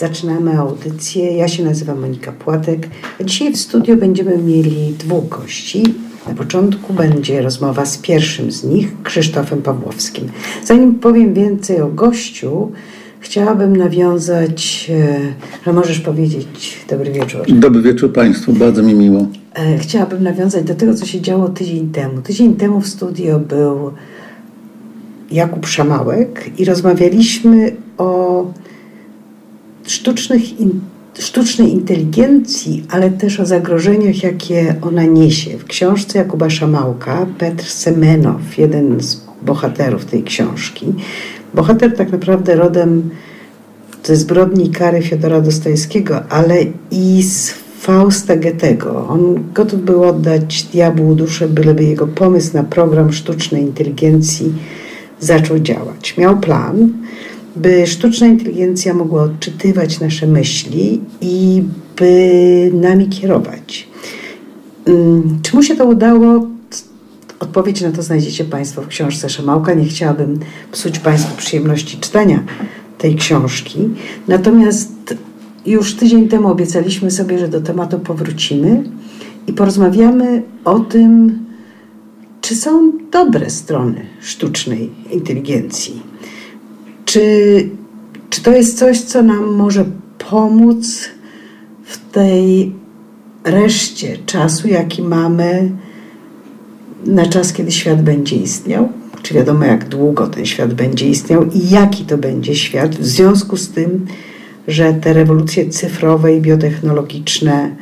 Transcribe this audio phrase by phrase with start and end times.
[0.00, 1.36] Zaczynamy audycję.
[1.36, 2.88] Ja się nazywam Monika Płatek.
[3.24, 5.82] Dzisiaj w studio będziemy mieli dwóch gości.
[6.28, 10.28] Na początku będzie rozmowa z pierwszym z nich, Krzysztofem Pawłowskim.
[10.64, 12.72] Zanim powiem więcej o gościu,
[13.20, 15.18] chciałabym nawiązać, e,
[15.66, 17.40] że możesz powiedzieć dobry wieczór.
[17.48, 19.26] Dobry wieczór Państwu, bardzo mi miło.
[19.54, 22.22] E, chciałabym nawiązać do tego, co się działo tydzień temu.
[22.22, 23.90] Tydzień temu w studio był
[25.30, 28.44] Jakub Szamałek i rozmawialiśmy o
[29.86, 30.80] sztucznych in,
[31.18, 35.58] sztucznej inteligencji, ale też o zagrożeniach, jakie ona niesie.
[35.58, 40.86] W książce Jakuba Szamałka Petr Semenow, jeden z bohaterów tej książki,
[41.54, 43.10] bohater tak naprawdę rodem
[44.04, 46.56] ze zbrodni kary Fiodora Dostojewskiego, ale
[46.90, 47.50] i z
[47.80, 49.06] Fausta Goethego.
[49.08, 54.54] On gotów był oddać diabłu duszę, byleby jego pomysł na program sztucznej inteligencji
[55.20, 56.16] zaczął działać.
[56.18, 56.92] Miał plan,
[57.62, 61.62] by sztuczna inteligencja mogła odczytywać nasze myśli i
[61.96, 63.88] by nami kierować.
[64.86, 66.46] Mm, czy mu się to udało?
[67.40, 69.74] Odpowiedź na to znajdziecie Państwo w książce Szamałka.
[69.74, 70.38] Nie chciałabym
[70.72, 72.44] psuć Państwu przyjemności czytania
[72.98, 73.88] tej książki.
[74.28, 75.14] Natomiast
[75.66, 78.82] już tydzień temu obiecaliśmy sobie, że do tematu powrócimy
[79.46, 81.38] i porozmawiamy o tym,
[82.40, 86.09] czy są dobre strony sztucznej inteligencji.
[87.10, 87.68] Czy,
[88.30, 89.84] czy to jest coś, co nam może
[90.30, 91.08] pomóc
[91.84, 92.72] w tej
[93.44, 95.70] reszcie czasu, jaki mamy
[97.06, 98.88] na czas, kiedy świat będzie istniał?
[99.22, 103.56] Czy wiadomo, jak długo ten świat będzie istniał i jaki to będzie świat w związku
[103.56, 104.06] z tym,
[104.68, 107.76] że te rewolucje cyfrowe i biotechnologiczne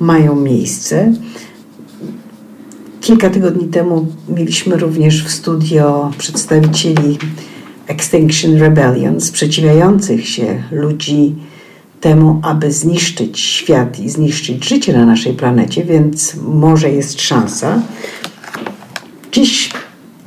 [0.00, 1.12] mają miejsce.
[3.00, 7.18] Kilka tygodni temu mieliśmy również w studio przedstawicieli
[7.86, 11.34] Extinction Rebellion, sprzeciwiających się ludzi
[12.00, 17.82] temu, aby zniszczyć świat i zniszczyć życie na naszej planecie, więc może jest szansa.
[19.32, 19.70] Dziś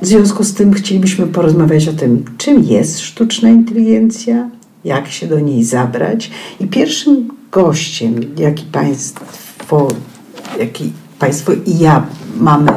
[0.02, 4.50] w związku z tym chcielibyśmy porozmawiać o tym, czym jest sztuczna inteligencja,
[4.84, 6.30] jak się do niej zabrać.
[6.60, 9.88] I pierwszym gościem, jaki Państwo,
[10.58, 12.06] jaki Państwo i ja
[12.40, 12.72] mamy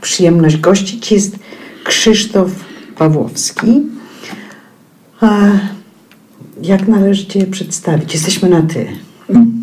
[0.00, 1.36] przyjemność gościć, jest
[1.84, 2.50] Krzysztof
[2.96, 3.82] Pawłowski.
[5.22, 5.50] A
[6.62, 8.14] jak należy Cię przedstawić?
[8.14, 8.86] Jesteśmy na Ty.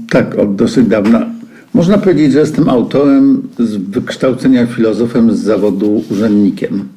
[0.09, 1.25] Tak, od dosyć dawna.
[1.73, 6.89] Można powiedzieć, że jestem autorem z wykształcenia filozofem z zawodu urzędnikiem.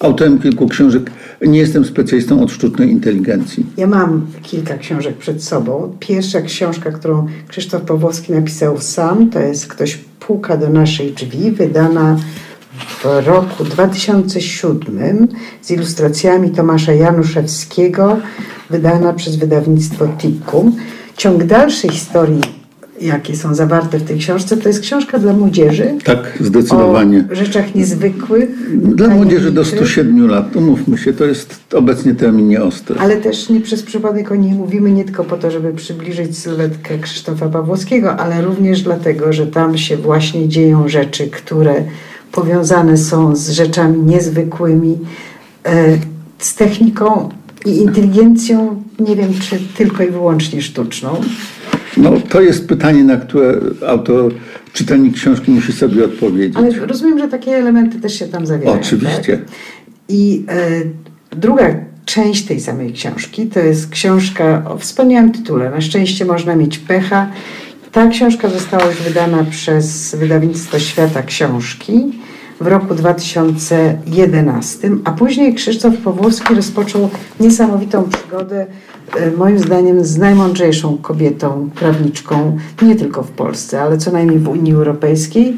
[0.00, 1.10] Autorem kilku książek.
[1.46, 3.66] Nie jestem specjalistą od sztucznej inteligencji.
[3.76, 5.96] Ja mam kilka książek przed sobą.
[6.00, 12.16] Pierwsza książka, którą Krzysztof Pawłowski napisał sam, to jest Ktoś puka do naszej drzwi, wydana
[12.86, 15.28] w roku 2007
[15.62, 18.16] z ilustracjami Tomasza Januszewskiego,
[18.70, 20.76] wydana przez wydawnictwo Tikum.
[21.16, 22.60] Ciąg dalszej historii
[23.00, 25.94] jakie są zawarte w tej książce, to jest książka dla młodzieży.
[26.04, 27.24] Tak, zdecydowanie.
[27.32, 28.50] O rzeczach niezwykłych.
[28.94, 32.96] Dla młodzieży do 107 lat, umówmy się, to jest obecnie termin nieostry.
[32.98, 36.98] Ale też nie przez przypadek o niej mówimy nie tylko po to, żeby przybliżyć sylwetkę
[36.98, 41.84] Krzysztofa Pawłowskiego, ale również dlatego, że tam się właśnie dzieją rzeczy, które
[42.32, 44.98] powiązane są z rzeczami niezwykłymi,
[45.64, 45.98] e,
[46.38, 47.28] z techniką
[47.66, 51.20] i inteligencją, nie wiem czy tylko i wyłącznie sztuczną.
[51.96, 54.32] No, to jest pytanie, na które autor,
[54.72, 56.56] czytelnik książki musi sobie odpowiedzieć.
[56.56, 58.80] Ale rozumiem, że takie elementy też się tam zawierają.
[58.80, 59.38] Oczywiście.
[59.38, 59.46] Tak?
[60.08, 61.74] I e, druga
[62.04, 65.70] część tej samej książki to jest książka o wspaniałym tytule.
[65.70, 67.30] Na szczęście można mieć pecha.
[67.92, 71.92] Ta książka została już wydana przez wydawnictwo Świata Książki
[72.60, 77.10] w roku 2011, a później Krzysztof Pawłowski rozpoczął
[77.40, 78.66] niesamowitą przygodę,
[79.16, 84.48] e, moim zdaniem, z najmądrzejszą kobietą, prawniczką, nie tylko w Polsce, ale co najmniej w
[84.48, 85.56] Unii Europejskiej.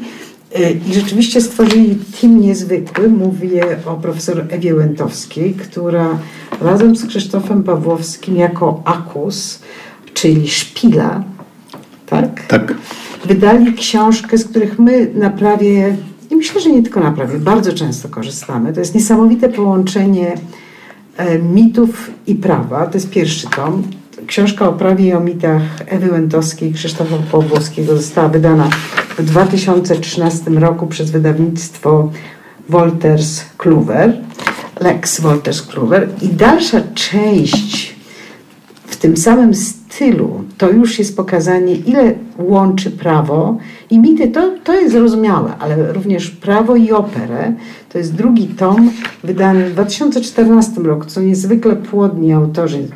[0.55, 3.09] E, I rzeczywiście stworzyli team niezwykły.
[3.09, 6.19] Mówię o profesor Ewie Łętowskiej, która
[6.61, 9.59] razem z Krzysztofem Pawłowskim jako akus,
[10.13, 11.23] czyli szpila,
[12.05, 12.47] tak?
[12.47, 12.73] Tak.
[13.25, 15.95] Wydali książkę, z których my na prawie
[16.43, 18.73] myślę, że nie tylko na prawie, bardzo często korzystamy.
[18.73, 20.35] To jest niesamowite połączenie
[21.17, 22.87] e, mitów i prawa.
[22.87, 23.83] To jest pierwszy tom.
[24.27, 28.69] Książka o prawie i o mitach Ewy Łętowskiej i Krzysztofa Pawłowskiego została wydana
[29.17, 32.11] w 2013 roku przez wydawnictwo
[32.69, 34.17] Wolters Kluwer,
[34.79, 36.09] Lex Wolters Kluwer.
[36.21, 37.95] I dalsza część
[38.85, 43.57] w tym samym stylu to już jest pokazanie, ile łączy prawo
[43.93, 47.53] I mity to, to jest zrozumiałe, ale również prawo i operę
[47.89, 48.91] to jest drugi tom
[49.23, 52.87] wydany w 2014 roku, co niezwykle płodni autorzy.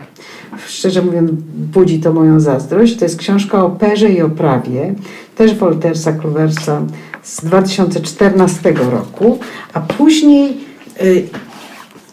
[0.67, 1.31] Szczerze mówiąc,
[1.73, 2.97] budzi to moją zazdrość.
[2.97, 4.95] To jest książka o operze i o prawie,
[5.35, 6.81] też Woltersa Kluwersa
[7.23, 9.39] z 2014 roku,
[9.73, 10.57] a później
[11.01, 11.27] y,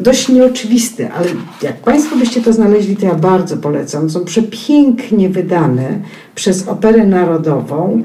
[0.00, 1.26] dość nieoczywisty, ale
[1.62, 4.10] jak Państwo byście to znaleźli, to ja bardzo polecam.
[4.10, 5.98] Są przepięknie wydane
[6.34, 8.02] przez Operę Narodową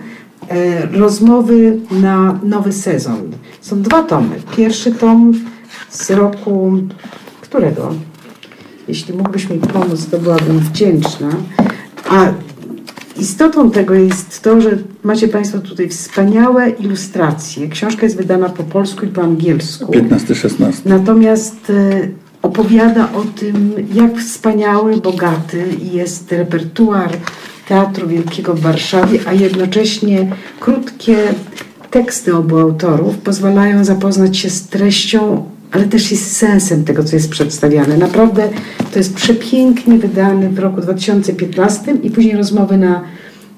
[0.92, 3.32] rozmowy na nowy sezon.
[3.62, 4.36] Są dwa tomy.
[4.58, 5.34] Pierwszy tom
[5.90, 6.74] z roku
[7.42, 7.94] którego?
[8.88, 11.30] Jeśli mógłbyś mi pomóc, to byłabym wdzięczna.
[12.10, 12.32] A
[13.20, 17.68] Istotą tego jest to, że macie Państwo tutaj wspaniałe ilustracje.
[17.68, 19.92] Książka jest wydana po polsku i po angielsku.
[19.92, 20.74] 15-16.
[20.86, 22.08] Natomiast e,
[22.42, 25.64] opowiada o tym, jak wspaniały, bogaty
[25.94, 27.12] jest repertuar
[27.70, 30.28] Teatru Wielkiego w Warszawie, a jednocześnie
[30.60, 31.18] krótkie
[31.92, 37.30] teksty obu autorów pozwalają zapoznać się z treścią ale też jest sensem tego, co jest
[37.30, 37.98] przedstawiane.
[37.98, 38.50] Naprawdę
[38.94, 43.02] to jest przepięknie wydany w roku 2015 i później rozmowy na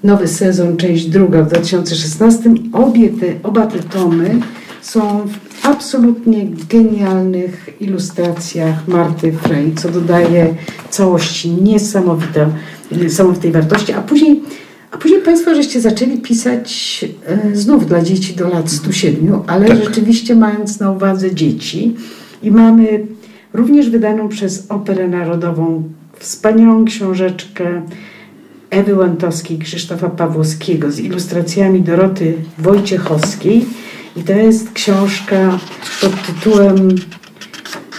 [0.04, 2.54] nowy sezon, część druga w 2016.
[2.74, 4.40] Obie te, oba te tomy
[4.82, 10.56] są w absolutnie genialnych ilustracjach Marty Frey, co dodaje
[10.90, 12.50] całości niesamowite,
[12.92, 13.94] niesamowitej wartości.
[13.94, 14.42] A później,
[14.92, 19.84] a później Państwo żeście zaczęli pisać e, znów dla dzieci do lat 107, ale tak.
[19.84, 21.96] rzeczywiście mając na uwadze dzieci.
[22.44, 23.06] I mamy
[23.54, 25.84] również wydaną przez Operę Narodową
[26.20, 27.82] wspaniałą książeczkę
[28.70, 33.66] Ewy Łantowskiej, Krzysztofa Pawłowskiego z ilustracjami Doroty Wojciechowskiej.
[34.16, 35.60] I to jest książka
[36.02, 36.90] pod tytułem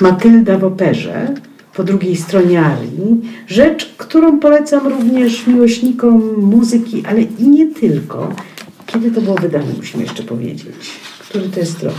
[0.00, 1.34] Matylda w operze
[1.74, 3.20] po drugiej stronie Arii.
[3.46, 8.34] Rzecz, którą polecam również miłośnikom muzyki, ale i nie tylko.
[8.86, 10.90] Kiedy to było wydane, musimy jeszcze powiedzieć.
[11.28, 11.94] Który to jest rok?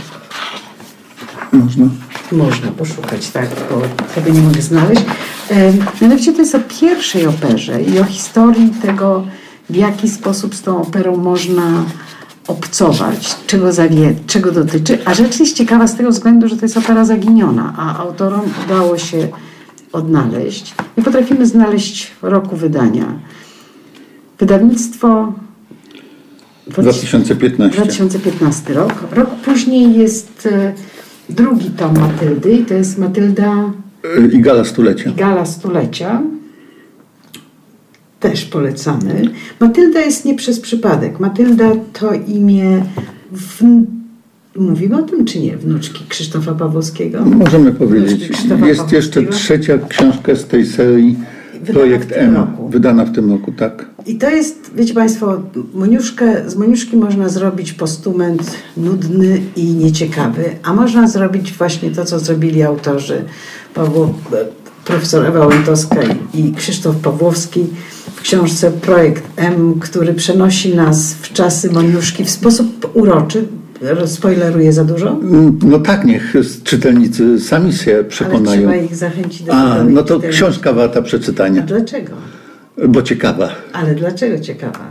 [1.52, 1.88] Można.
[2.32, 3.82] Można poszukać, tak, bo
[4.14, 5.02] tego nie mogę znaleźć.
[6.02, 9.26] Mianowicie to jest o pierwszej operze i o historii tego,
[9.70, 11.84] w jaki sposób z tą operą można
[12.48, 13.70] obcować, czego,
[14.26, 14.98] czego dotyczy.
[15.04, 18.98] A rzecz jest ciekawa z tego względu, że to jest opera zaginiona, a autorom udało
[18.98, 19.28] się
[19.92, 20.74] odnaleźć.
[20.96, 23.18] Nie potrafimy znaleźć roku wydania.
[24.38, 25.32] Wydawnictwo
[26.66, 27.76] 2015.
[27.76, 28.92] 2015 rok.
[29.12, 30.72] Rok później jest e,
[31.28, 33.72] drugi tom Matyldy i to jest Matylda
[34.32, 35.10] i Gala Stulecia.
[35.10, 36.22] I Gala Stulecia.
[38.30, 39.22] Też polecamy.
[39.60, 41.20] Matylda jest nie przez przypadek.
[41.20, 42.84] Matylda to imię
[43.32, 43.62] w...
[44.56, 45.56] Mówimy o tym, czy nie?
[45.56, 47.24] Wnuczki Krzysztofa Pawłowskiego?
[47.24, 48.30] Możemy powiedzieć.
[48.66, 51.16] Jest jeszcze trzecia książka z tej serii
[51.72, 52.68] Projekt M, roku.
[52.68, 53.86] wydana w tym roku, tak.
[54.06, 55.42] I to jest, wiecie Państwo,
[55.74, 62.18] Moniuszkę, z Moniuszki można zrobić postument nudny i nieciekawy, a można zrobić właśnie to, co
[62.18, 63.24] zrobili autorzy
[63.74, 64.14] Paweł,
[64.84, 66.00] profesor Ewa Łętowska
[66.34, 67.66] i Krzysztof Pawłowski
[68.24, 73.44] książce Projekt M, który przenosi nas w czasy Moniuszki w sposób uroczy.
[74.06, 75.08] Spoileruję za dużo?
[75.08, 76.34] Mm, no tak, niech
[76.64, 78.68] czytelnicy sami się przekonają.
[78.68, 79.52] Ale trzeba ich zachęcić do.
[79.52, 81.62] A, no to książka warta przeczytania.
[81.62, 82.12] A dlaczego?
[82.88, 83.50] Bo ciekawa.
[83.72, 84.90] Ale dlaczego ciekawa?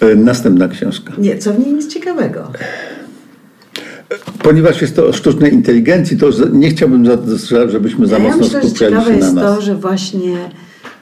[0.00, 1.12] E, następna książka.
[1.18, 2.52] Nie, co w niej jest ciekawego?
[4.42, 7.04] Ponieważ jest to o sztucznej inteligencji, to nie chciałbym,
[7.68, 9.08] żebyśmy za ja mocno myślę, skupiali się na nas.
[9.08, 10.36] Ciekawe jest to, że właśnie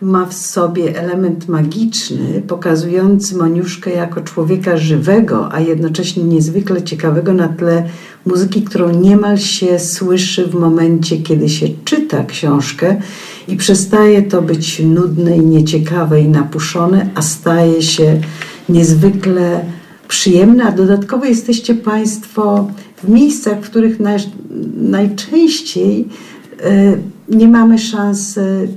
[0.03, 7.49] ma w sobie element magiczny, pokazujący Moniuszkę jako człowieka żywego, a jednocześnie niezwykle ciekawego na
[7.49, 7.88] tle
[8.26, 12.97] muzyki, którą niemal się słyszy w momencie, kiedy się czyta książkę.
[13.49, 18.21] I przestaje to być nudne i nieciekawe i napuszone, a staje się
[18.69, 19.65] niezwykle
[20.09, 22.71] przyjemne, a dodatkowo jesteście Państwo
[23.03, 24.19] w miejscach, w których naj,
[24.76, 26.09] najczęściej
[26.61, 26.99] y,
[27.29, 28.69] nie mamy szansy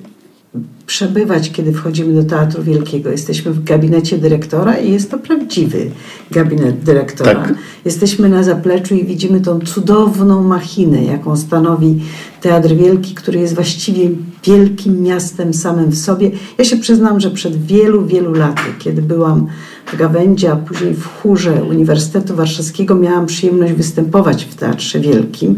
[0.90, 3.10] przebywać, kiedy wchodzimy do Teatru Wielkiego.
[3.10, 5.92] Jesteśmy w gabinecie dyrektora i jest to prawdziwy
[6.32, 7.34] gabinet dyrektora.
[7.34, 7.54] Tak.
[7.86, 12.02] Jesteśmy na zapleczu i widzimy tą cudowną machinę, jaką stanowi
[12.42, 14.10] Teatr Wielki, który jest właściwie
[14.44, 16.32] wielkim miastem samym w sobie.
[16.58, 19.48] Ja się przyznam, że przed wielu, wielu laty, kiedy byłam
[19.86, 25.56] w Gawędzie, a później w chórze Uniwersytetu Warszawskiego, miałam przyjemność występować w Teatrze Wielkim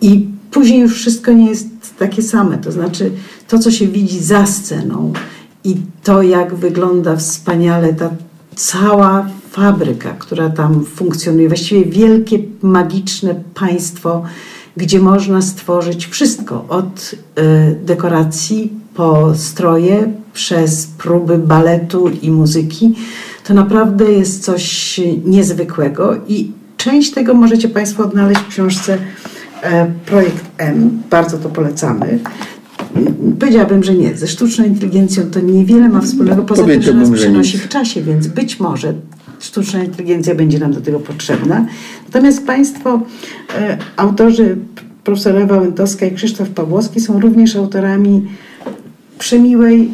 [0.00, 2.58] i później już wszystko nie jest takie same.
[2.58, 3.10] To znaczy
[3.50, 5.12] to, co się widzi za sceną
[5.64, 8.10] i to, jak wygląda wspaniale ta
[8.56, 14.22] cała fabryka, która tam funkcjonuje, właściwie wielkie, magiczne państwo,
[14.76, 17.16] gdzie można stworzyć wszystko od y,
[17.84, 22.94] dekoracji po stroje, przez próby baletu i muzyki.
[23.44, 28.98] to naprawdę jest coś niezwykłego i część tego możecie Państwo odnaleźć w książce
[29.62, 31.02] e, Projekt M.
[31.10, 32.18] Bardzo to polecamy.
[33.40, 34.16] Powiedziałabym, że nie.
[34.16, 38.26] Ze sztuczną inteligencją to niewiele ma wspólnego, poza tym, że nas przenosi w czasie, więc
[38.26, 38.94] być może
[39.40, 41.66] sztuczna inteligencja będzie nam do tego potrzebna.
[42.06, 43.00] Natomiast Państwo,
[43.58, 44.56] e, autorzy
[45.04, 48.26] profesor Ewa Łętowska i Krzysztof Pawłowski są również autorami
[49.18, 49.90] przemiłej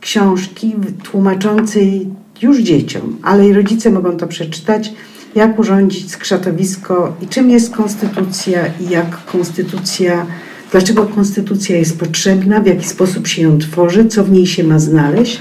[0.00, 2.08] książki tłumaczącej
[2.42, 4.92] już dzieciom, ale i rodzice mogą to przeczytać,
[5.34, 10.26] jak urządzić skrzatowisko i czym jest konstytucja i jak konstytucja,
[10.72, 14.78] dlaczego konstytucja jest potrzebna, w jaki sposób się ją tworzy, co w niej się ma
[14.78, 15.40] znaleźć.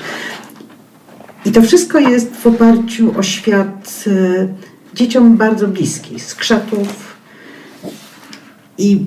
[1.46, 4.48] I to wszystko jest w oparciu o świat e,
[4.94, 6.88] dzieciom bardzo bliski, skrzatów
[8.78, 9.06] i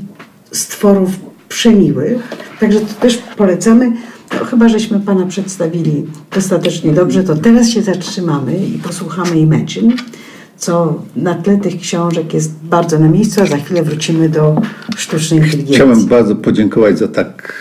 [0.52, 1.10] stworów
[1.48, 2.22] przemiłych.
[2.60, 3.92] Także to też polecamy.
[4.34, 9.94] No, chyba żeśmy Pana przedstawili dostatecznie dobrze, to teraz się zatrzymamy i posłuchamy Imagine,
[10.56, 14.62] co na tle tych książek jest bardzo na miejscu, a za chwilę wrócimy do
[14.96, 15.74] sztucznej inteligencji.
[15.74, 17.52] Chciałem bardzo podziękować za tak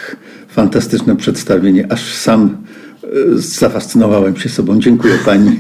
[0.50, 2.58] fantastyczne przedstawienie, aż sam
[3.04, 4.80] e, zafascynowałem się sobą.
[4.80, 5.50] Dziękuję Pani.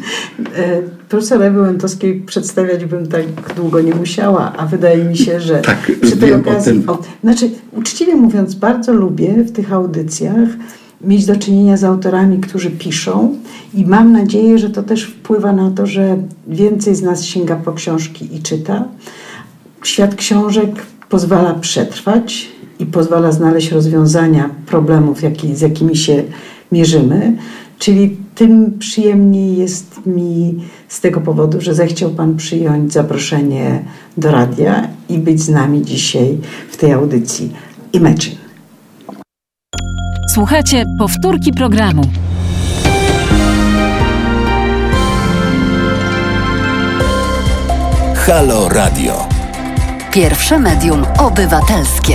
[0.55, 3.25] E, profesor Ewy Łętowskiej przedstawiać bym tak
[3.55, 6.83] długo nie musiała, a wydaje mi się, że tak, przy tej okazji...
[6.87, 10.49] O, znaczy, uczciwie mówiąc, bardzo lubię w tych audycjach
[11.03, 13.35] mieć do czynienia z autorami, którzy piszą
[13.73, 16.17] i mam nadzieję, że to też wpływa na to, że
[16.47, 18.87] więcej z nas sięga po książki i czyta.
[19.83, 22.47] Świat książek pozwala przetrwać
[22.79, 25.19] i pozwala znaleźć rozwiązania problemów,
[25.53, 26.23] z jakimi się
[26.71, 27.37] mierzymy.
[27.79, 30.55] Czyli tym przyjemniej jest mi
[30.87, 33.83] z tego powodu, że zechciał Pan przyjąć zaproszenie
[34.17, 36.37] do radia i być z nami dzisiaj
[36.69, 37.51] w tej audycji.
[37.93, 38.42] Imagine.
[40.33, 42.01] Słuchajcie powtórki programu.
[48.15, 49.27] Halo Radio.
[50.13, 52.13] Pierwsze medium obywatelskie.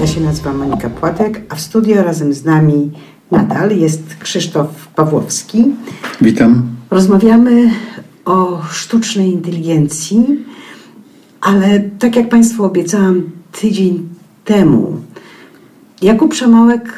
[0.00, 2.90] Ja się nazywam Monika Płatek, a w studio razem z nami
[3.30, 5.64] nadal jest Krzysztof Pawłowski.
[6.20, 6.62] Witam.
[6.90, 7.70] Rozmawiamy
[8.24, 10.44] o sztucznej inteligencji
[11.48, 13.22] ale tak jak Państwu obiecałam
[13.60, 14.08] tydzień
[14.44, 14.96] temu,
[16.02, 16.94] Jakub Przemałek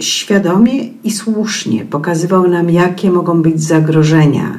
[0.00, 4.58] świadomie i słusznie pokazywał nam, jakie mogą być zagrożenia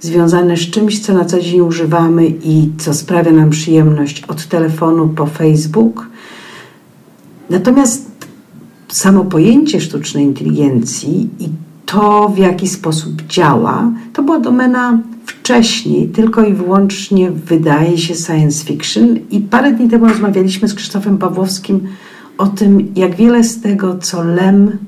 [0.00, 5.08] związane z czymś, co na co dzień używamy i co sprawia nam przyjemność od telefonu
[5.08, 6.06] po Facebook.
[7.50, 8.10] Natomiast
[8.88, 11.48] samo pojęcie sztucznej inteligencji i
[11.90, 18.64] to, w jaki sposób działa, to była domena wcześniej tylko i wyłącznie wydaje się science
[18.64, 21.88] fiction i parę dni temu rozmawialiśmy z Krzysztofem Pawłowskim
[22.38, 24.78] o tym, jak wiele z tego, co Lem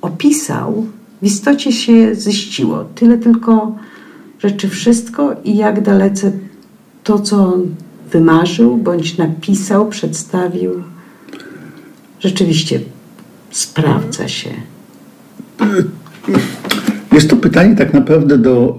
[0.00, 0.86] opisał,
[1.22, 2.84] w istocie się ziściło.
[2.94, 3.76] Tyle tylko
[4.42, 6.32] rzeczy wszystko i jak dalece
[7.04, 7.66] to, co on
[8.12, 10.82] wymarzył bądź napisał, przedstawił,
[12.20, 12.80] rzeczywiście
[13.50, 14.50] sprawdza się.
[17.12, 18.78] Jest to pytanie tak naprawdę do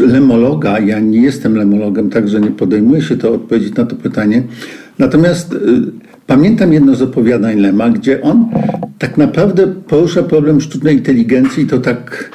[0.00, 4.42] lemologa, ja nie jestem lemologiem, także nie podejmuję się to odpowiedzieć na to pytanie.
[4.98, 5.58] Natomiast y,
[6.26, 8.48] pamiętam jedno z opowiadań Lema, gdzie on
[8.98, 12.30] tak naprawdę porusza problem sztucznej inteligencji i to tak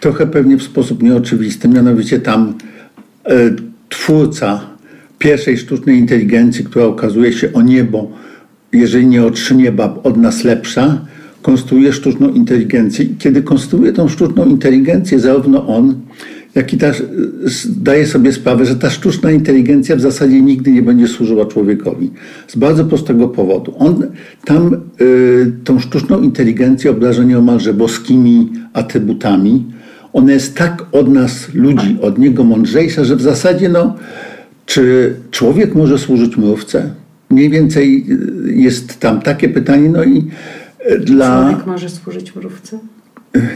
[0.00, 1.68] trochę pewnie w sposób nieoczywisty.
[1.68, 2.54] Mianowicie tam
[3.30, 3.56] y,
[3.88, 4.60] twórca
[5.18, 8.10] pierwszej sztucznej inteligencji, która okazuje się o niebo,
[8.72, 11.00] jeżeli nie o trzy nieba, od nas lepsza,
[11.42, 13.04] konstruuje sztuczną inteligencję.
[13.04, 15.94] I kiedy konstruuje tą sztuczną inteligencję, zarówno on,
[16.54, 17.02] jak i też
[17.44, 22.10] zdaje sobie sprawę, że ta sztuczna inteligencja w zasadzie nigdy nie będzie służyła człowiekowi.
[22.48, 23.74] Z bardzo prostego powodu.
[23.78, 24.06] On
[24.44, 29.64] tam y, tą sztuczną inteligencję obdarza nieomalże boskimi atrybutami.
[30.12, 33.96] Ona jest tak od nas, ludzi, od niego mądrzejsza, że w zasadzie no,
[34.66, 36.90] czy człowiek może służyć mrówce?
[37.30, 38.06] Mniej więcej
[38.48, 40.24] y, jest tam takie pytanie, no i
[41.00, 41.48] dla...
[41.48, 42.78] Człowiek może służyć mrówce?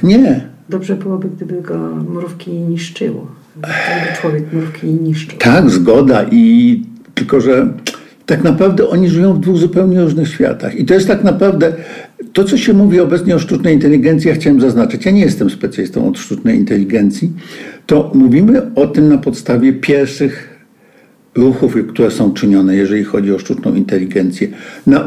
[0.03, 0.49] Nie.
[0.69, 3.27] Dobrze byłoby, gdyby go mrówki niszczyło.
[3.57, 5.39] Gdyby człowiek mrówki niszczył.
[5.39, 6.27] Tak, zgoda.
[6.31, 6.83] I
[7.15, 7.73] tylko, że
[8.27, 10.75] tak naprawdę oni żyją w dwóch zupełnie różnych światach.
[10.75, 11.73] I to jest tak naprawdę
[12.33, 15.05] to, co się mówi obecnie o sztucznej inteligencji, ja chciałem zaznaczyć.
[15.05, 17.33] Ja nie jestem specjalistą od sztucznej inteligencji.
[17.87, 20.65] To mówimy o tym na podstawie pierwszych
[21.35, 24.49] ruchów, które są czynione, jeżeli chodzi o sztuczną inteligencję.
[24.87, 25.01] No,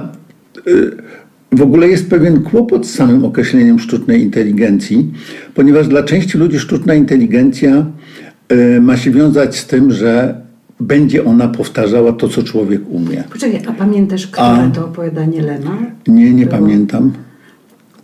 [0.68, 0.98] y
[1.52, 5.12] w ogóle jest pewien kłopot z samym określeniem sztucznej inteligencji,
[5.54, 7.86] ponieważ dla części ludzi sztuczna inteligencja
[8.50, 10.42] e, ma się wiązać z tym, że
[10.80, 13.24] będzie ona powtarzała to, co człowiek umie.
[13.34, 15.78] Poczekaj, a pamiętasz, które A- to opowiadanie Lema?
[16.08, 16.58] Nie, nie Było?
[16.58, 17.12] pamiętam.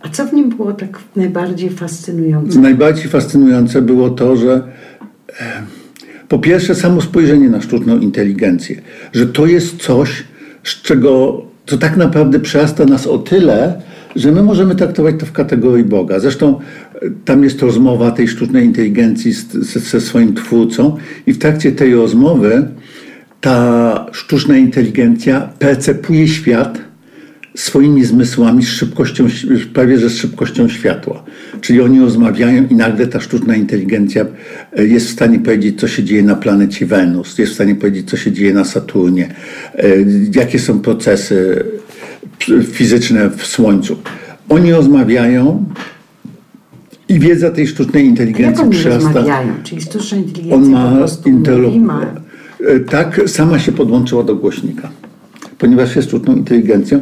[0.00, 2.60] A co w nim było tak najbardziej fascynujące?
[2.60, 4.62] Najbardziej fascynujące było to, że
[5.40, 5.62] e,
[6.28, 8.80] po pierwsze samo spojrzenie na sztuczną inteligencję,
[9.12, 10.24] że to jest coś,
[10.64, 13.82] z czego, co tak naprawdę przerasta nas o tyle,
[14.16, 16.20] że my możemy traktować to w kategorii Boga.
[16.20, 16.60] Zresztą
[16.94, 22.68] e, tam jest rozmowa tej sztucznej inteligencji ze swoim twórcą i w trakcie tej rozmowy
[23.40, 26.78] ta sztuczna inteligencja percepuje świat
[27.56, 29.26] swoimi zmysłami z szybkością,
[29.74, 31.24] prawie że z szybkością światła.
[31.60, 34.26] Czyli oni rozmawiają i nagle ta sztuczna inteligencja
[34.72, 38.10] e, jest w stanie powiedzieć, co się dzieje na planecie Wenus, jest w stanie powiedzieć,
[38.10, 39.34] co się dzieje na Saturnie,
[39.74, 39.88] e,
[40.34, 41.64] jakie są procesy
[42.72, 43.96] fizyczne w Słońcu.
[44.48, 45.64] Oni rozmawiają
[47.08, 49.04] i wiedza tej sztucznej inteligencji oni przyrasta.
[49.12, 49.52] rozmawiają?
[49.64, 52.06] Czyli sztuczna inteligencja On ma interlo- ma...
[52.68, 54.90] E, Tak, sama się podłączyła do głośnika,
[55.64, 57.00] ponieważ jest sztuczną inteligencją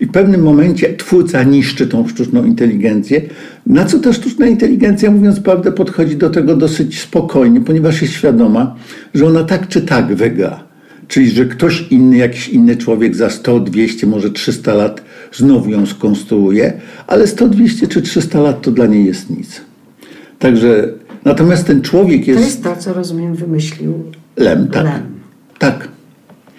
[0.00, 3.20] i w pewnym momencie twórca niszczy tą sztuczną inteligencję,
[3.66, 8.76] na co ta sztuczna inteligencja, mówiąc prawdę, podchodzi do tego dosyć spokojnie, ponieważ jest świadoma,
[9.14, 10.64] że ona tak czy tak wygra.
[11.08, 15.02] Czyli, że ktoś inny, jakiś inny człowiek za 100, 200, może 300 lat
[15.32, 16.72] znowu ją skonstruuje,
[17.06, 19.60] ale 100, 200 czy 300 lat to dla niej jest nic.
[20.38, 20.88] Także,
[21.24, 24.04] natomiast ten człowiek To jest, jest to, co rozumiem wymyślił
[24.36, 24.84] lem, tak.
[24.84, 25.02] Lem.
[25.58, 25.93] Tak.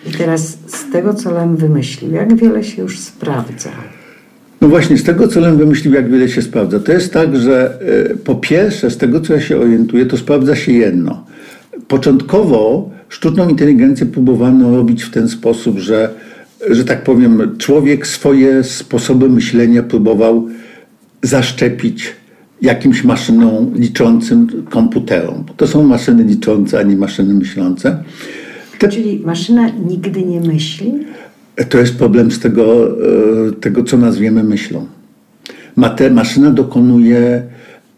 [0.09, 3.69] I teraz z tego, co Lem wymyślił, jak wiele się już sprawdza?
[4.61, 6.79] No właśnie, z tego co Lem wymyślił, jak wiele się sprawdza.
[6.79, 7.79] To jest tak, że
[8.11, 11.25] e, po pierwsze, z tego co ja się orientuję, to sprawdza się jedno.
[11.87, 16.09] Początkowo sztuczną inteligencję próbowano robić w ten sposób, że,
[16.69, 20.47] że tak powiem, człowiek swoje sposoby myślenia próbował
[21.23, 22.13] zaszczepić
[22.61, 25.43] jakimś maszyną liczącym komputerom.
[25.57, 28.03] To są maszyny liczące, a nie maszyny myślące.
[28.79, 30.93] Te Czyli maszyna nigdy nie myśli?
[31.69, 32.87] To jest problem z tego,
[33.47, 34.85] e, tego co nazwiemy myślą.
[35.75, 37.43] Mate, maszyna dokonuje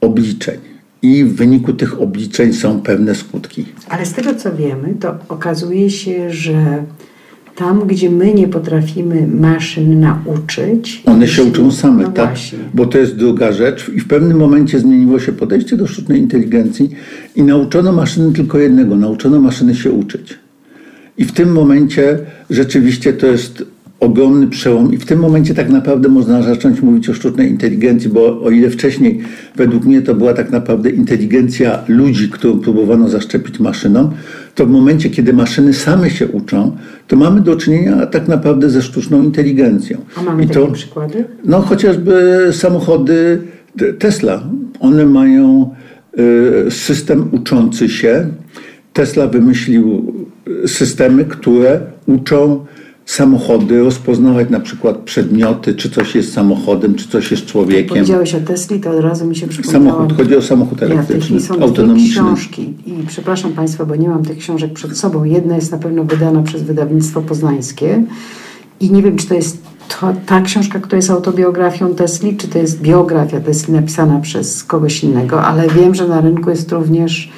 [0.02, 0.58] obliczeń
[1.02, 3.66] i w wyniku tych obliczeń są pewne skutki.
[3.90, 6.84] Ale z tego, co wiemy, to okazuje się, że
[7.56, 11.04] tam, gdzie my nie potrafimy maszyn nauczyć...
[11.06, 12.30] One się uczą same, no tak?
[12.30, 12.60] Właśnie.
[12.74, 16.90] Bo to jest druga rzecz i w pewnym momencie zmieniło się podejście do sztucznej inteligencji
[17.36, 20.38] i nauczono maszyny tylko jednego, nauczono maszyny się uczyć.
[21.18, 23.64] I w tym momencie rzeczywiście to jest
[24.00, 28.42] ogromny przełom i w tym momencie tak naprawdę można zacząć mówić o sztucznej inteligencji, bo
[28.44, 29.20] o ile wcześniej
[29.56, 34.12] według mnie to była tak naprawdę inteligencja ludzi, którą próbowano zaszczepić maszynom,
[34.56, 36.78] to w momencie, kiedy maszyny same się uczą,
[37.08, 39.98] to mamy do czynienia tak naprawdę ze sztuczną inteligencją.
[40.16, 41.26] A mamy I takie to, przykłady?
[41.46, 43.42] no chociażby samochody
[43.78, 44.44] Te- Tesla.
[44.80, 45.76] One mają
[46.68, 48.28] y, system uczący się.
[48.94, 50.14] Tesla wymyślił
[50.68, 52.66] systemy, które uczą
[53.06, 57.90] samochody rozpoznawać na przykład przedmioty, czy coś jest samochodem, czy coś jest człowiekiem.
[57.90, 59.86] Powiedziałeś o Tesli, to od razu mi się przypomniało.
[59.86, 62.12] Samochód, chodzi o samochód Ja elektryczny, dwie autonomiczny.
[62.12, 65.24] książki i przepraszam Państwa, bo nie mam tych książek przed sobą.
[65.24, 68.04] Jedna jest na pewno wydana przez wydawnictwo poznańskie
[68.80, 69.58] i nie wiem, czy to jest
[70.00, 75.04] to, ta książka, która jest autobiografią Tesli, czy to jest biografia Tesli napisana przez kogoś
[75.04, 77.32] innego, ale wiem, że na rynku jest również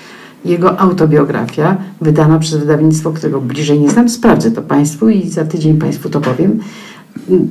[0.45, 4.09] jego autobiografia, wydana przez wydawnictwo, którego bliżej nie znam.
[4.09, 6.59] Sprawdzę to Państwu i za tydzień Państwu to powiem.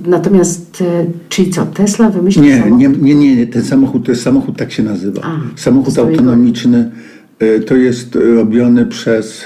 [0.07, 2.79] Natomiast, e, czyli co, Tesla wymyślił Nie, samochód?
[2.79, 5.22] nie, nie, nie, nie, ten samochód to jest samochód, tak się nazywa.
[5.24, 6.90] A, samochód autonomiczny
[7.42, 9.44] y, to jest y, robiony przez.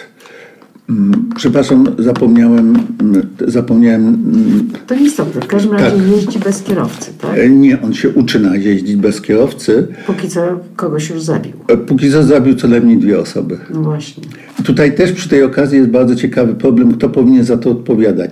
[0.93, 4.03] Mm, Przepraszam, zapomniałem, mm, zapomniałem.
[4.05, 5.41] mm, To nieistotne.
[5.41, 6.07] W każdym razie Tak.
[6.17, 7.39] jeździ bez kierowcy, tak?
[7.39, 9.87] e, Nie, on się uczy na jeździć bez kierowcy.
[10.07, 10.41] Póki co
[10.77, 11.53] kogoś już zabił.
[11.69, 13.59] E, Póki co zabił co najmniej dwie osoby.
[13.75, 14.23] No właśnie.
[14.65, 18.31] Tutaj też przy tej okazji jest bardzo ciekawy problem, kto powinien za to odpowiadać.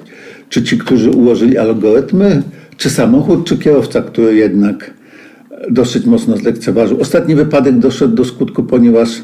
[0.48, 2.42] Czy ci, którzy ułożyli algorytmy,
[2.76, 4.90] czy samochód, czy kierowca, który jednak
[5.70, 7.00] dosyć mocno zlekceważył.
[7.00, 9.22] Ostatni wypadek doszedł do skutku, ponieważ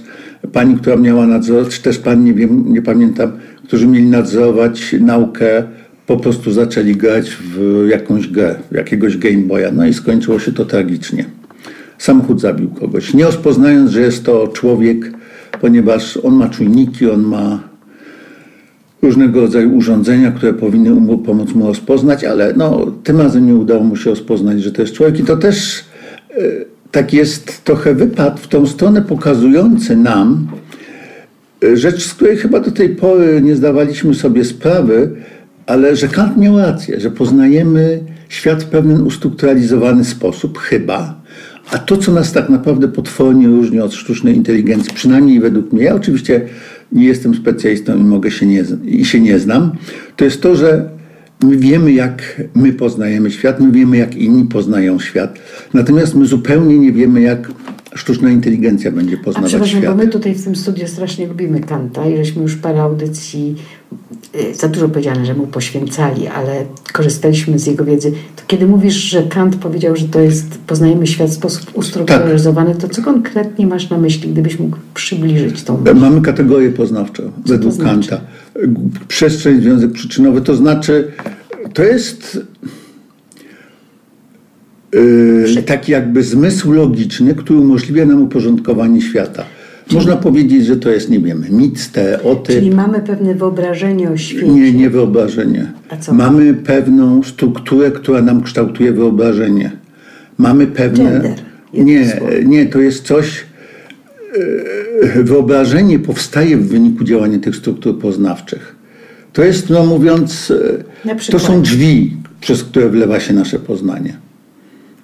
[0.53, 3.33] pani, która miała nadzorować, czy też pan, nie wiem, nie pamiętam,
[3.65, 5.65] którzy mieli nadzorować naukę,
[6.07, 9.73] po prostu zaczęli grać w jakąś grę, jakiegoś Game Boya.
[9.73, 11.25] No i skończyło się to tragicznie.
[11.99, 15.13] Samochód zabił kogoś, nie rozpoznając, że jest to człowiek,
[15.61, 17.61] ponieważ on ma czujniki, on ma
[19.03, 23.85] różnego rodzaju urządzenia, które powinny mu pomóc mu rozpoznać, ale no, tym razem nie udało
[23.85, 25.21] mu się rozpoznać, że to jest człowiek.
[25.21, 25.85] I to też
[26.31, 26.43] e,
[26.91, 30.49] tak jest trochę wypad w tą stronę pokazujący nam
[31.65, 35.11] e, rzecz, z której chyba do tej pory nie zdawaliśmy sobie sprawy,
[35.67, 41.21] ale że Kant miał rację, że poznajemy świat w pewien ustrukturalizowany sposób, chyba,
[41.71, 45.95] A to, co nas tak naprawdę potwornie różni od sztucznej inteligencji, przynajmniej według mnie, ja
[45.95, 46.41] oczywiście
[46.93, 49.73] nie jestem specjalistą i mogę się nie, i się nie znam,
[50.17, 50.96] to jest to, że
[51.43, 55.39] my wiemy, jak my poznajemy świat, my wiemy, jak inni poznają świat.
[55.75, 57.49] Natomiast my zupełnie nie wiemy, jak
[57.97, 59.97] sztuczna inteligencja będzie A poznawać przepraszam, świat.
[59.97, 63.57] bo my tutaj w tym studiu strasznie lubimy Kanta i żeśmy już parę audycji,
[64.51, 68.13] y, za dużo powiedziane, że mu poświęcali, ale korzystaliśmy z jego wiedzy.
[68.37, 72.89] To kiedy mówisz, że Kant powiedział, że to jest, poznajemy świat w sposób ustrukturyzowany, to
[72.89, 75.95] co konkretnie masz na myśli, gdybyś mógł przybliżyć tą myśl?
[75.95, 78.09] Mamy kategorię poznawczą według znaczy?
[78.09, 78.27] Kanta.
[79.09, 81.13] Przestrzeń, związek przyczynowy, to znaczy,
[81.75, 82.41] to jest
[85.67, 89.45] taki jakby zmysł logiczny, który umożliwia nam uporządkowanie świata.
[89.93, 92.57] Można powiedzieć, że to jest, nie wiem, mit, stereotyp.
[92.57, 94.49] Czyli mamy pewne wyobrażenie o świecie.
[94.49, 95.73] Nie, nie wyobrażenie.
[95.89, 96.15] A co?
[96.15, 99.71] Mamy pewną strukturę, która nam kształtuje wyobrażenie.
[100.39, 101.05] Mamy pewne.
[101.05, 101.35] Gender,
[101.75, 102.51] Nie, słowem.
[102.51, 103.45] nie, to jest coś.
[105.15, 108.77] e, Wyobrażenie powstaje w wyniku działania tych struktur poznawczych.
[109.33, 110.53] To jest, no mówiąc,
[111.05, 114.17] Na to są drzwi, przez które wlewa się nasze poznanie.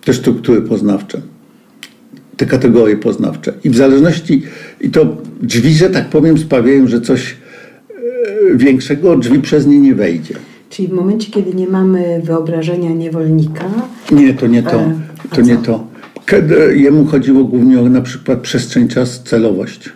[0.05, 1.23] Te struktury poznawcze
[2.37, 3.53] te kategorie poznawcze.
[3.65, 4.43] I w zależności,
[4.81, 7.37] i to drzwi, że tak powiem, sprawiają, że coś
[7.91, 10.35] e, większego, drzwi przez nie nie wejdzie.
[10.71, 13.65] Czyli w momencie, kiedy nie mamy wyobrażenia niewolnika,
[14.12, 14.81] Nie, to nie to.
[14.81, 14.95] E,
[15.31, 15.87] a To nie to.
[16.27, 19.88] Kiedy jemu chodziło głównie o na przykład przestrzeń, czas, celowość.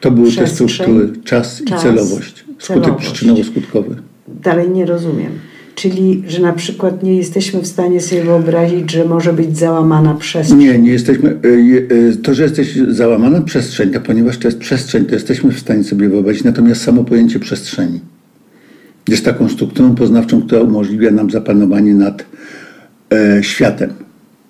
[0.00, 2.44] To były te struktury, czas, czas, i celowość.
[2.58, 3.94] Skutek przyczynowo-skutkowy.
[4.28, 5.32] dalej nie rozumiem.
[5.80, 10.58] Czyli, że na przykład nie jesteśmy w stanie sobie wyobrazić, że może być załamana przestrzeń.
[10.58, 11.36] Nie, nie jesteśmy.
[11.44, 15.52] e, je- e, To, że jesteś załamana przestrzeń, to ponieważ to jest przestrzeń, to jesteśmy
[15.52, 18.00] w stanie sobie wyobrazić, natomiast samo pojęcie przestrzeni
[19.08, 22.24] jest taką strukturą poznawczą, która umożliwia nam zapanowanie nad
[23.12, 23.90] e, światem,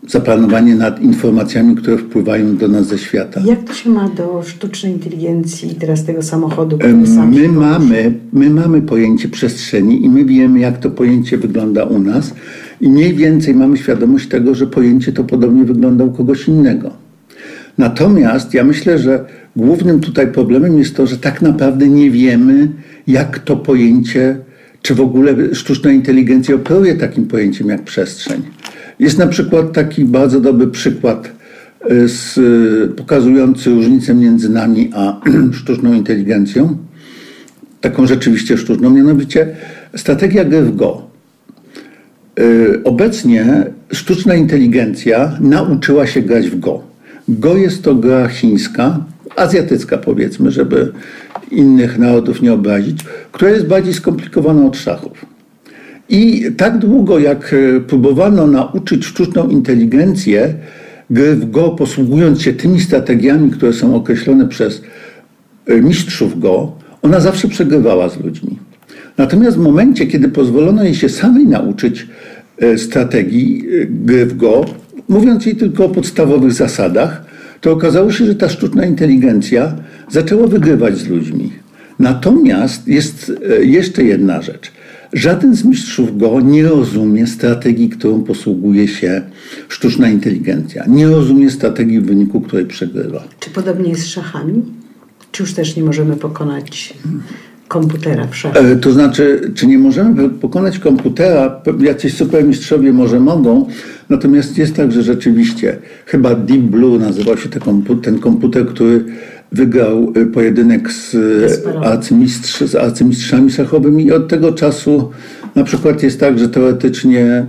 [0.08, 3.40] zapanowanie nad informacjami, które wpływają do nas ze świata.
[3.44, 8.12] Jak to się ma do sztucznej inteligencji i teraz tego samochodu, który sam My mamy,
[8.32, 12.34] my mamy pojęcie przestrzeni i my wiemy, jak to pojęcie wygląda u nas
[12.80, 16.90] i mniej więcej mamy świadomość tego, że pojęcie to podobnie wygląda u kogoś innego.
[17.78, 19.24] Natomiast ja myślę, że
[19.56, 22.68] głównym tutaj problemem jest to, że tak naprawdę nie wiemy,
[23.06, 24.36] jak to pojęcie,
[24.82, 28.42] czy w ogóle sztuczna inteligencja operuje takim pojęciem jak przestrzeń.
[28.98, 31.32] Jest na przykład taki bardzo dobry przykład
[31.90, 35.20] e, z, e, pokazujący różnicę między nami a
[35.60, 36.76] sztuczną inteligencją,
[37.80, 39.56] taką rzeczywiście sztuczną, mianowicie
[39.96, 41.02] strategia gry w Go.
[42.40, 46.82] Y, Obecnie sztuczna inteligencja nauczyła się grać w Go.
[47.28, 49.04] Go jest to gra chińska,
[49.36, 50.92] azjatycka powiedzmy, żeby
[51.50, 52.98] innych narodów nie obrazić,
[53.32, 55.26] która jest bardziej skomplikowana od szachów.
[56.08, 60.54] I tak długo jak e, próbowano nauczyć sztuczną inteligencję
[61.10, 64.82] gry w Go, posługując się tymi strategiami, które są określone przez
[65.66, 68.58] e, mistrzów Go, ona zawsze przegrywała z ludźmi.
[69.18, 72.06] Natomiast w momencie, kiedy pozwolono jej się samej nauczyć
[72.58, 74.64] e, strategii gry w Go,
[75.08, 77.24] mówiąc jej tylko o podstawowych zasadach,
[77.60, 79.74] to okazało się, że ta sztuczna inteligencja
[80.10, 81.52] zaczęła wygrywać z ludźmi.
[81.98, 84.72] Natomiast jest jeszcze jedna rzecz.
[85.16, 89.22] Żaden z mistrzów Go nie rozumie strategii, którą posługuje się
[89.68, 90.84] sztuczna inteligencja.
[90.88, 93.24] Nie rozumie strategii, w wyniku której przegrywa.
[93.40, 94.62] Czy podobnie jest z szachami?
[95.32, 96.94] Czy już też nie możemy pokonać
[97.68, 98.64] komputera w szachach?
[98.64, 101.62] E, To znaczy, czy nie możemy pokonać komputera?
[101.80, 103.66] Jacyś supermistrzowie może mogą,
[104.08, 107.48] natomiast jest tak, że rzeczywiście, chyba Deep Blue nazywał się
[108.02, 109.04] ten komputer który
[109.52, 111.86] wygrał e, pojedynek z, Kasparowy.
[111.86, 115.10] arcymistrz, z arcymistrzami szachowymi i od tego czasu
[115.54, 117.46] na przykład jest tak, że teoretycznie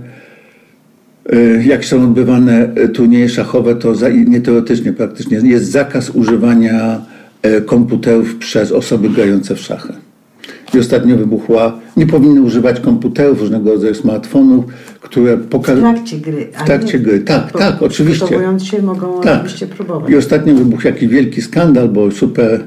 [1.32, 7.00] e, jak są odbywane turnieje szachowe, to za, nie teoretycznie, praktycznie jest zakaz używania
[7.66, 9.92] komputerów przez osoby grające w szachy.
[10.74, 14.64] I ostatnio wybuchła, nie powinny używać komputerów, różnego rodzaju smartfonów,
[15.00, 15.94] które W pokazują.
[15.94, 16.48] trakcie gry.
[16.62, 18.24] W trakcie nie- gry, tak, bo tak, oczywiście.
[18.24, 19.36] Przygotowując się mogą Tak.
[19.36, 20.10] oczywiście próbować.
[20.10, 22.64] I ostatnio wybuchł jakiś wielki skandal, bo super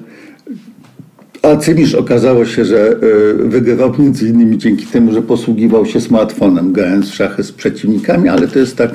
[1.41, 7.09] arcymistrz okazało się, że y, wygrywał między innymi dzięki temu, że posługiwał się smartfonem, grając
[7.09, 8.91] w szachy z przeciwnikami, ale to jest tak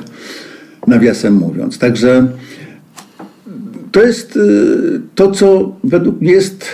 [0.87, 1.77] nawiasem mówiąc.
[1.77, 2.27] Także
[3.91, 6.65] to jest y, to, co według mnie jest...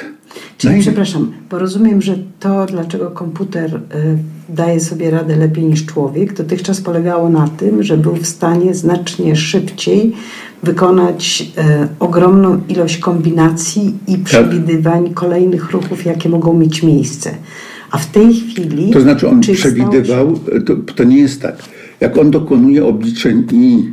[0.63, 3.79] Czyli naj- przepraszam, bo rozumiem, że to, dlaczego komputer y,
[4.49, 9.35] daje sobie radę lepiej niż człowiek, dotychczas polegało na tym, że był w stanie znacznie
[9.35, 10.13] szybciej
[10.63, 17.31] wykonać y, ogromną ilość kombinacji i przewidywań kolejnych ruchów, jakie mogą mieć miejsce.
[17.91, 18.91] A w tej chwili.
[18.91, 21.55] To znaczy on stało się- przewidywał, to, to nie jest tak.
[21.99, 23.89] Jak on dokonuje obliczeń i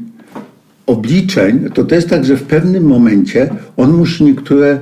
[0.86, 4.80] obliczeń, to to jest tak, że w pewnym momencie on musi niektóre,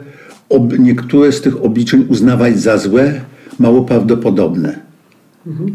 [0.78, 3.20] niektóre z tych obliczeń uznawać za złe,
[3.58, 4.78] mało prawdopodobne.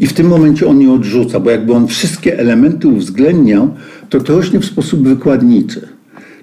[0.00, 3.74] I w tym momencie on je odrzuca, bo jakby on wszystkie elementy uwzględniał,
[4.08, 5.88] to to rośnie w sposób wykładniczy.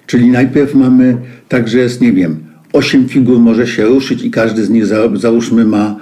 [0.06, 1.16] Czyli najpierw mamy
[1.48, 2.36] tak, że jest, nie wiem,
[2.72, 5.96] osiem figur może się ruszyć i każdy z nich, za- załóżmy, ma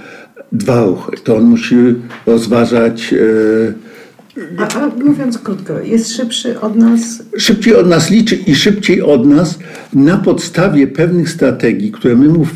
[0.53, 1.13] dwa ruchy.
[1.25, 1.77] To on musi
[2.27, 3.13] rozważać.
[3.15, 3.90] E,
[4.59, 9.27] A, a mówiąc krótko, jest szybszy od nas szybciej od nas liczy i szybciej od
[9.27, 9.59] nas
[9.95, 12.47] na podstawie pewnych strategii, które my mu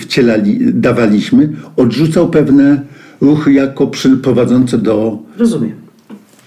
[0.00, 2.82] wcielali, dawaliśmy, odrzucał pewne
[3.20, 5.18] ruchy jako przy- prowadzące do.
[5.38, 5.72] Rozumiem.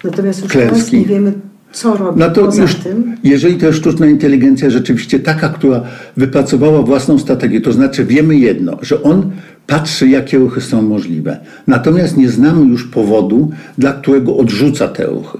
[0.03, 0.97] Natomiast już teraz Klęski.
[0.99, 1.33] nie wiemy,
[1.71, 3.15] co robi No to poza już, tym.
[3.23, 5.83] jeżeli to jest sztuczna inteligencja rzeczywiście taka, która
[6.17, 9.31] wypracowała własną strategię, to znaczy wiemy jedno, że on
[9.67, 11.39] patrzy, jakie ruchy są możliwe.
[11.67, 15.37] Natomiast nie znamy już powodu, dla którego odrzuca te ruchy.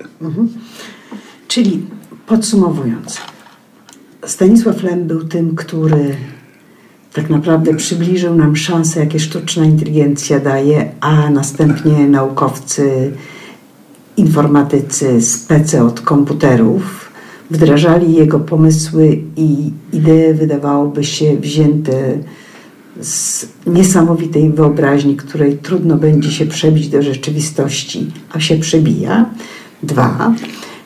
[1.48, 1.82] Czyli
[2.28, 3.22] podsumowując,
[4.26, 6.16] Stanisław Lem był tym, który
[7.14, 13.12] tak naprawdę przybliżył nam szanse, jakie sztuczna inteligencja daje, a następnie naukowcy,
[14.18, 17.12] informatycy, spece od komputerów
[17.52, 22.18] wdrażali jego pomysły i idee wydawałoby się wzięte
[23.02, 29.26] z niesamowitej wyobraźni, której trudno będzie się przebić do rzeczywistości, a się przebija.
[29.84, 30.34] Dwa.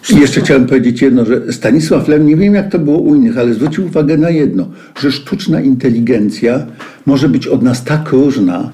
[0.10, 3.38] I jeszcze chciałem powiedzieć jedno, że Stanisław Lem, nie wiem jak to było u innych,
[3.38, 4.68] ale zwrócił uwagę na jedno,
[5.00, 6.66] że sztuczna inteligencja
[7.06, 8.72] może być od nas tak różna,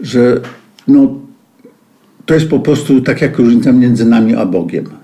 [0.00, 0.40] że
[0.88, 1.14] no,
[2.26, 4.99] to jest po prostu tak jak różnica między nami a Bogiem.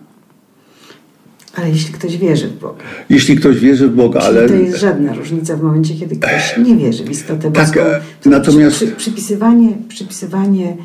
[1.57, 4.79] Ale jeśli ktoś wierzy w Boga, Jeśli ktoś wierzy w Boga, Czyli ale to jest
[4.81, 7.81] żadna różnica w momencie, kiedy ktoś nie wierzy w istotę Tak, boską.
[7.81, 10.77] e, To natomiast- przy, przypisywanie, przypisywanie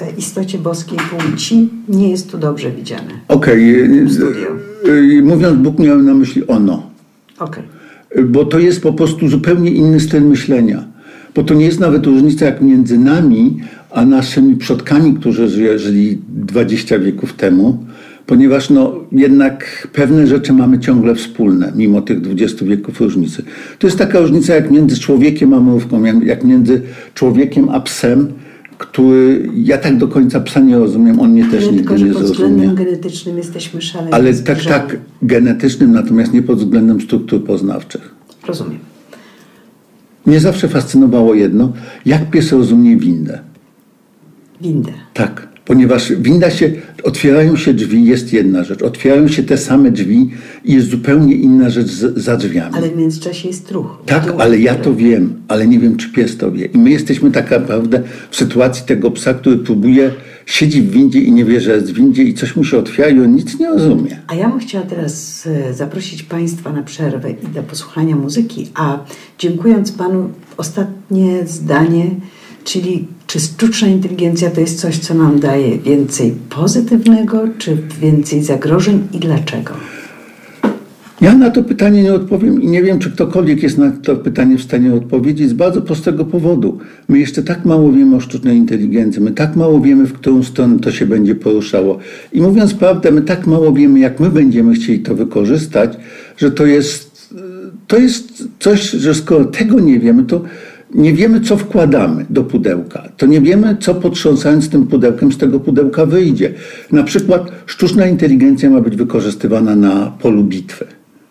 [0.00, 3.10] e, istocie boskiej płci nie jest tu dobrze widziane.
[3.28, 4.48] okej, y, Studio.
[4.88, 6.90] y, mówiąc Bóg miałem na myśli ono.
[7.38, 7.62] Okej.
[8.24, 10.84] bo to jest po prostu zupełnie inny styl myślenia.
[11.34, 13.60] Bo to nie jest nawet różnica jak między nami
[13.90, 17.84] a naszymi przodkami, którzy ży- żyli 20 wieków temu,
[18.26, 23.42] ponieważ no, jednak pewne rzeczy mamy ciągle wspólne, mimo tych 20 wieków różnicy.
[23.78, 26.82] To jest taka różnica jak między człowiekiem a mrówką, jak- między
[27.14, 28.32] człowiekiem a psem,
[28.78, 32.12] który ja tak do końca psa nie rozumiem, on mnie też Tyle nigdy tylko, nie
[32.12, 32.48] pod zrozumie.
[32.56, 34.12] względem genetycznym jesteśmy szaleni.
[34.12, 38.14] Ale tak, tak, genetycznym, natomiast nie pod względem struktur poznawczych.
[38.46, 38.78] Rozumiem.
[40.26, 41.72] Mnie zawsze fascynowało jedno,
[42.06, 43.38] jak pies rozumie windę.
[44.62, 44.92] Windę.
[45.14, 48.82] Tak, ponieważ winda się, otwierają się drzwi, jest jedna rzecz.
[48.82, 50.30] Otwierają się te same drzwi
[50.64, 52.74] i jest zupełnie inna rzecz za drzwiami.
[52.74, 54.02] Ale w międzyczasie jest ruch.
[54.06, 56.66] Tak, ale ja to wiem, ale nie wiem, czy pies to wie.
[56.66, 60.10] I my jesteśmy tak naprawdę w sytuacji tego psa, który próbuje,
[60.46, 63.08] siedzi w windzie i nie wie, że jest w windzie i coś mu się otwiera
[63.08, 64.22] i on nic nie rozumie.
[64.26, 68.98] A ja bym chciała teraz e, zaprosić Państwa na przerwę i do posłuchania muzyki, a
[69.38, 72.10] dziękując Panu ostatnie zdanie,
[72.64, 79.08] czyli czy sztuczna inteligencja to jest coś, co nam daje więcej pozytywnego, czy więcej zagrożeń
[79.12, 79.72] i dlaczego?
[81.20, 84.58] Ja na to pytanie nie odpowiem i nie wiem, czy ktokolwiek jest na to pytanie
[84.58, 86.78] w stanie odpowiedzieć z bardzo prostego powodu.
[87.08, 90.78] My jeszcze tak mało wiemy o sztucznej inteligencji, my tak mało wiemy, w którą stronę
[90.78, 91.98] to się będzie poruszało.
[92.32, 95.96] I mówiąc prawdę, my tak mało wiemy, jak my będziemy chcieli to wykorzystać,
[96.36, 97.28] że to jest,
[97.86, 100.42] to jest coś, że skoro tego nie wiemy, to
[100.96, 103.08] nie wiemy, co wkładamy do pudełka.
[103.16, 106.54] To nie wiemy, co potrząsając tym pudełkiem z tego pudełka wyjdzie.
[106.92, 110.84] Na przykład sztuczna inteligencja ma być wykorzystywana na polu bitwy.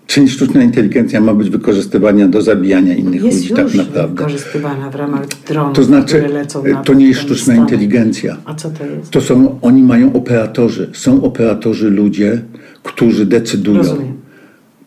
[0.07, 4.15] Czyli sztuczna inteligencja ma być wykorzystywana do zabijania innych Jest ludzi tak naprawdę.
[4.15, 8.37] wykorzystywana w ramach dronów, To znaczy, które lecą na to nie jest sztuczna inteligencja.
[8.45, 9.11] A co to jest?
[9.11, 10.89] To są, oni mają operatorzy.
[10.93, 12.41] Są operatorzy ludzie,
[12.83, 13.77] którzy decydują.
[13.77, 14.24] Rozumiem.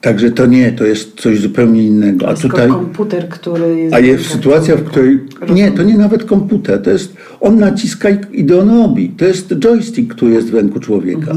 [0.01, 2.29] Także to nie, to jest coś zupełnie innego.
[2.29, 2.69] A tutaj.
[2.69, 3.95] komputer, który jest...
[3.95, 5.21] A jest sytuacja, w której.
[5.55, 6.83] Nie, to nie nawet komputer.
[6.83, 7.17] To jest.
[7.41, 9.09] On naciska i- on robi.
[9.09, 11.35] To jest joystick, który jest w ręku człowieka.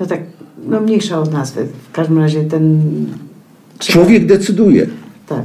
[0.00, 0.20] No tak,
[0.68, 1.66] no mniejsza od nazwy.
[1.88, 2.80] W każdym razie ten...
[3.78, 4.86] Człowiek decyduje.
[5.28, 5.44] Tak.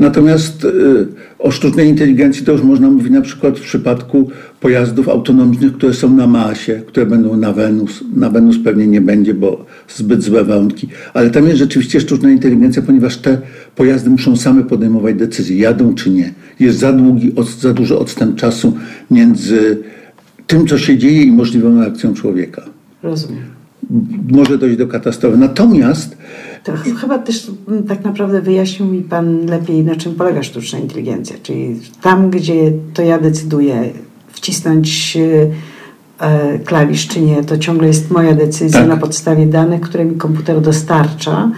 [0.00, 1.06] Natomiast y,
[1.38, 6.16] o sztucznej inteligencji to już można mówić na przykład w przypadku pojazdów autonomicznych, które są
[6.16, 8.04] na Marsie, które będą na Wenus.
[8.16, 10.88] Na Wenus pewnie nie będzie, bo zbyt złe warunki.
[11.14, 13.38] Ale tam jest rzeczywiście sztuczna inteligencja, ponieważ te
[13.76, 16.32] pojazdy muszą same podejmować decyzje, jadą czy nie.
[16.60, 18.76] Jest za długi, za duży odstęp czasu
[19.10, 19.78] między
[20.46, 22.62] tym, co się dzieje i możliwą reakcją człowieka.
[23.02, 23.42] Rozumiem.
[24.30, 25.38] Może dojść do katastrofy.
[25.38, 26.16] Natomiast
[26.64, 30.78] To ch- chyba też mm, tak naprawdę wyjaśnił mi Pan lepiej, na czym polega sztuczna
[30.78, 31.36] inteligencja.
[31.42, 33.90] Czyli tam, gdzie to ja decyduję
[34.28, 35.18] wcisnąć
[36.20, 38.88] e, klawisz czy nie, to ciągle jest moja decyzja Tak.
[38.88, 41.50] na podstawie danych, które mi komputer dostarcza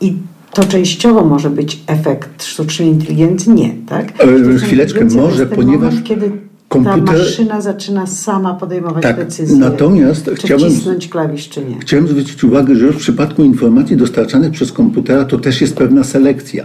[0.00, 0.16] i
[0.52, 4.12] to częściowo może być efekt sztucznej inteligencji, nie, tak?
[4.14, 6.30] Sztuczna chwileczkę, może, ponieważ moment, kiedy
[6.68, 9.56] komputer- ta maszyna zaczyna sama podejmować Tak, decyzje.
[9.56, 11.78] natomiast czy chciałbym- wcisnąć klawisz, czy nie.
[11.80, 16.64] Chciałem zwrócić uwagę, że w przypadku informacji dostarczanych przez komputera to też jest pewna selekcja.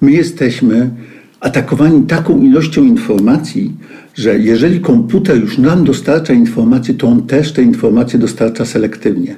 [0.00, 0.90] My jesteśmy
[1.40, 3.72] atakowani taką ilością informacji,
[4.14, 9.36] że jeżeli komputer już nam dostarcza informacje, to on też te informacje dostarcza selektywnie.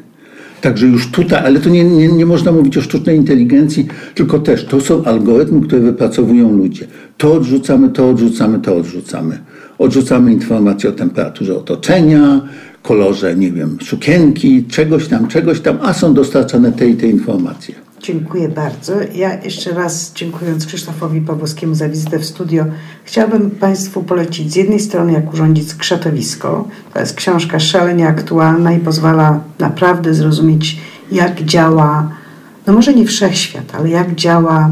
[0.61, 4.65] Także już tutaj, ale to nie, nie, nie można mówić o sztucznej inteligencji, tylko też
[4.65, 6.87] to są algorytmy, które wypracowują ludzie.
[7.19, 9.39] To odrzucamy, to odrzucamy, to odrzucamy.
[9.79, 12.41] Odrzucamy informacje o temperaturze otoczenia,
[12.83, 17.75] kolorze, nie wiem, sukienki, czegoś tam, czegoś tam, a są dostarczane te i te informacje.
[18.03, 18.93] Dziękuję bardzo.
[19.15, 22.65] Ja jeszcze raz dziękując Krzysztofowi Pawłowskiemu za wizytę w studio,
[23.05, 26.69] chciałabym Państwu polecić z jednej strony jak urządzić skrzatowisko.
[26.95, 30.81] To jest książka szalenie aktualna i pozwala naprawdę zrozumieć
[31.13, 32.11] jak działa,
[32.67, 34.71] no może nie wszechświat, ale jak działa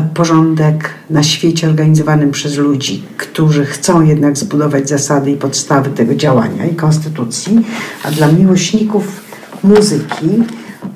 [0.00, 6.66] porządek na świecie organizowanym przez ludzi, którzy chcą jednak zbudować zasady i podstawy tego działania
[6.66, 7.60] i konstytucji,
[8.04, 9.20] a dla miłośników
[9.64, 10.28] muzyki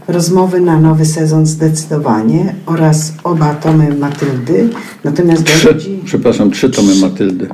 [0.09, 4.68] rozmowy na nowy sezon zdecydowanie oraz oba tomy Matyldy.
[5.04, 6.00] Natomiast dla Trzy, ludzi...
[6.04, 7.48] przepraszam, trzy tomy Matyldy.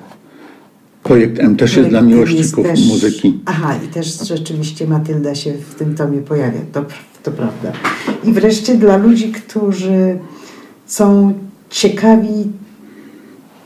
[1.03, 3.41] Projekt M też jest dla Projekt miłośników jest też- muzyki.
[3.47, 6.85] Aha, i też rzeczywiście Matylda się w tym tomie pojawia, to,
[7.23, 7.73] to prawda.
[8.25, 10.19] I wreszcie dla ludzi, którzy
[10.93, 11.33] są
[11.71, 12.53] ciekawi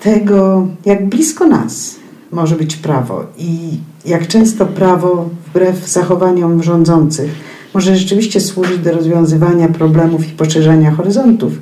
[0.01, 1.97] tego, jak blisko nas
[2.33, 3.71] może być prawo i
[4.05, 7.31] jak często prawo, wbrew zachowaniom rządzących,
[7.75, 11.53] może rzeczywiście służyć do rozwiązywania problemów i poszerzania horyzontów.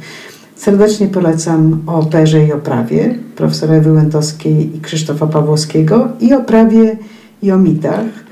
[0.57, 6.40] Serdecznie polecam o operze i o prawie profesora Ewy Łętowskiej i Krzysztofa Pawłowskiego i o
[6.40, 6.96] prawie
[7.42, 8.23] i o mitach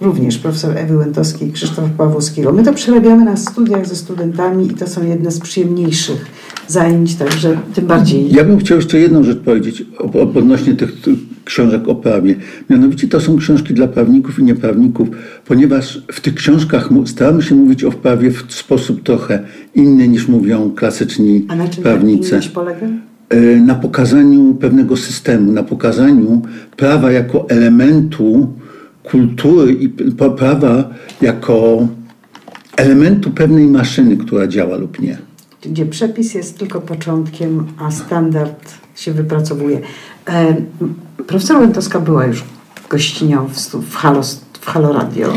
[0.00, 2.52] również profesor Ewy Łętowskiej i Krzysztofa Pawłowskiego.
[2.52, 6.26] My to przerabiamy na studiach ze studentami i to są jedne z przyjemniejszych
[6.68, 10.92] zajęć, także tym bardziej Ja bym chciał jeszcze jedną rzecz powiedzieć o- o- odnośnie tych
[11.44, 12.34] książek o prawie.
[12.70, 15.08] Mianowicie to są książki dla prawników i nieprawników,
[15.46, 19.42] ponieważ w tych książkach staramy się mówić o prawie w sposób trochę
[19.74, 22.40] inny niż mówią klasyczni A na czym prawnicy.
[22.54, 22.86] polega?
[23.28, 26.42] E, na pokazaniu pewnego systemu, na pokazaniu
[26.76, 28.48] prawa jako elementu
[29.10, 29.88] kultury i
[30.38, 30.90] prawa
[31.20, 31.86] jako
[32.76, 35.18] elementu pewnej maszyny, która działa lub nie.
[35.62, 39.80] gdzie przepis jest tylko początkiem, a standard się wypracowuje.
[40.28, 40.56] E,
[41.26, 42.44] profesor Łętowska była już
[42.90, 45.32] gościnią w, w, Halo, w Halo Radio.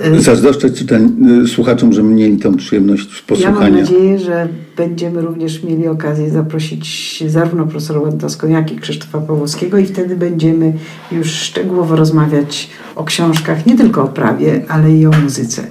[0.00, 3.76] E, Zazdroszczę czytań, y, słuchaczom, że mieli tą przyjemność Ja mam posłuchania.
[3.82, 9.86] nadzieję, że będziemy również mieli okazję zaprosić zarówno profesora Łętowską, jak i Krzysztofa Pawłowskiego i
[9.86, 10.72] wtedy będziemy
[11.12, 15.62] już szczegółowo rozmawiać o książkach, nie tylko o prawie, ale i o muzyce.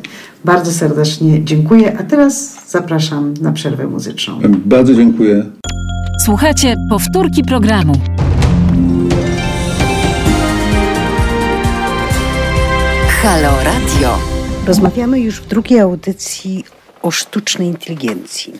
[0.45, 4.39] Bardzo serdecznie dziękuję, a teraz zapraszam na przerwę muzyczną.
[4.65, 5.45] Bardzo dziękuję.
[6.25, 7.93] Słuchajcie powtórki programu.
[13.29, 14.17] Halo Radio.
[14.67, 16.65] Rozmawiamy już w drugiej audycji
[17.01, 18.53] o sztucznej inteligencji.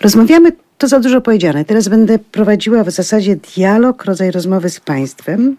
[0.00, 1.64] Rozmawiamy, to za dużo powiedziane.
[1.64, 5.56] Teraz będę prowadziła w zasadzie dialog, rodzaj rozmowy z Państwem.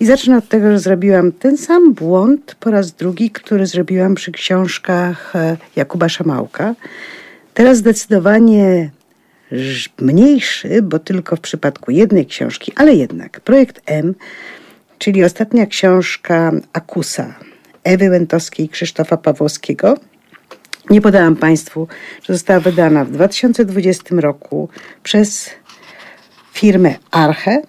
[0.00, 4.32] I zacznę od tego, że zrobiłam ten sam błąd po raz drugi, który zrobiłam przy
[4.32, 6.74] książkach e, Jakuba Szamałka.
[7.54, 8.90] Teraz zdecydowanie
[10.00, 14.14] mniejszy, bo tylko w przypadku jednej książki, ale jednak projekt M
[14.98, 17.34] czyli ostatnia książka Akusa
[17.84, 19.94] Ewy Łętowskiej i Krzysztofa Pawłowskiego.
[20.90, 21.88] Nie podałam Państwu,
[22.22, 24.68] że została wydana w 2020 roku
[25.02, 25.50] przez
[26.52, 27.62] firmę Arche,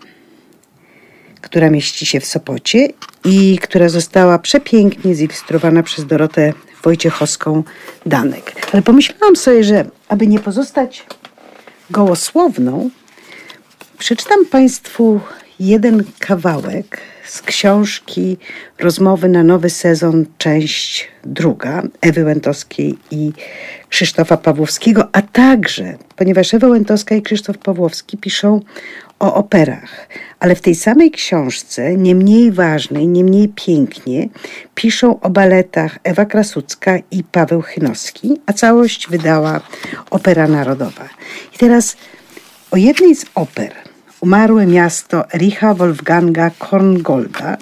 [1.42, 2.88] która mieści się w Sopocie
[3.26, 7.64] i która została przepięknie zilustrowana przez Dorotę Wojciechowską
[8.06, 8.68] Danek.
[8.74, 11.06] Ale pomyślałam sobie, że aby nie pozostać
[11.90, 12.90] gołosłowną,
[14.02, 15.20] Przeczytam Państwu
[15.60, 18.38] jeden kawałek z książki
[18.80, 23.32] Rozmowy na nowy sezon, część druga Ewy Łętowskiej i
[23.90, 28.62] Krzysztofa Pawłowskiego, a także, ponieważ Ewa Łętowska i Krzysztof Pawłowski piszą
[29.20, 30.08] o operach,
[30.40, 34.30] ale w tej samej książce, nie mniej ważnej, nie mniej pięknie,
[34.76, 39.62] piszą o baletach Ewa Krasucka i Paweł Chynowski, a całość wydała
[40.10, 41.10] Opera Narodowa.
[41.56, 41.98] I teraz
[42.72, 43.91] o jednej z oper,
[44.22, 47.58] Umarłe miasto Ericha Wolfganga Korngolda,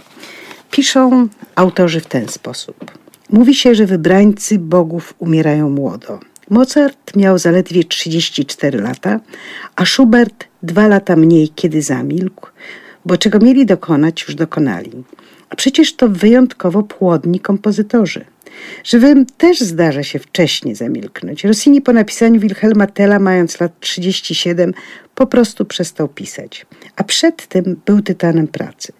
[0.71, 2.91] piszą autorzy w ten sposób.
[3.29, 6.19] Mówi się, że wybrańcy bogów umierają młodo.
[6.49, 9.19] Mozart miał zaledwie 34 lata,
[9.75, 12.47] a Schubert dwa lata mniej, kiedy zamilkł,
[13.05, 14.91] bo czego mieli dokonać, już dokonali.
[15.49, 18.25] A przecież to wyjątkowo płodni kompozytorzy.
[18.83, 21.43] Żywym też zdarza się wcześniej zamilknąć.
[21.43, 24.73] Rossini po napisaniu Wilhelma Tella, mając lat 37,
[25.15, 26.65] po prostu przestał pisać.
[26.95, 28.93] A przed tym był tytanem pracy.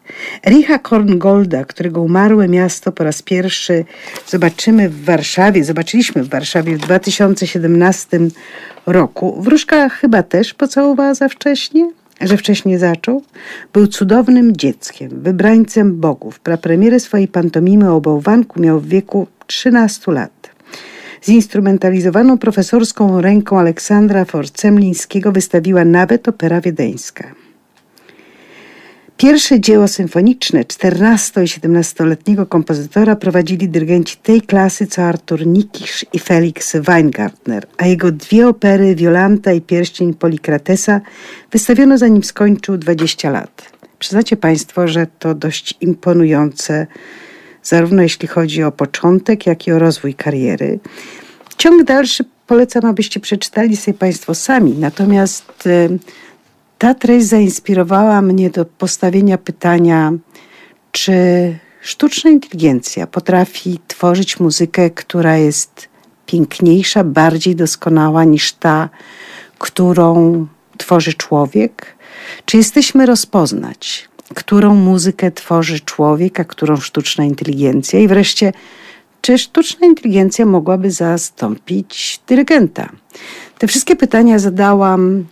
[0.48, 3.86] Ericha Korngolda, którego umarłe miasto po raz pierwszy
[4.28, 8.20] zobaczymy w Warszawie, zobaczyliśmy w Warszawie w 2017
[8.86, 9.42] roku.
[9.42, 11.92] Wróżka chyba też pocałowała za wcześnie?
[12.22, 13.24] że wcześniej zaczął,
[13.74, 16.40] był cudownym dzieckiem, wybrańcem bogów.
[16.40, 20.50] Prapremierę swojej pantomimy o bałwanku miał w wieku 13 lat.
[21.24, 27.24] Zinstrumentalizowaną profesorską ręką Aleksandra Forcemlińskiego wystawiła nawet opera wiedeńska.
[29.18, 36.20] Pierwsze dzieło symfoniczne 14 i 17-letniego kompozytora prowadzili dyrygenci tej klasy co Artur Nikisz i
[36.20, 41.02] Felix Weingartner, a jego dwie opery Violanta i Pierścień Polikratesa
[41.52, 43.72] wystawiono zanim skończył 20 lat.
[44.00, 46.88] Przyznacie Państwo, że to dość imponujące,
[47.64, 50.80] zarówno jeśli chodzi o początek, jak i o rozwój kariery.
[51.58, 55.70] Ciąg dalszy polecam, abyście przeczytali sobie Państwo sami, natomiast
[56.78, 60.12] ta treść zainspirowała mnie do postawienia pytania,
[60.92, 61.14] czy
[61.82, 65.90] sztuczna inteligencja potrafi tworzyć muzykę, która jest
[66.26, 68.90] piękniejsza, bardziej doskonała niż ta,
[69.60, 70.48] którą
[70.78, 71.96] tworzy człowiek?
[72.46, 78.00] Czy jesteśmy rozpoznać, którą muzykę tworzy człowiek, a którą sztuczna inteligencja?
[78.00, 78.54] I wreszcie,
[79.22, 82.90] czy sztuczna inteligencja mogłaby zastąpić dyrygenta?
[83.58, 85.26] Te wszystkie pytania zadałam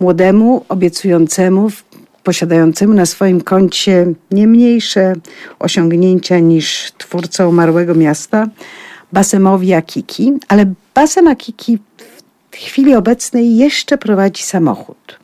[0.00, 1.70] młodemu, obiecującemu,
[2.22, 5.14] posiadającemu na swoim koncie nie mniejsze
[5.58, 8.48] osiągnięcia niż twórca umarłego miasta,
[9.12, 11.78] Basemowi Akiki, ale Basem Akiki
[12.50, 15.18] w chwili obecnej jeszcze prowadzi samochód.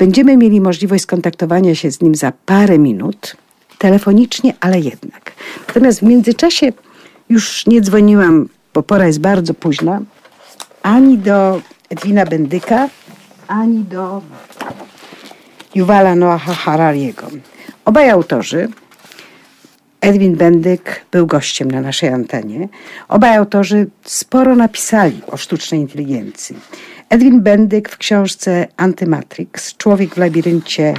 [0.00, 3.36] Będziemy mieli możliwość skontaktowania się z nim za parę minut,
[3.78, 5.32] telefonicznie, ale jednak.
[5.68, 6.72] Natomiast w międzyczasie
[7.28, 10.00] już nie dzwoniłam, bo pora jest bardzo późna,
[10.82, 12.88] ani do Edwina Bendyka,
[13.48, 14.22] ani do
[15.74, 17.26] Yuvala Noaha Harariego.
[17.84, 18.68] Obaj autorzy,
[20.00, 22.68] Edwin Bendyk był gościem na naszej antenie.
[23.08, 26.56] Obaj autorzy sporo napisali o sztucznej inteligencji.
[27.10, 30.94] Edwin Bendyk w książce Antymatrix, Człowiek w labiryncie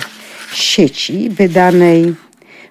[0.53, 2.15] sieci, wydanej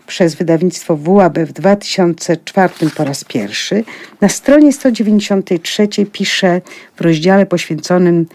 [0.07, 3.84] przez wydawnictwo WAB w 2004 po raz pierwszy.
[4.20, 6.61] Na stronie 193 pisze
[6.97, 8.26] w rozdziale poświęconym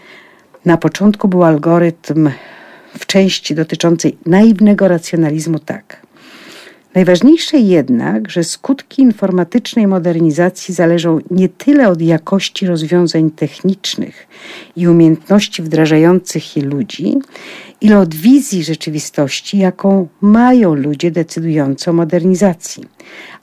[0.64, 2.30] na początku był algorytm
[2.98, 6.05] w części dotyczącej naiwnego racjonalizmu tak.
[6.96, 14.26] Najważniejsze jednak, że skutki informatycznej modernizacji zależą nie tyle od jakości rozwiązań technicznych
[14.76, 17.14] i umiejętności wdrażających je ludzi,
[17.80, 22.84] ile od wizji rzeczywistości, jaką mają ludzie decydujący o modernizacji,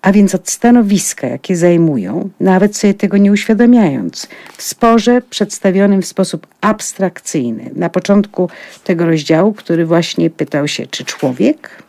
[0.02, 4.28] a więc od stanowiska, jakie zajmują, nawet sobie tego nie uświadamiając,
[4.58, 7.72] w sporze przedstawionym w sposób abstrakcyjny.
[7.76, 8.50] Na początku
[8.84, 11.84] tego rozdziału, który właśnie pytał się, czy człowiek,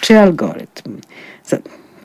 [0.00, 1.00] czy algorytm.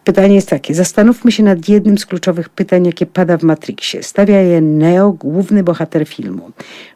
[0.04, 0.76] Pytanie jest takie.
[0.76, 4.04] Zastanówmy się nad jednym z kluczowych pytań, jakie pada w Matrixie.
[4.04, 6.52] Stawia je Neo, główny bohater filmu.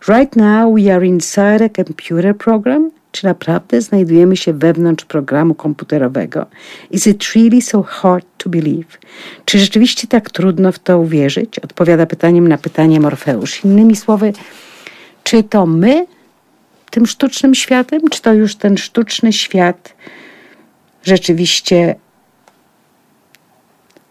[0.07, 2.91] Right now we are inside a computer program.
[3.11, 6.45] Czy naprawdę znajdujemy się wewnątrz programu komputerowego?
[6.91, 8.97] Is it really so hard to believe?
[9.45, 11.59] Czy rzeczywiście tak trudno w to uwierzyć?
[11.59, 13.65] Odpowiada pytaniem na pytanie Morfeusz.
[13.65, 14.33] Innymi słowy,
[15.23, 16.05] czy to my
[16.91, 19.95] tym sztucznym światem, czy to już ten sztuczny świat
[21.03, 21.95] rzeczywiście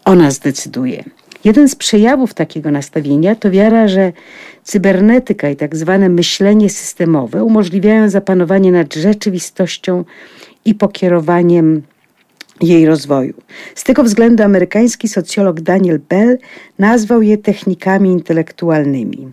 [0.05, 1.03] ona zdecyduje.
[1.43, 4.13] Jeden z przejawów takiego nastawienia to wiara, że
[4.63, 10.03] cybernetyka i tak zwane myślenie systemowe umożliwiają zapanowanie nad rzeczywistością
[10.65, 11.81] i pokierowaniem
[12.61, 13.33] jej rozwoju.
[13.75, 16.37] Z tego względu amerykański socjolog Daniel Bell
[16.79, 19.29] nazwał je technikami intelektualnymi.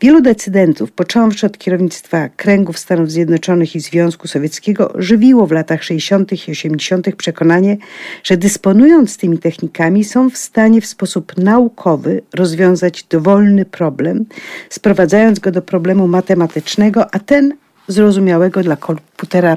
[0.00, 6.48] Wielu decydentów, począwszy od kierownictwa kręgów Stanów Zjednoczonych i Związku Sowieckiego, żywiło w latach 60.
[6.48, 7.16] i 80.
[7.16, 7.76] przekonanie,
[8.24, 14.24] że dysponując tymi technikami są w stanie w sposób naukowy rozwiązać dowolny problem,
[14.70, 17.54] sprowadzając go do problemu matematycznego, a ten
[17.88, 19.56] zrozumiałego dla komputera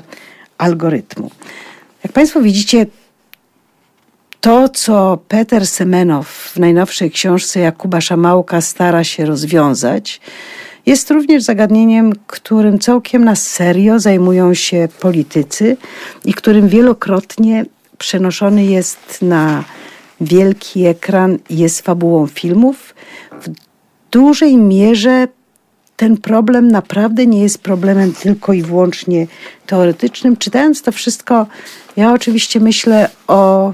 [0.57, 1.31] algorytmu.
[2.03, 2.85] Jak Państwo widzicie,
[4.41, 10.21] to, co Peter Semenow w najnowszej książce Jakuba Szamałka stara się rozwiązać,
[10.85, 15.77] jest również zagadnieniem, którym całkiem na serio zajmują się politycy
[16.25, 17.65] i którym wielokrotnie
[17.97, 19.63] przenoszony jest na
[20.21, 22.95] wielki ekran i jest fabułą filmów.
[23.41, 23.49] W
[24.11, 25.27] dużej mierze
[25.95, 29.27] ten problem naprawdę nie jest problemem tylko i wyłącznie
[29.65, 30.37] teoretycznym.
[30.37, 31.47] Czytając to wszystko,
[31.97, 33.73] ja oczywiście myślę o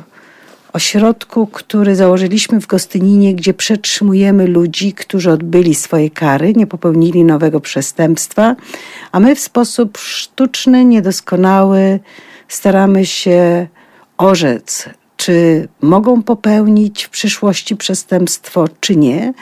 [0.76, 7.60] ośrodku, który założyliśmy w Gostyninie, gdzie przetrzymujemy ludzi, którzy odbyli swoje kary, nie popełnili nowego
[7.60, 8.56] przestępstwa,
[9.12, 12.00] a my w sposób sztuczny, niedoskonały
[12.48, 13.68] staramy się
[14.18, 19.34] orzec, czy mogą popełnić w przyszłości przestępstwo, czy nie.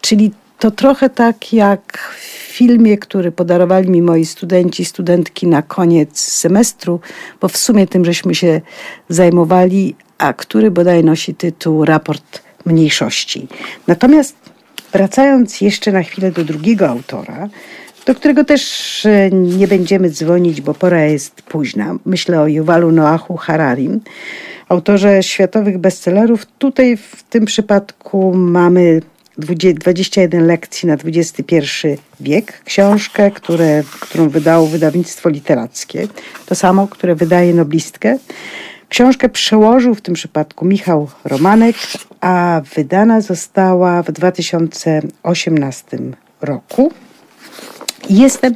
[0.00, 6.18] Czyli to trochę tak jak w filmie, który podarowali mi moi studenci, studentki na koniec
[6.20, 7.00] semestru,
[7.40, 8.60] bo w sumie tym żeśmy się
[9.08, 13.48] zajmowali, a który bodaj nosi tytuł Raport Mniejszości.
[13.86, 14.36] Natomiast
[14.92, 17.48] wracając jeszcze na chwilę do drugiego autora,
[18.06, 21.96] do którego też e, nie będziemy dzwonić, bo pora jest późna.
[22.04, 24.00] Myślę o Yuvalu Noahu Hararim,
[24.68, 26.46] autorze światowych bestsellerów.
[26.46, 29.00] Tutaj w tym przypadku mamy
[29.38, 31.54] 21 lekcji na XXI
[32.20, 36.08] wiek, książkę, które, którą wydało wydawnictwo literackie,
[36.46, 38.18] to samo, które wydaje noblistkę.
[38.88, 41.76] Książkę przełożył w tym przypadku Michał Romanek,
[42.20, 45.98] a wydana została w 2018
[46.40, 46.92] roku.
[48.10, 48.54] Jestem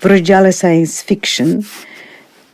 [0.00, 1.62] w rozdziale science fiction,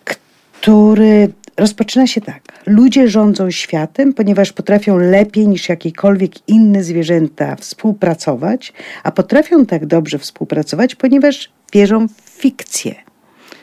[0.05, 2.43] który rozpoczyna się tak.
[2.67, 10.19] Ludzie rządzą światem, ponieważ potrafią lepiej niż jakiekolwiek inne zwierzęta współpracować, a potrafią tak dobrze
[10.19, 12.95] współpracować, ponieważ wierzą w fikcję.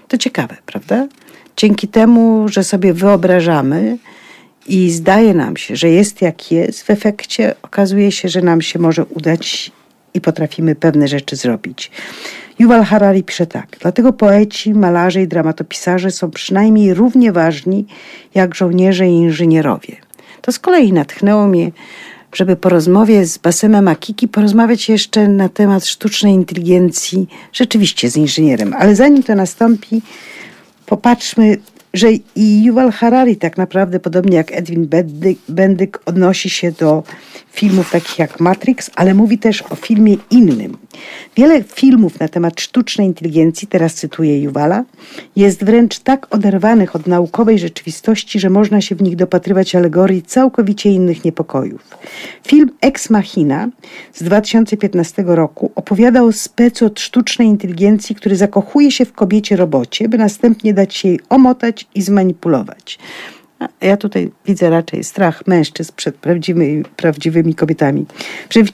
[0.08, 1.08] To ciekawe, prawda?
[1.60, 3.98] Dzięki temu, że sobie wyobrażamy
[4.68, 8.80] i zdaje nam się, że jest jak jest, w efekcie okazuje się, że nam się
[8.80, 9.72] może udać
[10.14, 11.92] i potrafimy pewne rzeczy zrobić.
[12.60, 13.78] Yuval Harari pisze tak.
[13.82, 17.86] Dlatego poeci, malarze i dramatopisarze są przynajmniej równie ważni
[18.36, 19.96] jak żołnierze i inżynierowie.
[20.42, 21.72] To z kolei natchnęło mnie,
[22.34, 28.74] żeby po rozmowie z Basemem Akiki porozmawiać jeszcze na temat sztucznej inteligencji, rzeczywiście z inżynierem.
[28.80, 30.02] Ale zanim to nastąpi,
[30.90, 31.58] popatrzmy,
[31.94, 37.04] że i Yuval Harari tak naprawdę, podobnie jak Edwin Bendyk, Bendyk odnosi się do
[37.52, 40.78] filmów takich jak Matrix, ale mówi też o filmie innym.
[41.36, 44.84] Wiele filmów na temat sztucznej inteligencji, teraz cytuję Juwala,
[45.36, 50.90] jest wręcz tak oderwanych od naukowej rzeczywistości, że można się w nich dopatrywać alegorii całkowicie
[50.92, 51.82] innych niepokojów.
[52.48, 53.70] Film Ex Machina
[54.14, 60.10] z 2015 roku opowiada o specu od sztucznej inteligencji, który zakochuje się w kobiecie robocie,
[60.10, 63.00] by następnie dać jej omotać i zmanipulować.
[63.82, 68.06] Ja tutaj widzę raczej strach mężczyzn przed prawdziwymi, prawdziwymi kobietami.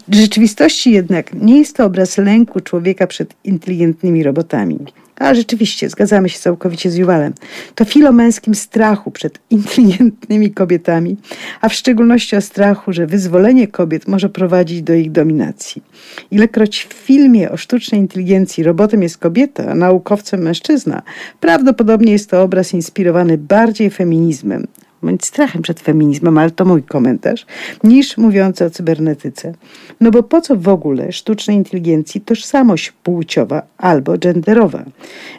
[0.07, 4.79] W rzeczywistości jednak nie jest to obraz lęku człowieka przed inteligentnymi robotami.
[5.15, 7.33] A rzeczywiście, zgadzamy się całkowicie z Juwalem.
[7.75, 11.17] To film o męskim strachu przed inteligentnymi kobietami,
[11.61, 15.83] a w szczególności o strachu, że wyzwolenie kobiet może prowadzić do ich dominacji.
[16.31, 21.01] Ilekroć w filmie o sztucznej inteligencji robotem jest kobieta, a naukowcem mężczyzna,
[21.39, 24.67] prawdopodobnie jest to obraz inspirowany bardziej feminizmem,
[25.05, 27.45] bądź strachem przed feminizmem, ale to mój komentarz,
[27.83, 29.53] niż mówiący o cybernetyce.
[30.01, 34.83] No bo po co w ogóle sztucznej inteligencji tożsamość płciowa albo genderowa?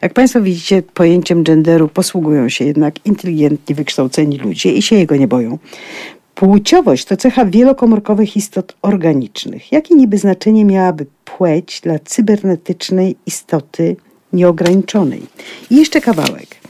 [0.03, 5.29] Jak Państwo widzicie, pojęciem genderu posługują się jednak inteligentni, wykształceni ludzie i się jego nie
[5.29, 5.59] boją.
[6.35, 9.73] Płciowość to cecha wielokomórkowych istot organicznych.
[9.73, 13.97] Jakie niby znaczenie miałaby płeć dla cybernetycznej istoty
[14.33, 15.23] nieograniczonej?
[15.71, 16.66] I jeszcze kawałek.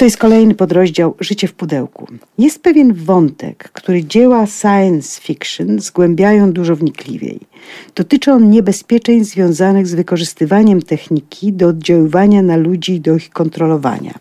[0.00, 2.06] To jest kolejny podrozdział Życie w pudełku.
[2.38, 7.40] Jest pewien wątek, który dzieła science fiction zgłębiają dużo wnikliwiej.
[7.94, 14.14] Dotyczy on niebezpieczeń związanych z wykorzystywaniem techniki do oddziaływania na ludzi i do ich kontrolowania.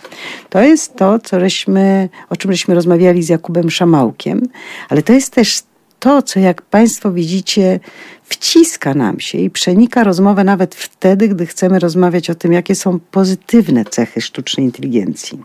[0.50, 4.42] To jest to, co żeśmy, o czym żeśmy rozmawiali z Jakubem Szamałkiem,
[4.90, 5.64] ale to jest też
[6.00, 7.80] to, co jak Państwo widzicie,
[8.24, 13.00] wciska nam się i przenika rozmowę nawet wtedy, gdy chcemy rozmawiać o tym, jakie są
[13.12, 15.40] pozytywne cechy sztucznej inteligencji.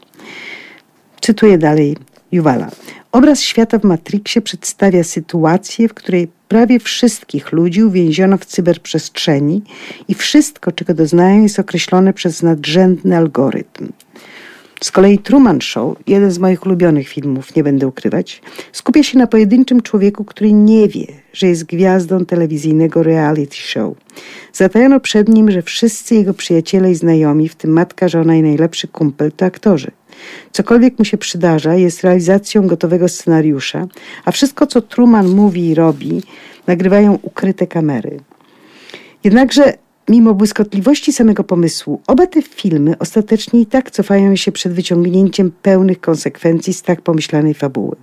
[1.21, 1.97] Cytuję dalej
[2.33, 2.71] Juwala.
[3.13, 9.63] Obraz świata w Matrixie przedstawia sytuację, w której prawie wszystkich ludzi uwięziono w cyberprzestrzeni
[10.09, 13.89] i wszystko, czego doznają, jest określone przez nadrzędny algorytm.
[14.81, 19.27] Z kolei Truman Show, jeden z moich ulubionych filmów, nie będę ukrywać, skupia się na
[19.27, 23.95] pojedynczym człowieku, który nie wie, że jest gwiazdą telewizyjnego reality show.
[24.53, 28.89] Zatajano przed nim, że wszyscy jego przyjaciele i znajomi, w tym matka, żona i najlepszy
[28.89, 29.91] kumpel, to aktorzy.
[30.53, 33.87] Cokolwiek mu się przydarza, jest realizacją gotowego scenariusza,
[34.25, 36.23] a wszystko, co Truman mówi i robi,
[36.67, 38.21] nagrywają ukryte kamery.
[39.25, 39.73] Jednakże
[40.09, 46.01] mimo błyskotliwości samego pomysłu, oba te filmy ostatecznie i tak cofają się przed wyciągnięciem pełnych
[46.01, 47.97] konsekwencji z tak pomyślanej fabuły.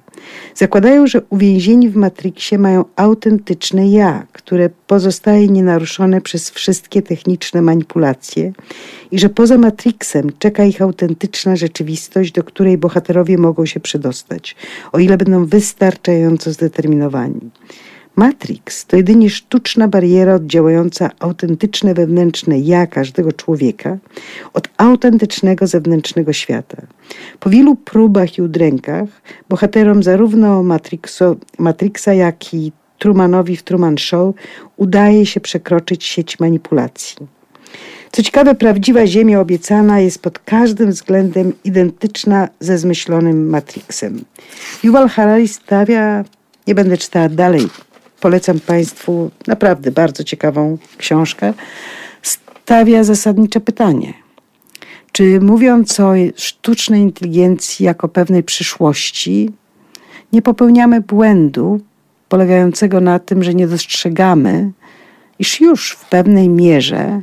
[0.55, 8.53] Zakładają, że uwięzieni w Matrixie mają autentyczne ja, które pozostaje nienaruszone przez wszystkie techniczne manipulacje
[9.11, 14.55] i że poza Matrixem czeka ich autentyczna rzeczywistość, do której bohaterowie mogą się przedostać,
[14.91, 17.51] o ile będą wystarczająco zdeterminowani.
[18.15, 23.97] Matrix to jedynie sztuczna bariera oddziałająca autentyczne wewnętrzne ja każdego człowieka
[24.53, 26.81] od autentycznego zewnętrznego świata.
[27.39, 29.09] Po wielu próbach i udrękach
[29.49, 34.35] bohaterom zarówno Matrixo, Matrixa, jak i Trumanowi w Truman Show
[34.77, 37.17] udaje się przekroczyć sieć manipulacji.
[38.11, 44.25] Co ciekawe, prawdziwa Ziemia obiecana jest pod każdym względem identyczna ze zmyślonym Matrixem.
[44.83, 46.23] Yuval Harari stawia,
[46.67, 47.67] nie będę czytała dalej
[48.21, 51.53] polecam Państwu naprawdę bardzo ciekawą książkę,
[52.21, 54.13] stawia zasadnicze pytanie.
[55.11, 59.49] Czy mówiąc o sztucznej inteligencji jako pewnej przyszłości,
[60.33, 61.81] nie popełniamy błędu
[62.29, 64.71] polegającego na tym, że nie dostrzegamy,
[65.39, 67.21] iż już w pewnej mierze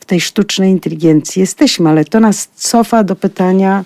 [0.00, 3.84] w tej sztucznej inteligencji jesteśmy, ale to nas cofa do pytania,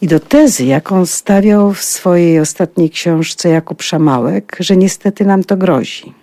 [0.00, 5.56] i do tezy, jaką stawiał w swojej ostatniej książce Jakub Szamałek, że niestety nam to
[5.56, 6.14] grozi.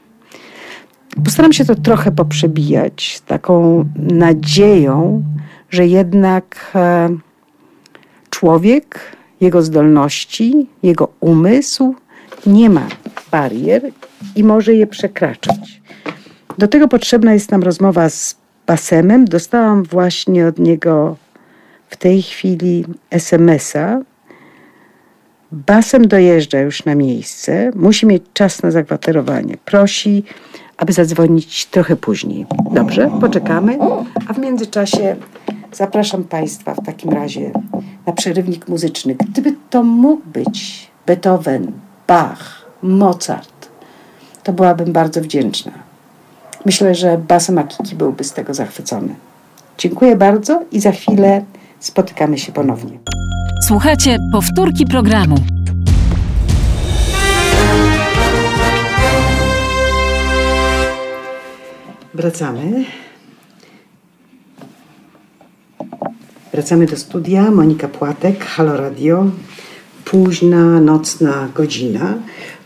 [1.26, 5.24] Postaram się to trochę poprzebijać taką nadzieją,
[5.70, 7.10] że jednak e,
[8.30, 9.00] człowiek,
[9.42, 11.96] jego zdolności, jego umysł
[12.46, 12.88] nie ma
[13.32, 13.82] barier
[14.36, 15.82] i może je przekraczać.
[16.58, 18.36] Do tego potrzebna jest nam rozmowa z
[18.68, 19.26] Basemem.
[19.26, 21.16] Dostałam właśnie od niego
[21.90, 24.00] w tej chwili SMS-a.
[25.52, 29.58] Basem dojeżdża już na miejsce, musi mieć czas na zakwaterowanie.
[29.66, 30.24] Prosi,
[30.78, 32.46] aby zadzwonić trochę później.
[32.72, 33.78] Dobrze, poczekamy,
[34.28, 35.16] a w międzyczasie
[35.74, 37.52] zapraszam Państwa w takim razie
[38.06, 39.16] na przerywnik muzyczny.
[39.16, 41.72] Gdyby to mógł być Beethoven,
[42.08, 43.70] Bach, Mozart,
[44.44, 45.72] to byłabym bardzo wdzięczna.
[46.66, 49.16] Myślę, że Basem Akiki byłby z tego zachwycony.
[49.78, 51.44] Dziękuję bardzo i za chwilę
[51.80, 53.00] Spotykamy się ponownie.
[53.68, 55.36] Słuchajcie powtórki programu.
[62.14, 62.86] Wracamy.
[66.54, 67.52] Wracamy do studia.
[67.52, 69.26] Monika Płatek, Halo Radio.
[70.06, 72.14] Późna, nocna godzina.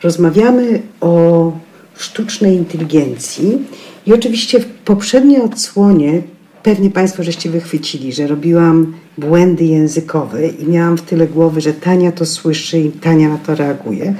[0.03, 1.51] Rozmawiamy o
[1.95, 3.57] sztucznej inteligencji.
[4.05, 6.21] I oczywiście w poprzedniej odsłonie
[6.63, 12.11] pewnie Państwo żeście wychwycili, że robiłam błędy językowe i miałam w tyle głowy, że Tania
[12.11, 14.13] to słyszy i Tania na to reaguje.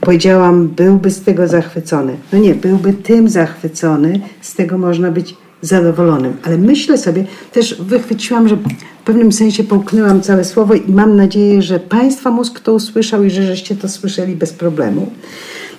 [0.00, 2.16] Powiedziałam, byłby z tego zachwycony.
[2.32, 6.36] No nie, byłby tym zachwycony, z tego można być zadowolonym.
[6.42, 11.62] Ale myślę sobie, też wychwyciłam, że w pewnym sensie połknęłam całe słowo i mam nadzieję,
[11.62, 15.10] że Państwa mózg to usłyszał i że żeście to słyszeli bez problemu.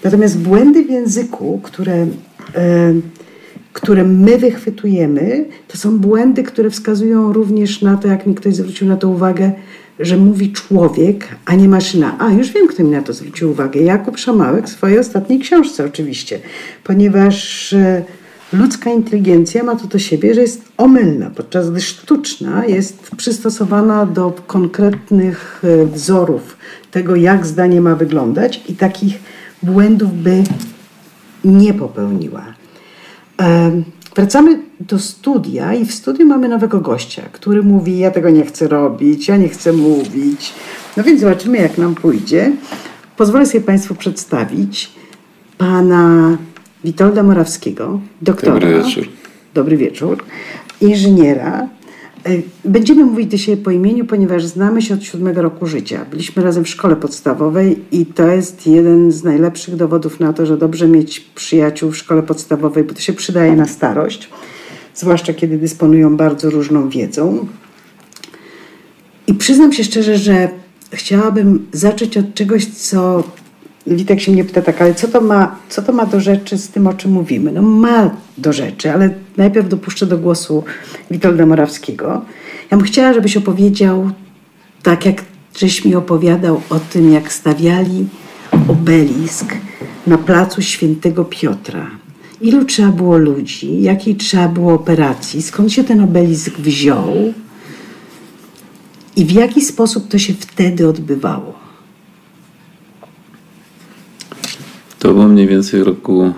[0.03, 2.07] Natomiast błędy w języku, które...
[3.73, 8.87] Które my wychwytujemy, to są błędy, które wskazują również na to, jak mi ktoś zwrócił
[8.87, 9.51] na to uwagę,
[9.99, 12.15] że mówi człowiek, a nie maszyna.
[12.19, 13.81] A, już wiem, kto mi na to zwrócił uwagę.
[13.81, 16.39] Jakub Szamałek w swojej ostatniej książce oczywiście,
[16.83, 18.03] ponieważ e,
[18.53, 24.31] ludzka inteligencja ma to do siebie, że jest omylna, podczas gdy sztuczna jest przystosowana do
[24.47, 26.57] konkretnych e, wzorów
[26.91, 29.19] tego, jak zdanie ma wyglądać i takich
[29.63, 30.43] błędów by
[31.45, 32.58] nie popełniła.
[34.15, 38.67] Wracamy do studia i w studiu mamy nowego gościa, który mówi: Ja tego nie chcę
[38.67, 40.53] robić, ja nie chcę mówić.
[40.97, 42.51] No więc zobaczymy, jak nam pójdzie.
[43.17, 44.91] Pozwolę sobie Państwu przedstawić
[45.57, 46.37] pana
[46.83, 48.53] Witolda Morawskiego, doktora.
[48.53, 49.07] Dobry wieczór.
[49.53, 50.23] Dobry wieczór.
[50.81, 51.67] Inżyniera,
[52.65, 56.05] będziemy mówić siebie po imieniu, ponieważ znamy się od siódmego roku życia.
[56.11, 60.57] Byliśmy razem w szkole podstawowej i to jest jeden z najlepszych dowodów na to, że
[60.57, 64.29] dobrze mieć przyjaciół w szkole podstawowej, bo to się przydaje na starość,
[64.95, 67.47] zwłaszcza kiedy dysponują bardzo różną wiedzą.
[69.27, 70.49] I przyznam się szczerze, że
[70.91, 73.23] chciałabym zacząć od czegoś, co
[73.87, 76.69] Witek się mnie pyta tak, ale co to, ma, co to ma do rzeczy z
[76.69, 77.51] tym, o czym mówimy?
[77.51, 80.63] No ma do rzeczy, ale najpierw dopuszczę do głosu
[81.11, 82.21] Witolda Morawskiego.
[82.71, 84.11] Ja bym chciała, żebyś opowiedział,
[84.83, 85.23] tak jak
[85.57, 88.07] żeś mi opowiadał o tym, jak stawiali
[88.67, 89.53] obelisk
[90.07, 91.91] na placu Świętego Piotra.
[92.41, 97.33] Ilu trzeba było ludzi, jakiej trzeba było operacji, skąd się ten obelisk wziął
[99.15, 101.58] i w jaki sposób to się wtedy odbywało.
[104.99, 106.33] To było mniej więcej roku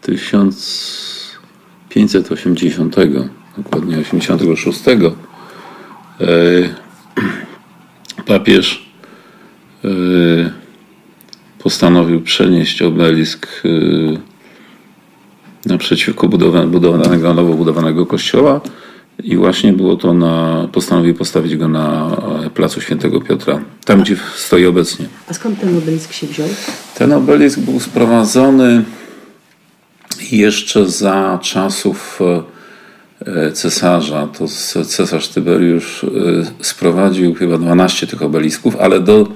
[0.00, 1.04] 1500
[1.88, 2.96] 1580,
[3.56, 4.80] dokładnie 86,
[8.26, 8.88] papież
[11.58, 13.62] postanowił przenieść obelisk
[15.66, 18.60] naprzeciwko budowanego, nowo budowanego kościoła
[19.24, 22.16] i właśnie było to na, postanowił postawić go na
[22.54, 25.06] placu Świętego Piotra, tam gdzie stoi obecnie.
[25.28, 26.48] A skąd ten obelisk się wziął?
[26.94, 28.84] Ten obelisk był sprowadzony
[30.32, 32.20] jeszcze za czasów
[33.26, 34.26] e, cesarza.
[34.26, 34.48] To
[34.84, 36.08] cesarz Tyberiusz e,
[36.60, 39.28] sprowadził chyba 12 tych obelisków, ale do,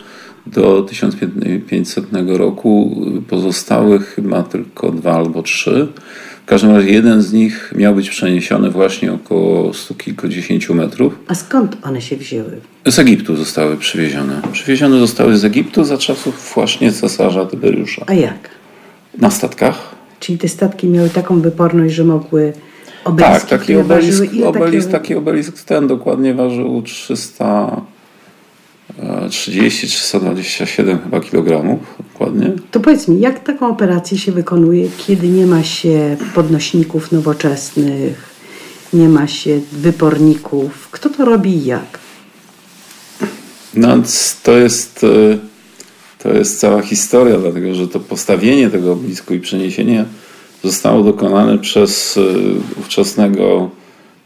[0.47, 5.89] do 1500 roku pozostały chyba tylko dwa albo trzy.
[6.49, 11.19] Każdym razie jeden z nich miał być przeniesiony właśnie około stu kilkudziesięciu metrów.
[11.29, 12.61] A skąd one się wzięły?
[12.87, 14.43] Z Egiptu zostały przywiezione.
[14.53, 18.05] Przywiezione zostały z Egiptu za czasów właśnie cesarza Tyberiusza.
[18.07, 18.49] A jak?
[19.19, 19.95] Na statkach.
[20.21, 22.53] Czyli te statki miały taką wyporność, że mogły
[23.05, 27.81] obeliski, tak, taki obelisk, obelisk, taki obelisk ten dokładnie ważył 300
[29.29, 31.79] 30-327 chyba kilogramów
[32.13, 32.53] dokładnie.
[32.71, 38.35] To powiedz mi, jak taką operację się wykonuje, kiedy nie ma się podnośników nowoczesnych,
[38.93, 40.89] nie ma się wyporników?
[40.91, 41.99] Kto to robi i jak?
[43.75, 43.89] No,
[44.43, 45.39] to jest, e,
[46.19, 50.05] to jest cała historia, dlatego że to postawienie tego oblisku i przeniesienie
[50.65, 52.21] zostało dokonane przez e,
[52.81, 53.71] ówczesnego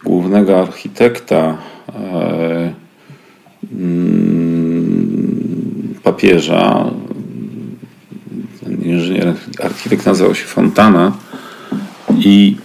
[0.05, 1.59] głównego architekta
[1.95, 2.75] e,
[3.73, 4.62] mm,
[6.13, 6.91] papieża.
[8.61, 11.13] Ten inżynier, architekt nazywał się Fontana
[12.19, 12.57] i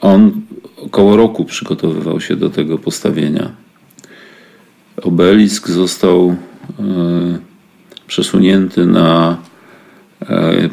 [0.00, 0.32] on
[0.76, 3.50] około roku przygotowywał się do tego postawienia.
[5.02, 6.84] Obelisk został e,
[8.06, 9.36] przesunięty na
[10.22, 10.68] e,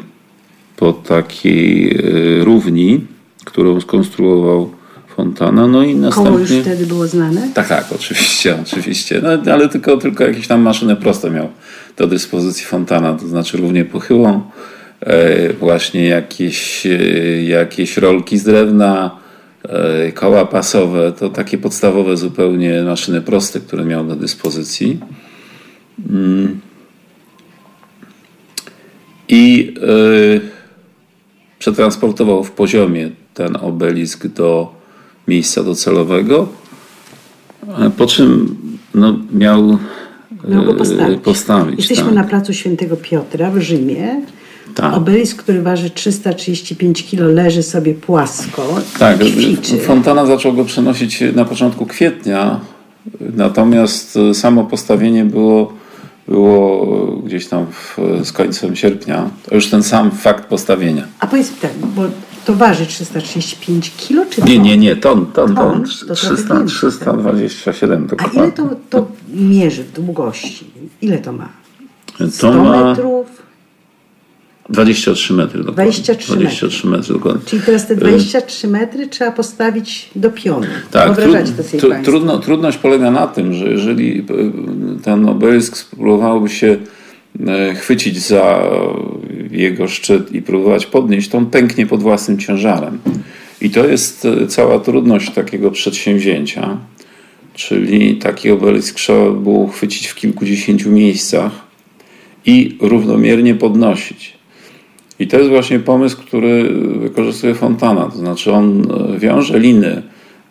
[0.76, 1.98] po takiej
[2.40, 3.00] równi,
[3.44, 4.77] którą skonstruował
[5.18, 5.66] Fontana.
[5.66, 6.30] No i następnie...
[6.30, 7.48] Koło już wtedy było znane?
[7.54, 9.20] Tak, tak, oczywiście, oczywiście.
[9.22, 11.48] No, ale tylko, tylko jakieś tam maszyny proste miał
[11.96, 14.42] do dyspozycji Fontana, to znaczy równie pochyłą,
[15.60, 16.86] właśnie jakieś,
[17.44, 19.18] jakieś rolki z drewna,
[19.62, 25.00] E, koła pasowe, to takie podstawowe zupełnie maszyny proste, które miał do dyspozycji.
[26.10, 26.60] Mm.
[29.28, 30.40] I e,
[31.58, 34.77] przetransportował w poziomie ten obelisk do
[35.28, 36.48] miejsca docelowego,
[37.96, 38.56] po czym
[38.94, 39.78] no, miał,
[40.48, 41.20] miał go postawić.
[41.20, 42.14] postawić Jesteśmy tak.
[42.14, 44.22] na placu Świętego Piotra w Rzymie.
[44.74, 44.94] Tak.
[44.94, 48.76] Obelisk, który waży 335 kg, leży sobie płasko.
[48.98, 49.18] Tak,
[49.86, 52.60] Fontana zaczął go przenosić na początku kwietnia,
[53.20, 55.72] natomiast samo postawienie było,
[56.28, 56.86] było
[57.24, 59.30] gdzieś tam w, z końcem sierpnia.
[59.48, 61.06] To już ten sam fakt postawienia.
[61.20, 62.02] A powiedz tak, bo
[62.48, 65.84] to waży 335 kg, czy Nie, nie, nie, ton, ton, ton.
[66.06, 68.40] ton 300, 327 dokładnie.
[68.40, 70.64] A ile to, to mierzy w długości?
[71.02, 71.48] Ile to ma?
[72.30, 72.84] 100 to ma...
[72.84, 73.42] metrów?
[74.68, 75.92] 23 metry dokładnie.
[75.92, 76.90] 23, 23 metry.
[76.90, 77.42] metry dokładnie.
[77.46, 80.66] Czyli teraz te 23 metry trzeba postawić do pionu.
[80.90, 81.36] Tak, trud,
[81.80, 84.24] to trudno, trudność polega na tym, że jeżeli e,
[85.02, 86.76] ten obelisk spróbowałby się
[87.76, 88.70] chwycić za
[89.50, 92.98] jego szczyt i próbować podnieść, to on pęknie pod własnym ciężarem.
[93.60, 96.78] I to jest e, cała trudność takiego przedsięwzięcia.
[97.54, 101.52] Czyli taki obelisk trzeba było chwycić w kilkudziesięciu miejscach
[102.46, 104.32] i równomiernie podnosić.
[105.18, 108.10] I to jest właśnie pomysł, który wykorzystuje Fontana.
[108.10, 108.82] To znaczy on
[109.14, 110.02] e, wiąże liny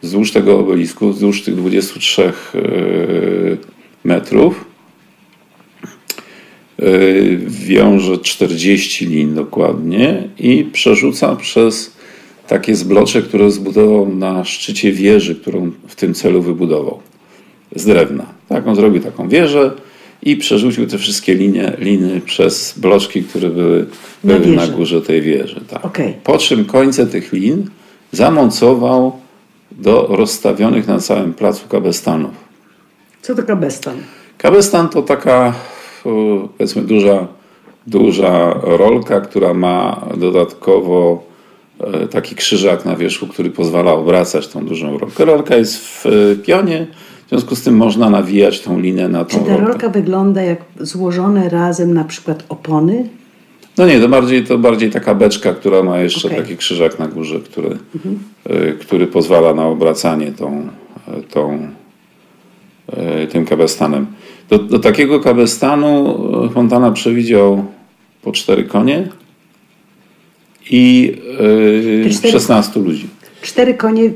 [0.01, 2.31] wzdłuż tego obelisku, wzdłuż tych 23 e,
[4.03, 4.65] metrów.
[6.79, 6.83] E,
[7.47, 11.91] wiąże 40 lin dokładnie i przerzuca przez
[12.47, 16.99] takie zblocze, które zbudował na szczycie wieży, którą w tym celu wybudował
[17.75, 18.25] z drewna.
[18.49, 19.71] Tak, on zrobił taką wieżę,
[20.23, 23.85] i przerzucił te wszystkie linie, liny przez bloczki, które były,
[24.23, 25.61] na, były na górze tej wieży.
[25.69, 25.85] Tak.
[25.85, 26.13] Okay.
[26.23, 27.69] Po czym końce tych lin
[28.11, 29.19] zamontował
[29.71, 32.31] do rozstawionych na całym placu kabestanów.
[33.21, 33.97] Co to kabestan?
[34.37, 35.53] Kabestan to taka
[36.57, 37.27] powiedzmy duża,
[37.87, 41.23] duża rolka, która ma dodatkowo
[41.79, 45.25] e, taki krzyżak na wierzchu, który pozwala obracać tą dużą rolkę.
[45.25, 46.05] Rolka jest w
[46.45, 46.87] pionie,
[47.25, 50.59] w związku z tym można nawijać tą linę na tą Czy ta rolka wygląda jak
[50.79, 53.09] złożone razem na przykład opony?
[53.77, 56.41] No nie, to bardziej, to bardziej taka beczka, która ma jeszcze okay.
[56.41, 58.19] taki krzyżak na górze, który, mhm.
[58.49, 60.67] y, który pozwala na obracanie tą,
[61.29, 61.67] tą,
[63.31, 64.05] tym kabestanem.
[64.49, 66.17] Do, do takiego kabestanu
[66.53, 67.65] Fontana przewidział
[68.21, 69.07] po cztery konie
[70.71, 71.13] i
[72.03, 73.07] yy, 16 ludzi.
[73.41, 74.11] Cztery konie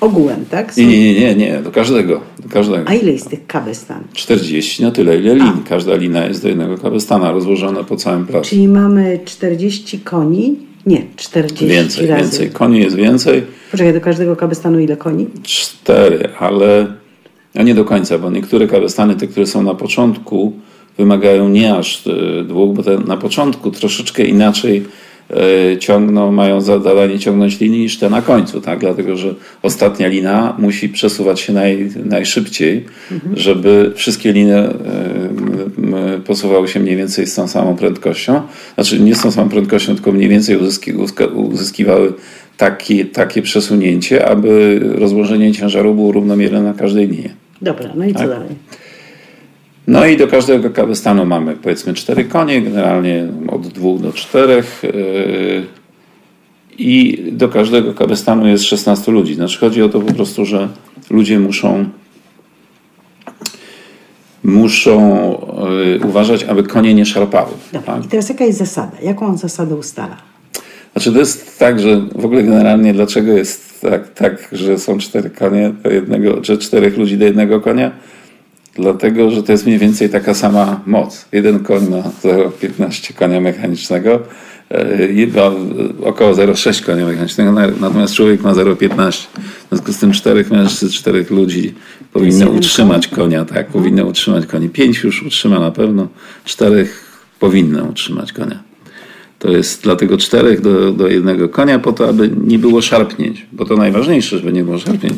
[0.00, 0.74] ogółem, tak?
[0.74, 0.80] Są...
[0.80, 2.82] Nie, nie, nie, nie, do każdego, do każdego.
[2.86, 4.04] A ile jest tych kabestan?
[4.12, 5.52] 40, no tyle ile lin.
[5.64, 5.68] A.
[5.68, 8.50] Każda lina jest do jednego kabestana, rozłożona po całym placu.
[8.50, 10.56] Czyli mamy 40 koni?
[10.86, 12.22] Nie, 40 więcej, razy.
[12.22, 13.42] Więcej, koni jest więcej.
[13.70, 15.26] Poczekaj, do każdego kabestanu ile koni?
[15.42, 16.86] Cztery, ale
[17.54, 20.52] no nie do końca, bo niektóre kabestany, te, które są na początku,
[20.98, 24.84] wymagają nie aż e, dwóch, bo te na początku troszeczkę inaczej
[25.30, 28.78] e, ciągną, mają zadanie ciągnąć linii niż te na końcu, tak?
[28.78, 33.36] dlatego że ostatnia lina musi przesuwać się naj, najszybciej, mhm.
[33.36, 34.74] żeby wszystkie liny e,
[36.26, 38.42] posuwały się mniej więcej z tą samą prędkością,
[38.74, 40.92] znaczy nie z tą samą prędkością, tylko mniej więcej uzyski,
[41.34, 42.12] uzyskiwały
[42.58, 47.34] takie, takie przesunięcie, aby rozłożenie ciężaru było równomierne na każdej linie.
[47.62, 48.28] Dobra, no i co tak?
[48.28, 48.48] dalej?
[49.86, 54.82] No i do każdego kabestanu mamy powiedzmy cztery konie, generalnie od dwóch do czterech.
[54.82, 55.66] Yy,
[56.78, 59.34] I do każdego kabestanu jest 16 ludzi.
[59.34, 60.68] Znaczy chodzi o to po prostu, że
[61.10, 61.84] ludzie muszą
[64.44, 65.30] muszą
[66.00, 67.52] yy, uważać, aby konie nie szarpały.
[67.72, 67.94] Dobra.
[67.94, 68.04] Tak?
[68.04, 68.96] I teraz jaka jest zasada?
[69.02, 70.16] Jaką on zasadę ustala?
[70.92, 75.30] Znaczy to jest tak, że w ogóle generalnie dlaczego jest tak, tak że są cztery
[75.30, 77.90] konie do jednego, czy czterech ludzi do jednego konia?
[78.74, 81.26] Dlatego, że to jest mniej więcej taka sama moc.
[81.32, 84.22] Jeden koń ma 0,15 konia mechanicznego,
[84.70, 85.08] e,
[86.04, 89.26] około 0,6 konia mechanicznego, natomiast człowiek ma 0,15.
[89.66, 91.74] W związku z tym czterech mężczyzn, czterech ludzi
[92.12, 94.68] powinno utrzymać konia, tak, powinno utrzymać konia.
[94.72, 96.08] Pięć już utrzyma na pewno,
[96.44, 97.04] czterech
[97.40, 98.67] powinno utrzymać konia.
[99.38, 103.64] To jest dlatego czterech do, do jednego konia, po to, aby nie było szarpnięć, bo
[103.64, 105.14] to najważniejsze, żeby nie było szarpnięć.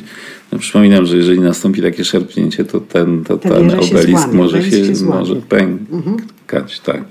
[0.52, 4.96] No, przypominam, że jeżeli nastąpi takie szarpnięcie, to ten, to ten obelisk złamie, może się,
[4.96, 5.88] się może pękać.
[5.92, 6.72] Mhm.
[6.84, 7.04] Tak.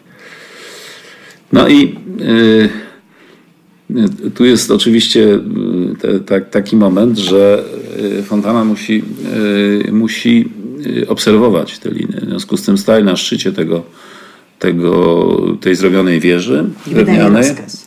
[1.54, 2.70] No i y,
[4.36, 5.40] tu jest oczywiście y,
[6.02, 7.64] te, te, taki moment, że
[8.20, 9.04] y, Fontana musi,
[9.88, 10.50] y, musi
[10.86, 12.22] y, obserwować te liny.
[12.22, 13.84] W związku z tym staje na szczycie tego
[14.60, 17.44] tego, tej zrobionej wieży I drewnianej.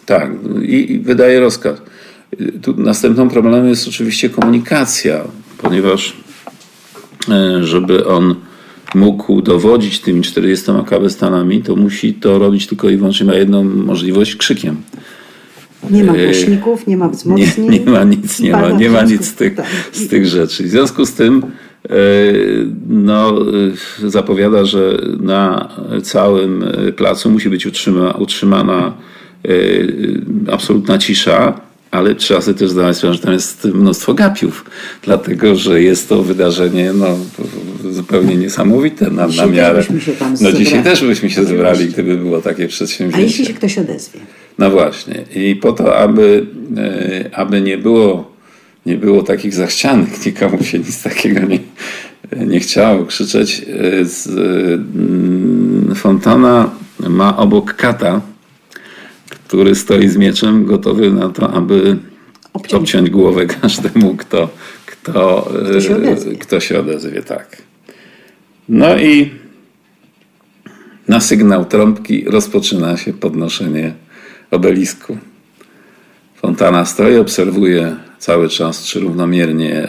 [0.07, 0.31] Tak,
[0.63, 1.83] i, i wydaje rozkaz.
[2.63, 5.25] Tu następnym problemem jest oczywiście komunikacja,
[5.59, 6.17] ponieważ
[7.29, 8.35] e, żeby on
[8.95, 14.37] mógł dowodzić tymi 40 kabestanami, to musi to robić tylko i wyłącznie ma jedną możliwość
[14.37, 14.77] krzykiem.
[15.91, 17.71] Nie ma e, głośników, nie ma wzmocnień.
[17.71, 19.67] Nie, nie ma nic, nie ma, nie ma nic z tych, tak.
[19.93, 20.65] z tych rzeczy.
[20.65, 21.43] W związku z tym
[22.89, 23.39] no,
[24.05, 25.69] e, zapowiada, że na
[26.03, 26.65] całym
[26.97, 28.95] placu musi być utrzyma, utrzymana
[29.45, 29.51] e,
[30.53, 31.61] absolutna cisza,
[31.91, 34.65] ale trzeba sobie też zdawać sprawę, że tam jest mnóstwo gapiów,
[35.03, 37.19] dlatego że jest to wydarzenie no,
[37.91, 39.85] zupełnie niesamowite na, na miarę.
[40.41, 43.23] no dzisiaj też byśmy się zebrali, gdyby było takie przedsięwzięcie.
[43.23, 44.21] A jeśli się ktoś odezwie?
[44.59, 45.25] No właśnie.
[45.35, 46.47] I po to, aby,
[47.33, 48.32] aby nie było
[48.87, 51.59] nie było takich zachcianych, nikomu się nic takiego nie,
[52.47, 53.63] nie chciało krzyczeć.
[54.03, 58.21] Z, mm, Fontana ma obok kata,
[59.29, 61.97] który stoi z mieczem, gotowy na to, aby
[62.53, 64.49] obciąć, obciąć głowę każdemu, kto,
[64.87, 66.37] kto, kto, się odezwie.
[66.37, 67.23] kto się odezwie.
[67.23, 67.63] Tak.
[68.69, 69.31] No i
[71.09, 73.93] na sygnał trąbki rozpoczyna się podnoszenie
[74.51, 75.19] obelisku.
[76.37, 79.89] Fontana stoi, obserwuje cały czas, czy równomiernie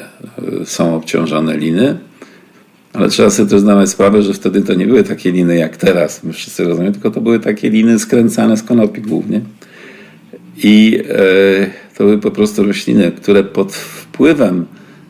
[0.61, 1.97] e, są obciążane liny.
[2.93, 6.23] Ale trzeba sobie też zdawać sprawę, że wtedy to nie były takie liny jak teraz,
[6.23, 9.41] my wszyscy rozumiemy, tylko to były takie liny skręcane z konopi głównie.
[10.63, 14.65] I e, to były po prostu rośliny, które pod wpływem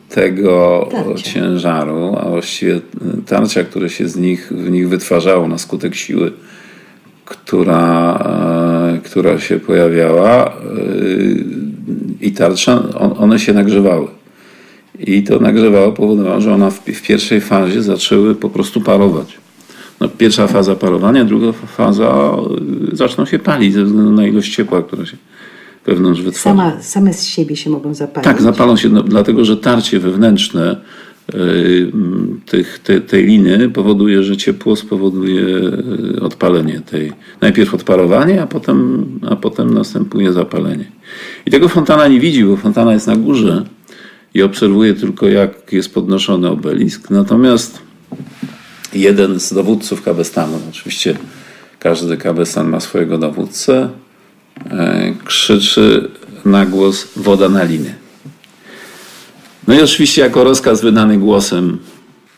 [0.08, 1.30] tego tarcia.
[1.32, 2.80] ciężaru, a właściwie
[3.26, 6.32] tarcia, które się z nich, w nich wytwarzało na skutek siły,
[7.24, 8.18] która,
[8.94, 11.73] e, która się pojawiała, e,
[12.20, 12.82] i tarcza,
[13.18, 14.08] one się nagrzewały.
[14.98, 19.38] I to nagrzewało powodowało, że one w, w pierwszej fazie zaczęły po prostu parować.
[20.00, 22.36] No, pierwsza faza parowania, druga faza
[22.92, 25.16] y, zaczną się palić ze względu na ilość ciepła, które się
[25.86, 26.56] wewnątrz wytwarza.
[26.56, 28.24] Sama, same z siebie się mogą zapalić?
[28.24, 30.80] Tak, zapalą się, no, dlatego że tarcie wewnętrzne
[32.46, 35.44] tych, te, tej liny powoduje, że ciepło spowoduje
[36.16, 37.12] y, odpalenie tej.
[37.40, 40.84] Najpierw odparowanie, a potem, a potem następuje zapalenie.
[41.46, 43.64] I tego Fontana nie widzi, bo Fontana jest na górze
[44.34, 47.10] i obserwuje tylko, jak jest podnoszony obelisk.
[47.10, 47.78] Natomiast
[48.94, 51.16] jeden z dowódców Kabestanu, oczywiście
[51.78, 53.88] każdy Kabestan ma swojego dowódcę,
[54.70, 56.10] e, krzyczy
[56.44, 58.03] na głos woda na liny.
[59.68, 61.78] No i oczywiście jako rozkaz wydany głosem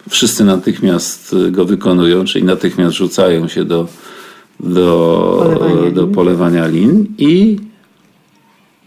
[0.09, 3.89] wszyscy natychmiast go wykonują, czyli natychmiast rzucają się do,
[4.61, 7.57] do, polewania, do polewania lin i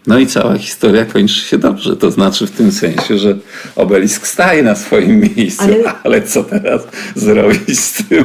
[0.06, 1.96] No i cała historia kończy się dobrze.
[1.96, 3.38] To znaczy w tym sensie, że
[3.76, 5.64] obelisk staje na swoim miejscu.
[5.64, 6.82] Ale, ale co teraz
[7.14, 8.24] zrobić z tym,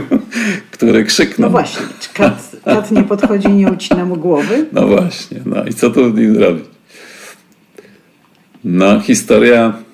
[0.71, 1.49] który krzyknął?
[1.49, 4.65] No właśnie, czy kat, kat nie podchodzi i nie ucina mu głowy?
[4.71, 6.65] No właśnie, no i co tu z zrobić?
[8.63, 9.84] No historia...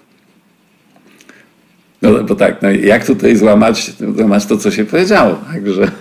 [2.02, 5.38] No bo tak, no jak tutaj złamać, złamać to, co się powiedziało?
[5.54, 5.92] Także...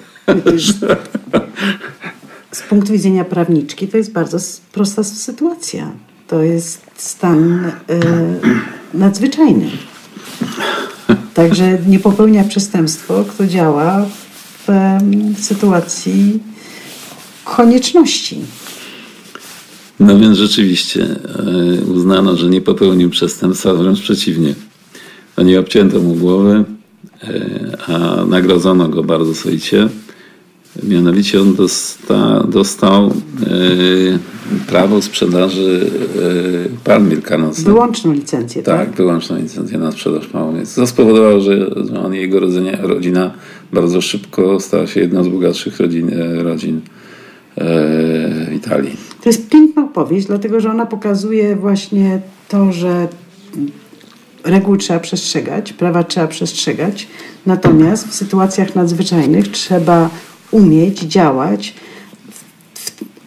[2.53, 4.39] z punktu widzenia prawniczki to jest bardzo
[4.73, 5.93] prosta sytuacja.
[6.29, 7.73] To jest stan y,
[8.95, 9.71] nadzwyczajny.
[11.35, 14.07] Także nie popełnia przestępstwo, kto działa
[14.67, 14.71] w
[15.39, 16.43] y, sytuacji
[17.45, 18.41] konieczności.
[20.01, 21.07] No więc rzeczywiście
[21.81, 24.55] y, uznano, że nie popełnił przestępstwa, wręcz przeciwnie.
[25.41, 26.65] To nie obcięto mu głowy,
[27.87, 29.89] a nagrodzono go bardzo soicie.
[30.83, 33.13] Mianowicie on dosta, dostał e,
[34.67, 35.91] prawo sprzedaży
[36.77, 37.67] e, palm wielkanocnych.
[37.67, 38.87] Wyłączną licencję, tak?
[38.87, 40.67] Tak, wyłączną licencję na sprzedaż palm.
[40.67, 41.71] Co spowodowało, że
[42.05, 43.35] on i jego rodzina, rodzina
[43.73, 46.81] bardzo szybko stała się jedną z bogatszych rodzin, e, rodzin
[48.49, 48.97] w Italii.
[49.23, 53.09] To jest piękna opowieść, dlatego że ona pokazuje właśnie to, że
[54.45, 57.09] reguł trzeba przestrzegać, prawa trzeba przestrzegać,
[57.47, 60.11] natomiast w sytuacjach nadzwyczajnych trzeba
[60.51, 61.75] umieć działać.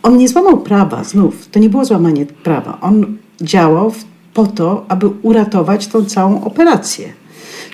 [0.03, 2.77] On nie złamał prawa, znów, to nie było złamanie prawa.
[2.81, 3.93] On działał
[4.33, 7.13] po to, aby uratować tą całą operację.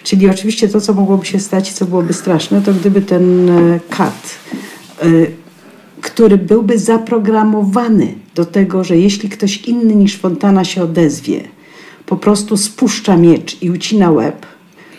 [0.04, 3.80] Czyli oczywiście to, co mogłoby się stać i co byłoby straszne, to gdyby ten e,
[3.90, 4.40] kat,
[5.02, 5.06] e,
[6.02, 11.44] który byłby zaprogramowany do tego, że jeśli ktoś inny niż Fontana się odezwie,
[12.10, 14.46] po prostu spuszcza miecz i ucina łeb,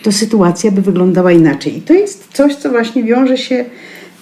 [0.03, 1.77] to sytuacja by wyglądała inaczej.
[1.77, 3.65] I to jest coś, co właśnie wiąże się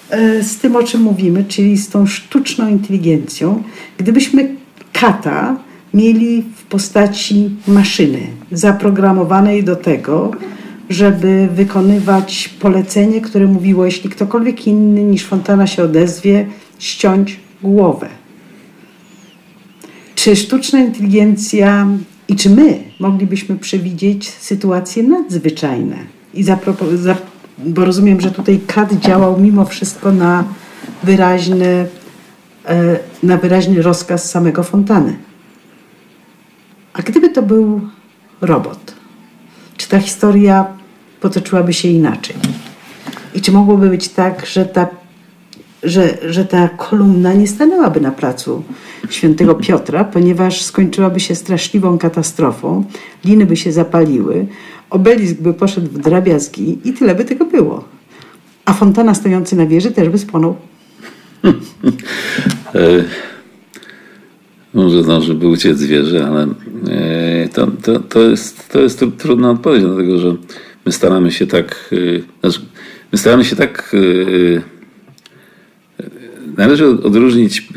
[0.09, 3.63] E, z tym, o czym mówimy, czyli z tą sztuczną inteligencją,
[3.97, 4.55] gdybyśmy
[4.93, 5.57] kata
[5.93, 8.19] mieli w postaci maszyny
[8.51, 10.31] zaprogramowanej do tego,
[10.89, 16.47] żeby wykonywać polecenie, które mówiło, jeśli ktokolwiek inny niż Fontana się odezwie,
[16.79, 18.07] ściąć głowę.
[20.15, 21.87] Czy sztuczna inteligencja
[22.29, 25.97] i czy my moglibyśmy przewidzieć sytuacje nadzwyczajne
[26.33, 27.17] i zaproponować
[27.65, 30.43] bo rozumiem, że tutaj KAD działał mimo wszystko na
[31.03, 31.87] wyraźny,
[32.65, 35.17] e, na wyraźny rozkaz samego Fontany.
[36.93, 37.81] A gdyby to był
[38.41, 38.95] robot,
[39.77, 40.65] czy ta historia
[41.21, 42.35] potoczyłaby się inaczej?
[43.35, 44.87] I czy mogłoby być tak, że ta,
[45.83, 48.63] że, że ta kolumna nie stanęłaby na placu
[49.09, 52.83] świętego Piotra, ponieważ skończyłaby się straszliwą katastrofą,
[53.25, 54.47] liny by się zapaliły,
[54.89, 57.83] obelisk by poszedł w drobiazgi i tyle by tego było.
[58.65, 60.55] A fontana stojący na wieży też by spłonął.
[62.75, 63.03] E,
[64.73, 69.51] może zdąży by uciec z wieży, ale e, to, to, to, jest, to jest trudna
[69.51, 70.35] odpowiedź, dlatego że
[70.85, 72.59] my staramy się tak, e, znaczy,
[73.11, 73.95] my staramy się tak
[76.57, 77.67] Należy odróżnić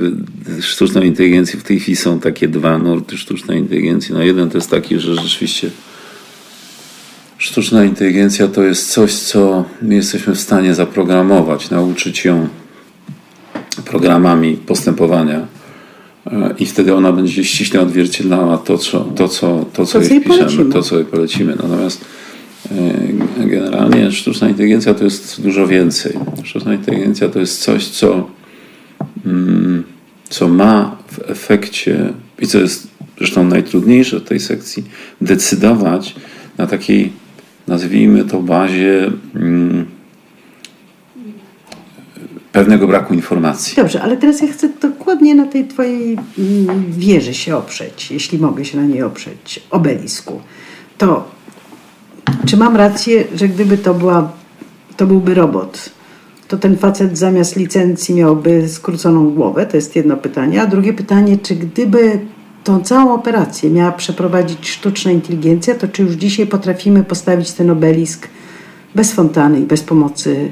[0.61, 1.61] sztuczną inteligencję.
[1.61, 4.15] W tej chwili są takie dwa nurty sztucznej inteligencji.
[4.15, 5.71] No jeden to jest taki, że rzeczywiście
[7.43, 12.49] Sztuczna inteligencja to jest coś, co my jesteśmy w stanie zaprogramować, nauczyć ją
[13.85, 15.47] programami postępowania
[16.27, 20.21] e, i wtedy ona będzie ściśle odzwierciedlała to, co, to, co, to, co to, jej
[20.21, 21.57] piszemy, to, co jej polecimy.
[21.57, 22.05] Natomiast
[23.39, 26.13] e, generalnie sztuczna inteligencja to jest dużo więcej.
[26.45, 28.31] Sztuczna inteligencja to jest coś, co,
[30.29, 32.89] co ma w efekcie, i co jest
[33.19, 34.85] zresztą najtrudniejsze w tej sekcji,
[35.21, 36.15] decydować
[36.59, 37.13] na takiej
[37.69, 39.87] nazwijmy to, bazie mm,
[42.53, 43.77] pewnego braku informacji.
[43.77, 48.65] Dobrze, ale teraz ja chcę dokładnie na tej twojej mm, wieży się oprzeć, jeśli mogę
[48.65, 50.41] się na niej oprzeć, obelisku.
[50.99, 51.29] To
[52.47, 54.33] czy mam rację, że gdyby to była,
[54.97, 55.91] to byłby robot,
[56.53, 59.67] to ten facet zamiast licencji miałby skróconą głowę?
[59.67, 60.63] To jest jedno pytanie.
[60.63, 62.19] A drugie pytanie, czy gdyby
[62.65, 68.29] tą całą operację miała przeprowadzić sztuczna inteligencja, to czy już dzisiaj potrafimy postawić ten obelisk
[68.95, 70.51] bez fontany i bez pomocy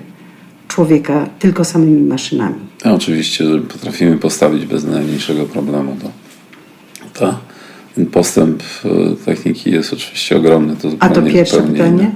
[0.68, 2.60] człowieka, tylko samymi maszynami?
[2.84, 5.96] No, oczywiście, że potrafimy postawić bez najmniejszego problemu.
[6.02, 6.10] To,
[7.20, 7.34] to
[8.12, 10.76] postęp e, techniki jest oczywiście ogromny.
[10.76, 12.10] To A to pierwsze pytanie?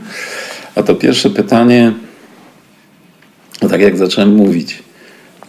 [0.75, 1.93] A to pierwsze pytanie,
[3.61, 4.83] tak jak zacząłem mówić,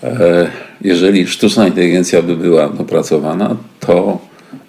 [0.04, 0.48] e,
[0.82, 4.20] jeżeli sztuczna inteligencja by była opracowana, to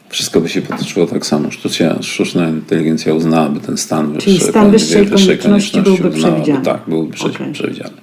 [0.09, 1.51] wszystko by się potoczyło tak samo.
[1.51, 6.65] Sztuczna, sztuczna inteligencja uznałaby ten stan wyższej, Czyli stan wyższej, wyższej konieczności, byłby przewidziany.
[6.65, 7.53] Tak, byłby okay.
[7.53, 7.95] przewidziany.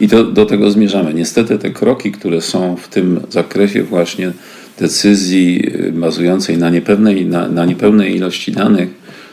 [0.00, 1.14] I to, do tego zmierzamy.
[1.14, 4.32] Niestety te kroki, które są w tym zakresie właśnie
[4.78, 8.88] decyzji bazującej na niepewnej, na, na niepełnej ilości danych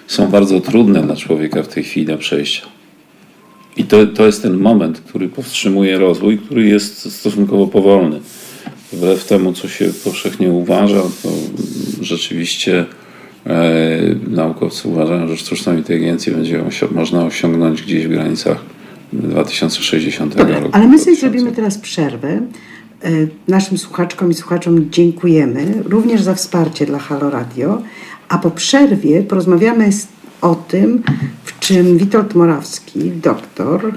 [0.07, 2.78] są bardzo trudne dla człowieka w tej chwili do przejścia.
[3.78, 8.20] I to, to jest ten moment, który powstrzymuje rozwój, który jest stosunkowo powolny.
[8.93, 11.30] Wbrew temu, co się powszechnie uważa, to
[12.01, 12.86] rzeczywiście
[13.45, 13.89] e,
[14.28, 18.57] naukowcy uważają, że sztuczną inteligencję będzie można osiągnąć gdzieś w granicach
[19.13, 20.70] 2060 Dobra, roku.
[20.72, 22.41] Ale my sobie zrobimy teraz przerwę.
[23.03, 23.11] E,
[23.47, 27.82] naszym słuchaczkom i słuchaczom dziękujemy również za wsparcie dla Halo Radio,
[28.30, 29.89] a po przerwie porozmawiamy
[30.41, 31.03] o tym,
[31.43, 33.93] w czym Witold Morawski, doktor,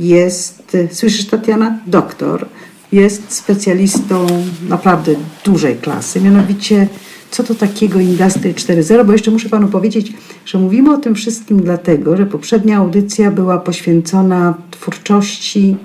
[0.00, 1.78] jest, słyszysz Tatiana?
[1.86, 2.46] Doktor,
[2.92, 4.26] jest specjalistą
[4.68, 6.88] naprawdę dużej klasy, mianowicie
[7.30, 10.12] co to takiego Industry 4.0, bo jeszcze muszę Panu powiedzieć,
[10.44, 15.76] że mówimy o tym wszystkim dlatego, że poprzednia audycja była poświęcona twórczości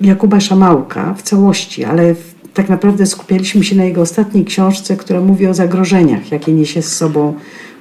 [0.00, 2.14] Jakuba Szamałka w całości, ale
[2.54, 6.96] tak naprawdę skupialiśmy się na jego ostatniej książce, która mówi o zagrożeniach, jakie niesie z
[6.96, 7.34] sobą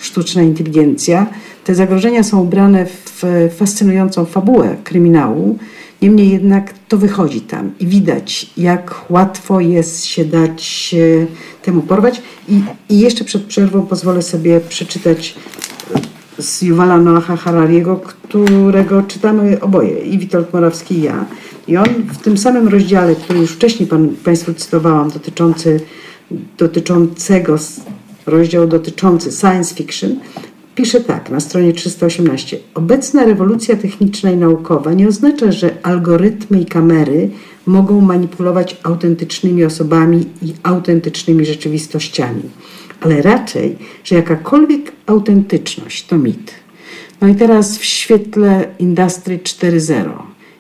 [0.04, 1.28] sztuczna inteligencja.
[1.64, 3.24] Te zagrożenia są ubrane w
[3.58, 5.58] fascynującą fabułę kryminału,
[6.02, 10.96] niemniej jednak to wychodzi tam i widać, jak łatwo jest się dać
[11.62, 12.22] temu porwać.
[12.50, 15.36] I, i jeszcze przed przerwą pozwolę sobie przeczytać
[16.40, 21.26] z Yuvala Noaha Harariego, którego czytamy oboje, i Witold Morawski i ja.
[21.68, 25.80] I on w tym samym rozdziale, który już wcześniej pan, Państwu cytowałam, dotyczący,
[26.58, 27.58] dotyczącego,
[28.26, 30.16] rozdział dotyczący science fiction,
[30.76, 32.58] pisze tak na stronie 318.
[32.74, 37.30] Obecna rewolucja techniczna i naukowa nie oznacza, że algorytmy i kamery
[37.66, 42.42] mogą manipulować autentycznymi osobami i autentycznymi rzeczywistościami,
[43.02, 46.54] ale raczej, że jakakolwiek autentyczność to mit.
[47.22, 50.12] No i teraz w świetle Industry 4.0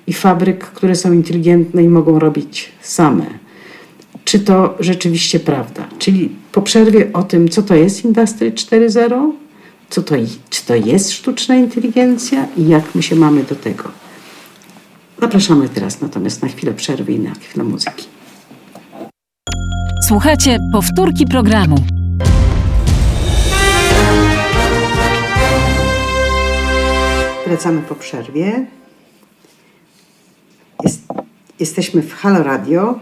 [0.07, 3.25] i fabryk, które są inteligentne i mogą robić same.
[4.25, 5.87] Czy to rzeczywiście prawda?
[5.99, 9.31] Czyli po przerwie o tym, co to jest Industry 4.0,
[9.89, 10.15] co to,
[10.49, 13.83] czy to jest sztuczna inteligencja i jak my się mamy do tego.
[15.21, 18.07] Zapraszamy teraz natomiast na chwilę przerwy i na chwilę muzyki.
[20.07, 21.75] Słuchajcie powtórki programu.
[27.47, 28.65] Wracamy po przerwie.
[30.83, 31.01] Jest,
[31.59, 32.99] jesteśmy w Halo Radio.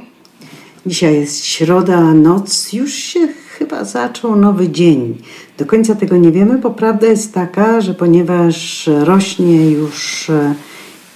[0.86, 2.74] Dzisiaj jest środa, noc.
[2.74, 3.28] Już się
[3.58, 5.18] chyba zaczął nowy dzień.
[5.58, 10.56] Do końca tego nie wiemy, bo prawda jest taka, że ponieważ rośnie już e,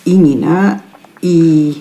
[0.05, 0.79] inina
[1.21, 1.73] i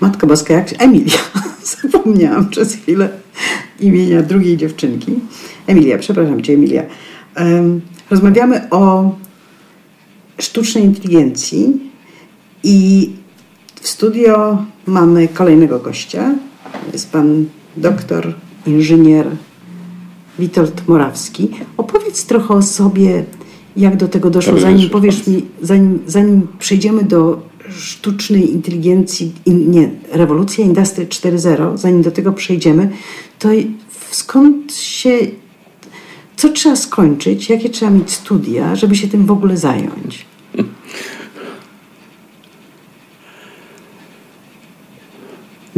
[0.00, 0.82] Matka Boska, jak.
[0.82, 1.18] Emilia.
[1.82, 3.08] Zapomniałam przez chwilę
[3.80, 5.12] imienia drugiej dziewczynki.
[5.66, 6.82] Emilia, przepraszam Cię, Emilia.
[8.10, 9.14] Rozmawiamy o
[10.38, 11.90] sztucznej inteligencji
[12.62, 13.10] i
[13.84, 16.34] w studio mamy kolejnego gościa.
[16.92, 18.34] Jest pan doktor,
[18.66, 19.26] inżynier
[20.38, 21.50] Witold Morawski.
[21.76, 23.24] Opowiedz trochę o sobie,
[23.76, 29.90] jak do tego doszło, zanim powiesz mi, zanim, zanim przejdziemy do sztucznej inteligencji, in, nie,
[30.12, 32.90] rewolucja Industry 4.0, zanim do tego przejdziemy,
[33.38, 33.48] to
[34.10, 35.18] skąd się,
[36.36, 40.26] co trzeba skończyć, jakie trzeba mieć studia, żeby się tym w ogóle zająć?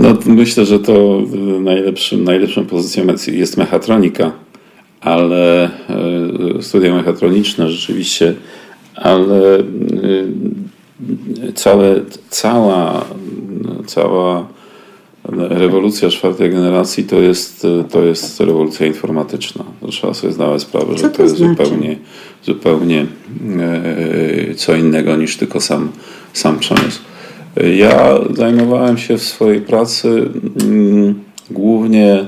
[0.07, 1.23] No, myślę, że to
[1.61, 4.33] najlepszym, najlepszą pozycją jest mechatronika,
[5.01, 8.35] ale e, studia mechatroniczne rzeczywiście,
[8.95, 9.63] ale e,
[11.55, 12.01] całe,
[12.31, 13.05] cała,
[13.87, 14.47] cała
[15.49, 19.65] rewolucja czwartej generacji to jest, to jest rewolucja informatyczna.
[19.91, 21.65] Trzeba sobie zdawać sprawę, co że to, to jest znaczy?
[21.65, 21.97] zupełnie,
[22.45, 23.07] zupełnie
[24.57, 25.89] co innego niż tylko sam,
[26.33, 27.01] sam przemysł.
[27.57, 30.31] Ja zajmowałem się w swojej pracy
[30.63, 32.27] mm, głównie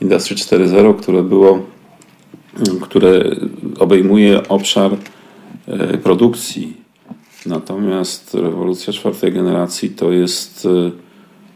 [0.00, 1.62] Industry 4.0, które było,
[2.80, 3.36] które
[3.78, 4.96] obejmuje obszar
[5.66, 6.76] e, produkcji.
[7.46, 10.90] Natomiast rewolucja czwartej generacji to jest, e,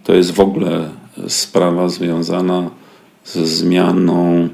[0.04, 0.88] to jest w ogóle
[1.28, 2.70] sprawa związana
[3.24, 4.48] ze zmianą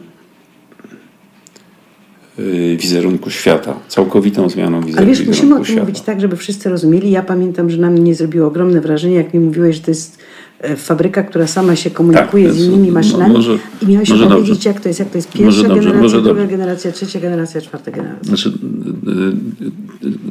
[2.77, 5.81] wizerunku świata, całkowitą zmianą wizerunku, Ale wiesz, musimy o tym świata.
[5.81, 7.11] mówić tak, żeby wszyscy rozumieli.
[7.11, 10.19] Ja pamiętam, że na mnie zrobiło ogromne wrażenie, jak mi mówiłeś, że to jest
[10.61, 14.49] e, fabryka, która sama się komunikuje Tak, z innymi maszynami może- i miałeś może powiedzieć,
[14.55, 14.69] dobrze.
[14.71, 18.29] jak to jest, jak to jest pierwsza dobrze, generacja, druga generacja, trzecia generacja, czwarta generacja.
[18.29, 18.53] Znaczy,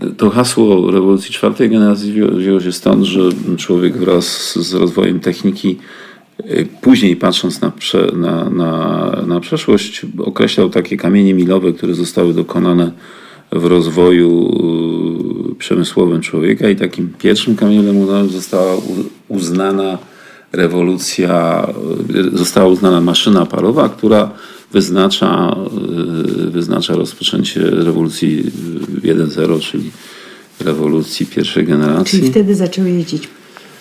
[0.02, 3.22] y, y, to hasło rewolucji czwartej generacji wzięło, się stąd, że
[3.58, 4.26] człowiek wraz
[4.66, 6.09] z rozwojem techniki, y,
[6.82, 12.92] później patrząc na, prze, na, na, na przeszłość, określał takie kamienie milowe, które zostały dokonane
[13.52, 14.52] w rozwoju
[15.52, 18.82] y, przemysłowym człowieka i takim pierwszym kamieniem milowym została
[19.28, 19.98] uznana
[20.52, 21.68] rewolucja,
[22.34, 24.32] została uznana maszyna parowa, która
[24.72, 25.56] wyznacza,
[26.52, 28.44] wyznacza rozpoczęcie rewolucji
[29.04, 29.92] 1.0, czyli
[30.60, 32.20] rewolucji pierwszej generacji.
[32.20, 33.28] Czyli wtedy zaczęły jeździć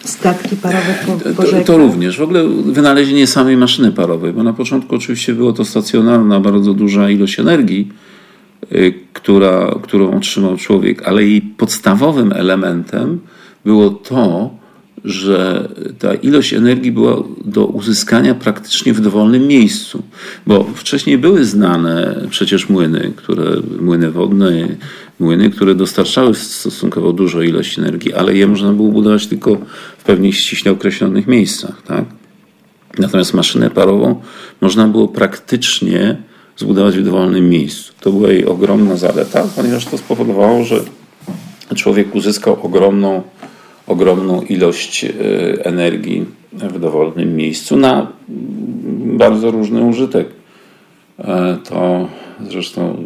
[0.04, 2.18] statki parowe po, po to, to, również.
[2.18, 7.10] W ogóle wynalezienie samej maszyny parowej, bo na początku oczywiście było to stacjonarna, bardzo duża
[7.10, 7.88] ilość energii,
[8.72, 13.20] y, która, którą otrzymał człowiek, ale jej podstawowym elementem
[13.64, 14.50] było to,
[15.04, 15.68] że
[15.98, 20.02] ta ilość energii była do uzyskania praktycznie w dowolnym miejscu.
[20.46, 23.44] Bo wcześniej były znane przecież młyny, które,
[23.80, 24.68] młyny wodne,
[25.20, 29.56] młyny, które dostarczały stosunkowo dużo ilość energii, ale je można było budować tylko
[29.98, 31.82] w pewnych ściśle określonych miejscach.
[31.82, 32.04] Tak?
[32.98, 34.20] Natomiast maszynę parową
[34.60, 36.16] można było praktycznie
[36.56, 37.92] zbudować w dowolnym miejscu.
[38.00, 40.80] To była jej ogromna zaleta, ponieważ to spowodowało, że
[41.74, 43.22] człowiek uzyskał ogromną
[43.88, 45.10] ogromną ilość e,
[45.64, 48.06] energii w dowolnym miejscu na
[49.18, 50.28] bardzo różny użytek.
[51.18, 52.08] E, to
[52.50, 53.04] zresztą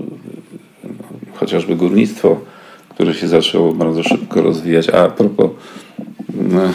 [1.35, 2.41] chociażby górnictwo,
[2.89, 4.89] które się zaczęło bardzo szybko rozwijać.
[4.89, 5.51] A, propos,
[6.35, 6.73] no,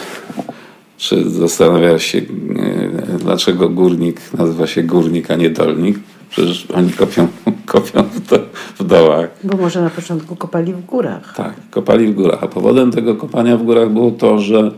[0.96, 5.98] czy zastanawiałeś się, e, dlaczego górnik nazywa się górnik, a nie dolnik?
[6.30, 7.28] Przecież oni kopią,
[7.66, 8.38] kopią w, do,
[8.78, 9.30] w dołach.
[9.44, 11.34] Bo może na początku kopali w górach.
[11.36, 12.38] Tak, kopali w górach.
[12.42, 14.72] A powodem tego kopania w górach było to, że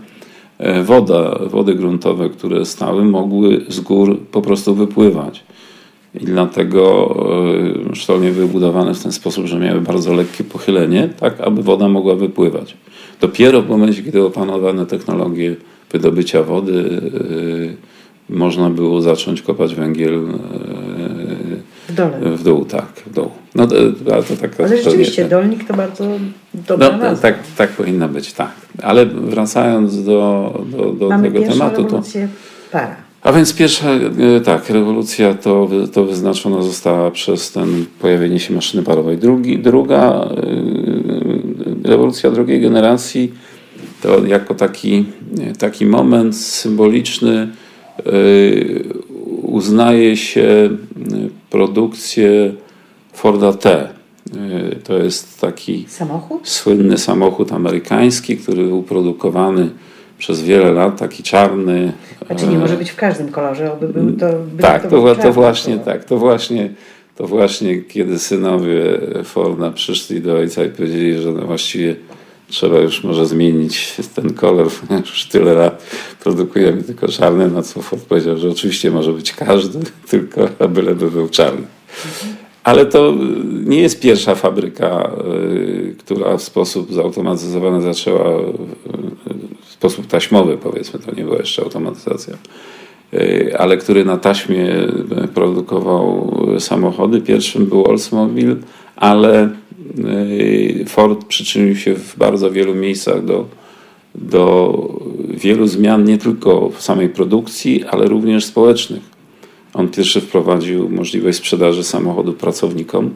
[0.59, 5.45] e, woda, wody gruntowe, które stały, mogły z gór po prostu wypływać.
[6.15, 7.15] I dlatego
[7.93, 11.89] e, sztolnie były budowane w ten sposób, że miały bardzo lekkie pochylenie, tak aby woda
[11.89, 12.77] mogła wypływać.
[13.21, 15.57] Dopiero w momencie, kiedy opanowano technologię
[15.93, 17.01] wydobycia wody,
[18.31, 20.21] e, można było zacząć kopać węgiel
[22.01, 22.37] dole.
[22.37, 22.65] w dół.
[22.65, 23.31] Tak, w dół.
[23.55, 23.69] No,
[24.13, 26.05] ale to tak, ale rzeczywiście, dolnik to bardzo
[26.55, 28.53] dobra no, tak, tak powinno być, tak.
[28.83, 31.85] Ale wracając do, do, do Mamy tego tematu.
[31.85, 32.03] To,
[32.73, 32.97] para.
[33.23, 33.91] A więc pierwsza,
[34.37, 39.19] e, tak, rewolucja to, to wyznaczona została przez ten pojawienie się maszyny parowej.
[39.19, 40.29] Drugi, druga
[41.85, 43.33] e, rewolucja drugiej generacji
[44.03, 45.05] to jako taki,
[45.59, 47.49] taki moment symboliczny
[49.43, 50.71] uznaje się
[51.51, 52.55] produkcję
[53.13, 53.89] Forda T.
[54.37, 56.49] Y, to jest taki samochód?
[56.49, 59.71] słynny samochód amerykański, który był produkowany
[60.19, 61.93] przez wiele lat, taki czarny.
[62.27, 64.27] Znaczy nie może być w każdym kolorze, aby był to.
[64.61, 66.71] Tak, to, to, to właśnie, tak, to właśnie.
[67.17, 71.97] To właśnie kiedy synowie Forda przyszli do ojca i powiedzieli, że no właściwie
[72.51, 74.69] trzeba już może zmienić ten kolor,
[75.01, 75.83] już tyle lat
[76.25, 79.79] produkujemy tylko czarny, na co Ford powiedział, że oczywiście może być każdy,
[80.11, 81.67] tylko byleby był czarny.
[82.65, 83.15] Ale to
[83.65, 88.43] nie jest pierwsza fabryka, y, która w sposób zautomatyzowany zaczęła
[89.67, 92.35] w sposób taśmowy, powiedzmy, to nie była jeszcze automatyzacja,
[93.15, 94.69] y, ale który na taśmie
[95.35, 97.21] produkował samochody.
[97.21, 98.57] Pierwszym był Oldsmobile,
[98.97, 99.51] ale y,
[100.87, 103.47] Ford przyczynił się w bardzo wielu miejscach do
[104.15, 109.03] do wielu zmian nie tylko w samej produkcji, ale również społecznych.
[109.75, 113.11] On pierwszy wprowadził możliwość sprzedaży samochodu pracownikom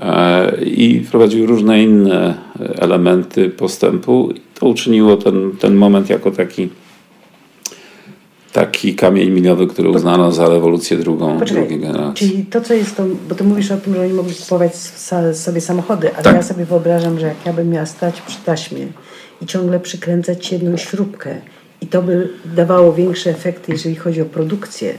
[0.00, 2.34] e, i wprowadził różne inne
[2.74, 4.32] elementy postępu.
[4.54, 6.68] To uczyniło ten, ten moment jako taki
[8.52, 12.30] taki kamień milowy, który uznano za rewolucję drugą, Poczekaj, drugiej generacji.
[12.30, 14.76] Czyli to, co jest to, bo ty mówisz o tym, że oni mogli kupować
[15.32, 16.36] sobie samochody, ale tak.
[16.36, 18.86] ja sobie wyobrażam, że jak ja bym miała stać przy taśmie
[19.42, 21.36] i ciągle przykręcać jedną śrubkę.
[21.80, 24.94] I to by dawało większe efekty, jeżeli chodzi o produkcję.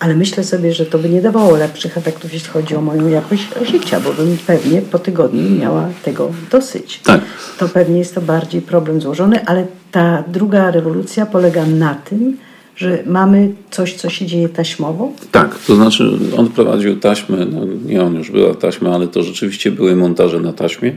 [0.00, 3.48] Ale myślę sobie, że to by nie dawało lepszych efektów, jeśli chodzi o moją jakość
[3.62, 7.00] życia, bo bym pewnie po tygodniu miała tego dosyć.
[7.04, 7.20] Tak.
[7.58, 12.36] To pewnie jest to bardziej problem złożony, ale ta druga rewolucja polega na tym,
[12.78, 15.12] że mamy coś, co się dzieje taśmowo?
[15.32, 19.70] Tak, to znaczy on prowadził taśmę, no nie on już była taśma, ale to rzeczywiście
[19.70, 20.92] były montaże na taśmie.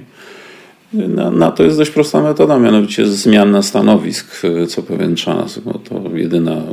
[0.93, 6.17] Na, na, to jest dość prosta metoda, mianowicie zmiana stanowisk co pewien czas, bo to
[6.17, 6.63] jedyny e,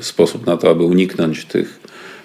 [0.00, 1.80] sposób na to, aby uniknąć tych,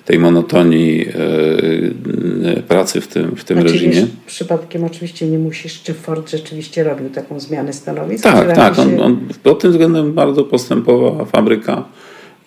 [0.06, 4.08] tej monotonii e, pracy w tym, w tym znaczy, reżimie.
[4.26, 8.24] Przypadkiem oczywiście nie musisz, czy Ford rzeczywiście robił taką zmianę stanowisk?
[8.24, 8.76] Tak, tak.
[8.76, 8.82] Się...
[8.82, 11.84] On, on pod tym względem bardzo postępowała fabryka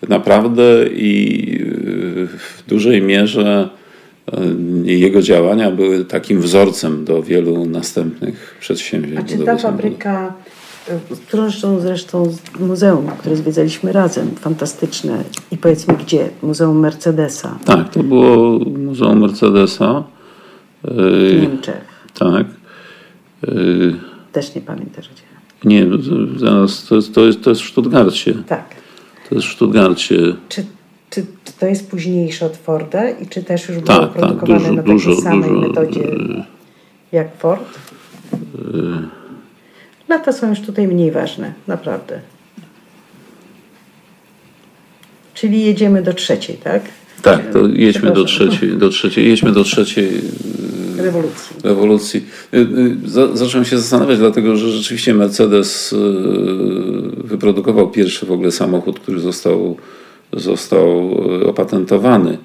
[0.09, 1.65] naprawdę i
[2.37, 3.69] w dużej mierze
[4.83, 9.19] jego działania były takim wzorcem do wielu następnych przedsięwzięć.
[9.19, 10.33] A czy ta fabryka,
[11.27, 16.29] którą zresztą, zresztą muzeum, które zwiedzaliśmy razem, fantastyczne i powiedzmy gdzie?
[16.43, 17.57] Muzeum Mercedesa.
[17.65, 20.03] Tak, to było Muzeum Mercedesa.
[20.83, 21.81] W Niemczech.
[22.19, 22.47] Tak.
[24.31, 25.29] Też nie pamiętasz gdzie.
[25.63, 25.85] Nie,
[26.37, 28.33] zaraz, to jest, to jest, to jest w Stuttgarcie.
[28.47, 28.75] Tak.
[29.29, 30.15] To jest w Stuttgarcie.
[30.49, 30.65] Czy,
[31.09, 34.75] czy, czy to jest późniejsze od Forda i czy też już było tak, tak produkowane
[34.75, 36.43] tak, dużo, na takiej dużo, samej dużo, metodzie y,
[37.11, 37.79] jak Ford?
[40.09, 42.19] Lata są już tutaj mniej ważne, naprawdę.
[45.33, 46.81] Czyli jedziemy do trzeciej, tak?
[47.21, 50.21] Tak, to jedźmy do trzeciej, do trzeciej, jedźmy do trzeciej
[50.97, 51.55] rewolucji.
[51.63, 52.25] rewolucji.
[52.53, 55.97] Y, y, zacząłem się zastanawiać, dlatego że rzeczywiście Mercedes y,
[57.23, 59.77] wyprodukował pierwszy w ogóle samochód, który został,
[60.33, 61.13] został
[61.49, 62.37] opatentowany.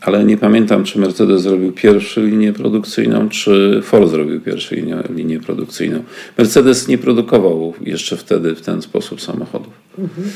[0.00, 5.40] Ale nie pamiętam, czy Mercedes zrobił pierwszą linię produkcyjną, czy Ford zrobił pierwszą linię, linię
[5.40, 6.02] produkcyjną.
[6.38, 9.72] Mercedes nie produkował jeszcze wtedy w ten sposób samochodów.
[9.98, 10.28] Mhm.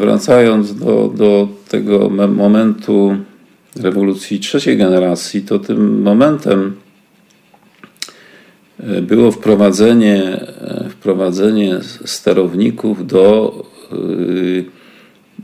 [0.00, 3.16] Wracając do, do tego momentu
[3.76, 6.76] rewolucji trzeciej generacji, to tym momentem
[8.80, 13.54] e, było wprowadzenie, e, wprowadzenie sterowników do,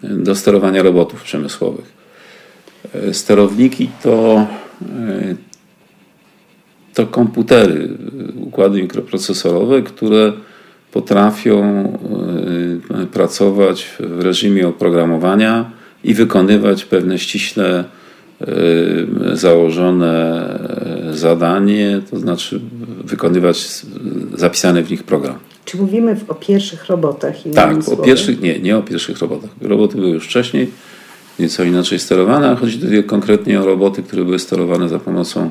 [0.02, 1.99] do sterowania robotów przemysłowych.
[3.12, 4.46] Sterowniki to,
[6.94, 7.88] to komputery,
[8.40, 10.32] układy mikroprocesorowe, które
[10.92, 11.62] potrafią
[13.12, 15.70] pracować w reżimie oprogramowania
[16.04, 17.84] i wykonywać pewne ściśle
[19.32, 20.48] założone
[21.10, 22.60] zadanie, to znaczy
[23.04, 23.68] wykonywać
[24.34, 25.34] zapisany w nich program.
[25.64, 27.34] Czy mówimy o pierwszych robotach?
[27.54, 29.50] Tak, o pierwszych, nie, nie o pierwszych robotach.
[29.60, 30.70] Roboty były już wcześniej,
[31.40, 35.50] nieco inaczej sterowane, a chodzi tutaj konkretnie o roboty, które były sterowane za pomocą,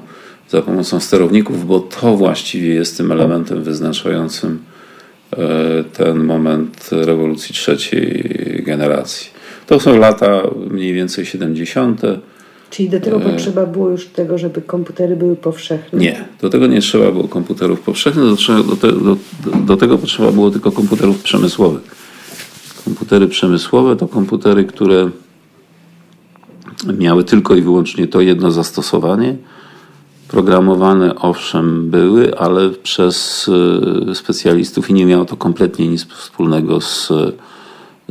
[0.49, 4.59] za pomocą sterowników, bo to właściwie jest tym elementem wyznaczającym
[5.31, 5.37] e,
[5.83, 9.29] ten moment rewolucji trzeciej generacji.
[9.67, 12.01] To są lata mniej więcej 70.
[12.69, 13.19] Czyli do tego e...
[13.19, 15.99] potrzeba było już tego, żeby komputery były powszechne?
[15.99, 19.17] Nie, do tego nie trzeba było komputerów powszechnych, do, do, do,
[19.65, 21.81] do tego potrzeba było tylko komputerów przemysłowych.
[22.85, 25.09] Komputery przemysłowe to komputery, które
[26.97, 29.35] miały tylko i wyłącznie to jedno zastosowanie.
[30.27, 33.49] Programowane owszem były, ale przez
[34.09, 37.11] e, specjalistów i nie miało to kompletnie nic wspólnego z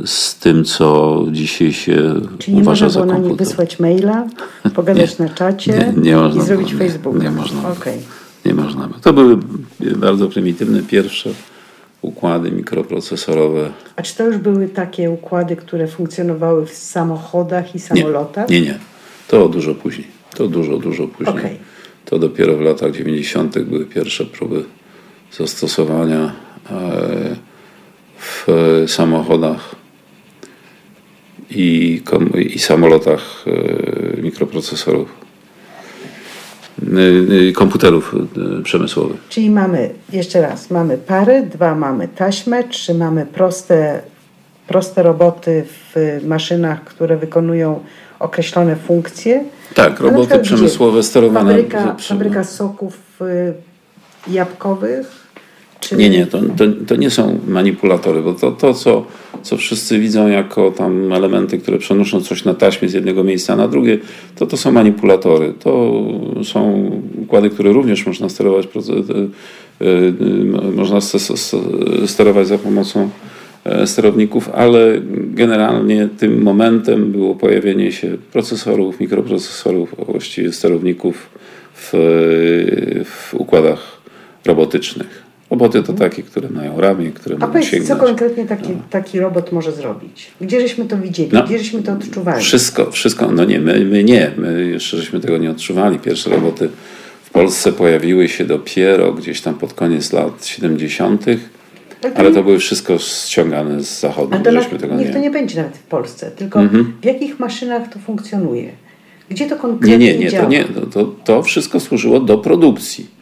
[0.05, 4.27] z tym, co dzisiaj się Czyli nie można było na nie wysłać maila,
[4.75, 7.17] pogadać na czacie nie, nie można i zrobić było, Facebooka.
[7.17, 7.69] Nie, nie można.
[7.69, 7.97] Okay.
[8.45, 8.89] Nie można.
[9.01, 9.37] To były
[9.79, 11.29] bardzo prymitywne pierwsze
[12.01, 13.71] układy mikroprocesorowe.
[13.95, 18.49] A czy to już były takie układy, które funkcjonowały w samochodach i samolotach?
[18.49, 18.67] Nie, nie.
[18.67, 18.79] nie.
[19.27, 20.07] To dużo później.
[20.35, 21.37] To dużo, dużo później.
[21.37, 21.57] Okay.
[22.05, 23.59] To dopiero w latach 90.
[23.59, 24.63] były pierwsze próby
[25.31, 26.31] zastosowania
[26.71, 27.35] e,
[28.17, 28.47] w
[28.87, 29.75] samochodach
[31.51, 32.01] i,
[32.53, 33.45] i samolotach
[34.17, 35.18] e, mikroprocesorów,
[37.55, 38.15] komputerów
[38.63, 39.17] przemysłowych.
[39.29, 44.01] Czyli mamy, jeszcze raz, mamy pary, dwa mamy taśmę, trzy mamy proste,
[44.67, 45.63] proste roboty
[45.95, 47.79] w maszynach, które wykonują
[48.19, 49.43] określone funkcje.
[49.75, 51.51] Tak, roboty przemysłowe sterowane.
[51.51, 52.97] Fabryka, fabryka soków
[54.27, 55.18] jabłkowych,
[55.79, 55.95] czy...
[55.95, 59.05] Nie, nie, to, to, to, nie są manipulatory, bo to, to co,
[59.41, 63.67] co wszyscy widzą jako tam elementy, które przenoszą coś na taśmie z jednego miejsca na
[63.67, 63.97] drugie,
[64.35, 65.53] to to są manipulatory.
[65.59, 66.03] To
[66.43, 66.91] są
[67.21, 70.99] układy, które również można sterować, e, e, można
[72.05, 73.09] sterować za pomocą
[73.63, 75.01] e, sterowników, ale
[75.33, 81.29] generalnie tym momentem było pojawienie się procesorów, mikroprocesorów, a właściwie sterowników
[81.75, 81.91] w,
[83.05, 83.99] w układach
[84.45, 85.28] robotycznych.
[85.49, 88.81] Roboty to takie, które mają ramię, które A powiedz, co konkretnie taki, no.
[88.89, 90.31] taki robot może zrobić?
[90.41, 91.29] Gdzie żeśmy to widzieli?
[91.33, 92.43] No, Gdzie żeśmy to odczuwali?
[92.43, 93.31] Wszystko, wszystko.
[93.31, 94.31] No nie, my, my nie.
[94.37, 95.99] My jeszcze żeśmy tego nie odczuwali.
[95.99, 96.69] Pierwsze roboty
[97.23, 101.25] w Polsce pojawiły się dopiero gdzieś tam pod koniec lat 70.,
[101.99, 102.15] okay.
[102.15, 104.35] ale to były wszystko ściągane z zachodu.
[104.35, 105.13] Ale to na, tego niech nie.
[105.13, 106.93] to nie będzie nawet w Polsce, tylko mhm.
[107.01, 108.71] w jakich maszynach to funkcjonuje?
[109.29, 110.29] Gdzie to konkretnie Nie, nie, nie.
[110.29, 110.43] Działa?
[110.43, 110.63] To, nie
[110.93, 113.18] to, to wszystko służyło do produkcji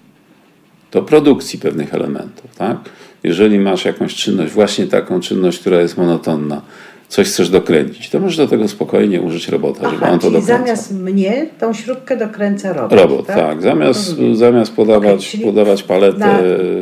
[0.97, 2.55] do produkcji pewnych elementów.
[2.55, 2.77] Tak?
[3.23, 6.61] Jeżeli masz jakąś czynność, właśnie taką czynność, która jest monotonna,
[7.07, 10.57] coś chcesz dokręcić, to możesz do tego spokojnie użyć robota, Aha, żeby on to dokręcał.
[10.57, 12.99] zamiast mnie tą śrubkę dokręca robot.
[12.99, 13.35] Robot, tak.
[13.35, 13.61] tak.
[13.61, 16.17] Zamiast, zamiast podawać, okay, podawać paletę...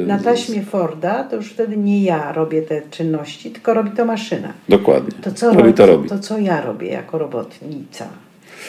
[0.07, 4.05] Na, na taśmie Forda to już wtedy nie ja robię te czynności, tylko robi to
[4.05, 4.53] maszyna.
[4.69, 5.11] Dokładnie.
[5.21, 6.09] To co, robi, to, robi.
[6.09, 8.07] to co ja robię jako robotnica?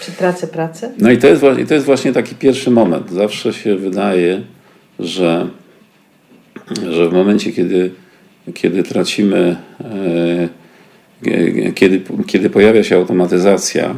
[0.03, 0.91] Czy tracę pracę?
[0.99, 3.11] No i to jest, to jest właśnie taki pierwszy moment.
[3.11, 4.43] Zawsze się wydaje,
[4.99, 5.49] że,
[6.91, 7.91] że w momencie, kiedy,
[8.55, 13.95] kiedy tracimy, e, kiedy, kiedy pojawia się automatyzacja,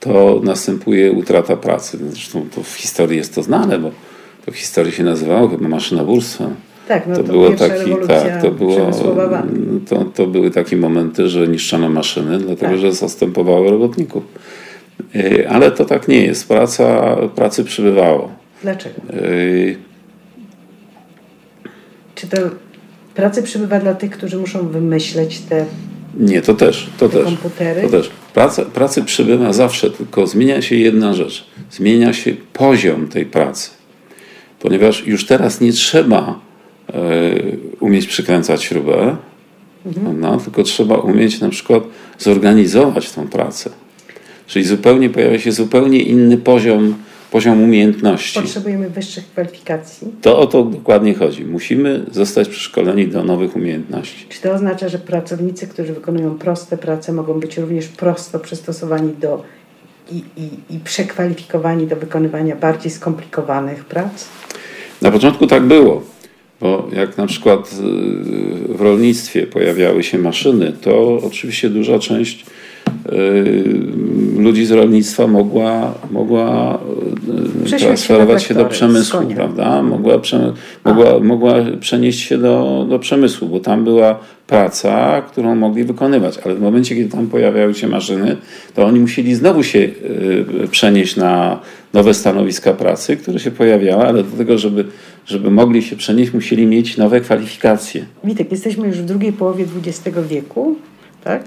[0.00, 1.98] to następuje utrata pracy.
[2.10, 3.90] Zresztą to w historii jest to znane, bo
[4.46, 6.54] to w historii się nazywało chyba maszynobórstwem.
[6.88, 8.90] Tak, no to, to było taki, tak, to, było,
[9.88, 12.78] to, to były takie momenty, że niszczono maszyny, dlatego tak.
[12.78, 14.22] że zastępowały robotników.
[15.16, 16.48] Y, ale to tak nie jest.
[16.48, 18.30] Praca, pracy przybywało.
[18.62, 19.00] Dlaczego?
[19.14, 19.76] Y...
[22.14, 22.36] Czy to
[23.14, 25.66] pracy przybywa dla tych, którzy muszą wymyśleć te
[26.18, 26.90] nie, to też.
[26.98, 27.24] To też.
[27.24, 27.82] Komputery?
[27.82, 28.10] To też.
[28.34, 31.46] Praca, pracy przybywa zawsze, tylko zmienia się jedna rzecz.
[31.70, 33.70] Zmienia się poziom tej pracy.
[34.60, 36.40] Ponieważ już teraz nie trzeba
[36.90, 39.16] y, umieć przykręcać śrubę,
[39.86, 40.20] mhm.
[40.20, 41.82] no, tylko trzeba umieć na przykład
[42.18, 43.70] zorganizować tą pracę.
[44.46, 46.94] Czyli zupełnie pojawia się zupełnie inny poziom
[47.30, 48.40] poziom umiejętności.
[48.40, 50.08] Potrzebujemy wyższych kwalifikacji.
[50.22, 51.44] To o to dokładnie chodzi.
[51.44, 54.26] Musimy zostać przeszkoleni do nowych umiejętności.
[54.28, 59.42] Czy to oznacza, że pracownicy, którzy wykonują proste prace, mogą być również prosto przystosowani do
[60.10, 64.28] i, i, i przekwalifikowani do wykonywania bardziej skomplikowanych prac?
[65.02, 66.02] Na początku tak było.
[66.60, 67.70] Bo jak na przykład
[68.68, 72.65] w rolnictwie pojawiały się maszyny, to oczywiście duża część Y,
[74.38, 76.78] ludzi z rolnictwa mogła, mogła
[77.66, 79.82] y, transferować się do przemysłu, prawda?
[79.82, 80.52] Mogła, prze,
[80.84, 86.54] mogła, mogła przenieść się do, do przemysłu, bo tam była praca, którą mogli wykonywać, ale
[86.54, 88.36] w momencie, kiedy tam pojawiały się maszyny,
[88.74, 91.60] to oni musieli znowu się y, przenieść na
[91.92, 94.84] nowe stanowiska pracy, które się pojawiały, ale do tego, żeby,
[95.26, 98.04] żeby mogli się przenieść, musieli mieć nowe kwalifikacje.
[98.24, 100.76] Witek, jesteśmy już w drugiej połowie XX wieku,
[101.24, 101.44] tak?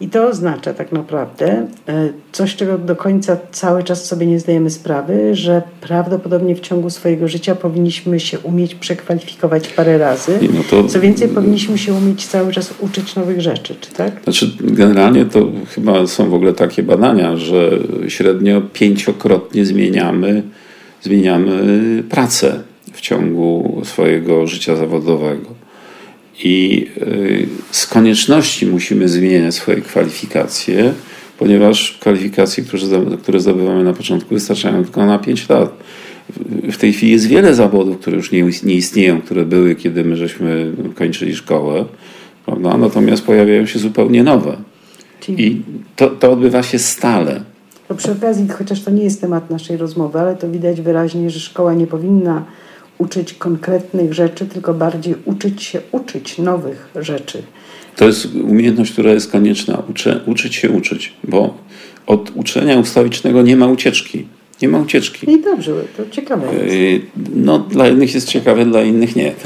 [0.00, 4.70] I to oznacza tak naprawdę e, coś, czego do końca cały czas sobie nie zdajemy
[4.70, 10.38] sprawy, że prawdopodobnie w ciągu swojego życia powinniśmy się umieć przekwalifikować parę razy.
[10.54, 10.88] No to...
[10.88, 14.20] Co więcej, powinniśmy się umieć cały czas uczyć nowych rzeczy, czy tak?
[14.24, 15.40] Znaczy, generalnie to
[15.74, 17.70] chyba są w ogóle takie badania, że
[18.08, 20.42] średnio pięciokrotnie zmieniamy,
[21.02, 22.60] zmieniamy pracę
[22.92, 25.57] w ciągu swojego życia zawodowego.
[26.44, 30.92] I y, z konieczności musimy zmieniać swoje kwalifikacje,
[31.38, 32.64] ponieważ kwalifikacje,
[33.22, 35.72] które zdobywamy na początku, wystarczają tylko na 5 lat.
[36.72, 40.16] W tej chwili jest wiele zawodów, które już nie, nie istnieją, które były, kiedy my
[40.16, 41.84] żeśmy kończyli szkołę,
[42.46, 42.76] prawda?
[42.76, 44.56] natomiast pojawiają się zupełnie nowe.
[45.28, 45.60] I
[45.96, 47.40] to, to odbywa się stale.
[47.88, 51.40] To przy okazji, chociaż to nie jest temat naszej rozmowy, ale to widać wyraźnie, że
[51.40, 52.44] szkoła nie powinna
[52.98, 57.42] uczyć konkretnych rzeczy, tylko bardziej uczyć się uczyć nowych rzeczy.
[57.96, 59.82] To jest umiejętność, która jest konieczna.
[59.90, 61.54] Uczy, uczyć się uczyć, bo
[62.06, 64.26] od uczenia ustawicznego nie ma ucieczki.
[64.62, 65.30] Nie ma ucieczki.
[65.30, 66.74] I dobrze, to ciekawe jest.
[66.74, 67.00] Y,
[67.34, 69.32] no, dla jednych jest ciekawe, dla innych nie.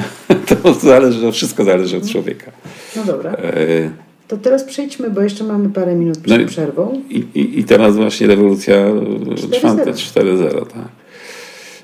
[0.63, 2.53] To zależy, to wszystko zależy od człowieka.
[2.97, 3.33] No dobra.
[3.35, 3.91] Y,
[4.29, 7.03] to teraz przejdźmy, bo jeszcze mamy parę minut przed no przerwą.
[7.11, 11.02] I, i, I teraz właśnie rewolucja 4.0, tak.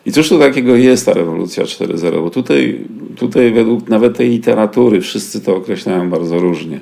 [0.08, 2.22] I cóż to takiego jest ta rewolucja 4.0?
[2.22, 2.80] Bo tutaj,
[3.16, 6.80] tutaj według nawet tej literatury wszyscy to określają bardzo różnie.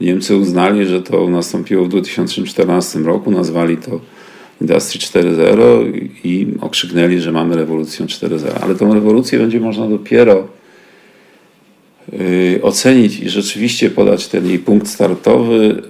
[0.00, 4.00] Niemcy uznali, że to nastąpiło w 2014 roku, nazwali to
[4.60, 8.50] Industry 4.0 i okrzyknęli, że mamy rewolucję 4.0.
[8.60, 10.48] Ale tą rewolucję będzie można dopiero
[12.12, 15.82] yy, ocenić i rzeczywiście podać ten jej punkt startowy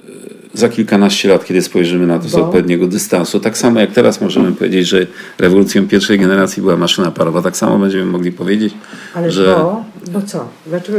[0.54, 3.40] za kilkanaście lat, kiedy spojrzymy na to z odpowiedniego dystansu.
[3.40, 5.06] Tak samo jak teraz możemy powiedzieć, że
[5.38, 8.74] rewolucją pierwszej generacji była maszyna parowa, tak samo będziemy mogli powiedzieć,
[9.14, 9.56] Ale że...
[9.56, 10.48] bo, bo co?
[10.66, 10.98] Dlaczego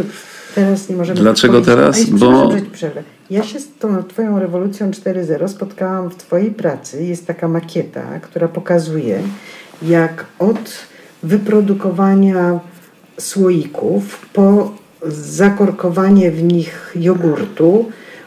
[0.56, 1.20] teraz nie możemy...
[1.20, 2.06] Dlaczego teraz?
[2.06, 2.52] Bo...
[3.30, 7.04] Ja się z tą twoją rewolucją 4.0 spotkałam w twojej pracy.
[7.04, 9.22] Jest taka makieta, która pokazuje,
[9.82, 10.72] jak od
[11.24, 12.60] wyprodukowania
[13.20, 14.72] słoików po
[15.08, 17.86] zakorkowanie w nich jogurtu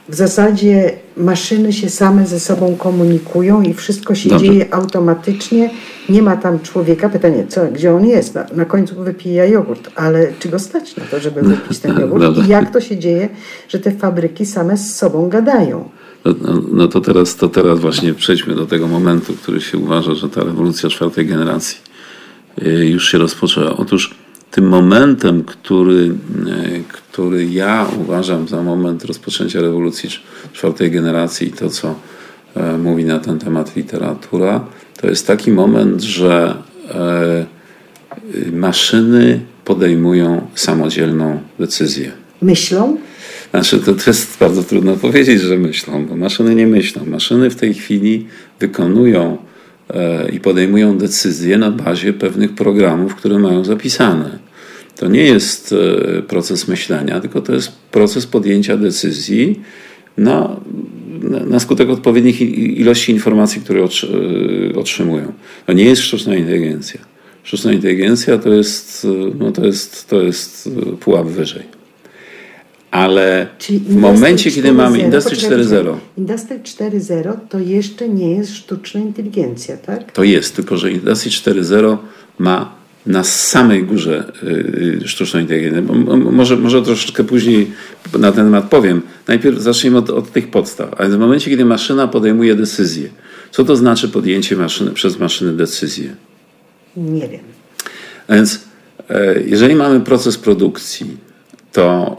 [0.08, 4.46] w zasadzie maszyny się same ze sobą komunikują i wszystko się Dobrze.
[4.46, 5.70] dzieje automatycznie.
[6.08, 7.08] Nie ma tam człowieka.
[7.08, 8.34] Pytanie, co, gdzie on jest?
[8.34, 12.46] Na, na końcu wypija jogurt, ale czy go stać na to, żeby wypić ten jogurt?
[12.46, 13.28] I jak to się dzieje,
[13.68, 15.88] że te fabryki same z sobą gadają?
[16.24, 20.14] No, no, no, to, teraz, to teraz właśnie przejdźmy do tego momentu, który się uważa,
[20.14, 21.78] że ta rewolucja czwartej generacji
[22.62, 23.76] y, już się rozpoczęła.
[23.76, 24.14] Otóż
[24.52, 30.10] tym momentem, który, e, który ja uważam za moment rozpoczęcia rewolucji
[30.52, 31.94] czwartej generacji i to, co
[32.54, 34.64] e, mówi na ten temat literatura,
[35.00, 36.56] to jest taki moment, że
[36.90, 37.46] e,
[38.52, 42.12] maszyny podejmują samodzielną decyzję.
[42.42, 42.96] Myślą?
[43.50, 47.04] Znaczy, to, to jest bardzo trudno powiedzieć, że myślą, bo maszyny nie myślą.
[47.06, 48.26] Maszyny w tej chwili
[48.60, 49.38] wykonują
[50.32, 54.38] i podejmują decyzje na bazie pewnych programów, które mają zapisane.
[54.96, 55.74] To nie jest
[56.18, 59.60] e, proces myślenia, tylko to jest proces podjęcia decyzji
[60.16, 60.60] na,
[61.46, 62.40] na skutek odpowiednich
[62.78, 63.86] ilości informacji, które e,
[64.78, 65.32] otrzymują.
[65.66, 67.00] To nie jest sztuczna inteligencja.
[67.42, 69.06] sztuczna inteligencja to jest,
[69.38, 70.70] no to jest, to jest
[71.00, 71.81] pułap wyżej.
[72.92, 75.96] Ale Czyli w momencie, kiedy mamy Industry 4.0.
[76.18, 80.12] Industry 4.0 to jeszcze nie jest sztuczna inteligencja, tak?
[80.12, 81.96] To jest, tylko że Industry 4.0
[82.38, 82.74] ma
[83.06, 85.82] na samej górze y, y, sztuczną inteligencję.
[86.16, 87.70] Może, może troszeczkę później
[88.18, 89.02] na ten temat powiem.
[89.28, 90.94] Najpierw zacznijmy od, od tych podstaw.
[91.00, 93.08] Ale w momencie, kiedy maszyna podejmuje decyzję,
[93.50, 96.10] co to znaczy podjęcie maszyny, przez maszynę decyzji?
[96.96, 97.40] Nie wiem.
[98.28, 98.60] A więc
[99.10, 101.16] e, jeżeli mamy proces produkcji,
[101.72, 102.16] to,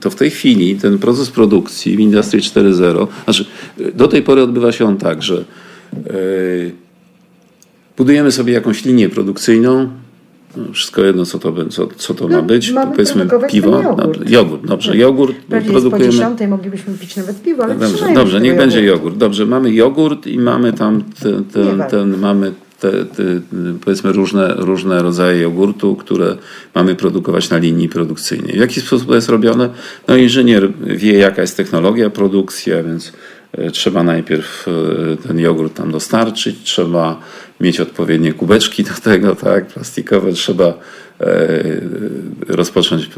[0.00, 3.44] to w tej chwili ten proces produkcji w Industry 4.0, znaczy
[3.94, 5.44] do tej pory odbywa się on tak, że
[5.94, 6.12] e,
[7.96, 9.88] budujemy sobie jakąś linię produkcyjną,
[10.56, 12.72] no, wszystko jedno, co to, co, co to no, ma być.
[12.90, 13.82] Powiedzmy piwo.
[13.82, 14.30] Jogurt.
[14.30, 14.66] jogurt.
[14.66, 15.00] Dobrze, tak.
[15.00, 16.06] jogurt Pewnie produkujemy.
[16.06, 19.16] po dziesiątej moglibyśmy pić nawet piwo, ale Dobrze, dobrze niech będzie jogurt.
[19.16, 23.22] Dobrze, mamy jogurt i mamy tam ten, ten, ten mamy te, te,
[23.84, 26.36] powiedzmy różne, różne rodzaje jogurtu, które
[26.74, 28.56] mamy produkować na linii produkcyjnej.
[28.56, 29.68] W jaki sposób to jest robione?
[30.08, 33.12] No inżynier wie jaka jest technologia produkcji, a więc
[33.52, 37.20] e, trzeba najpierw e, ten jogurt tam dostarczyć, trzeba
[37.60, 40.74] mieć odpowiednie kubeczki do tego, tak, plastikowe, trzeba
[42.48, 43.08] rozpocząć e,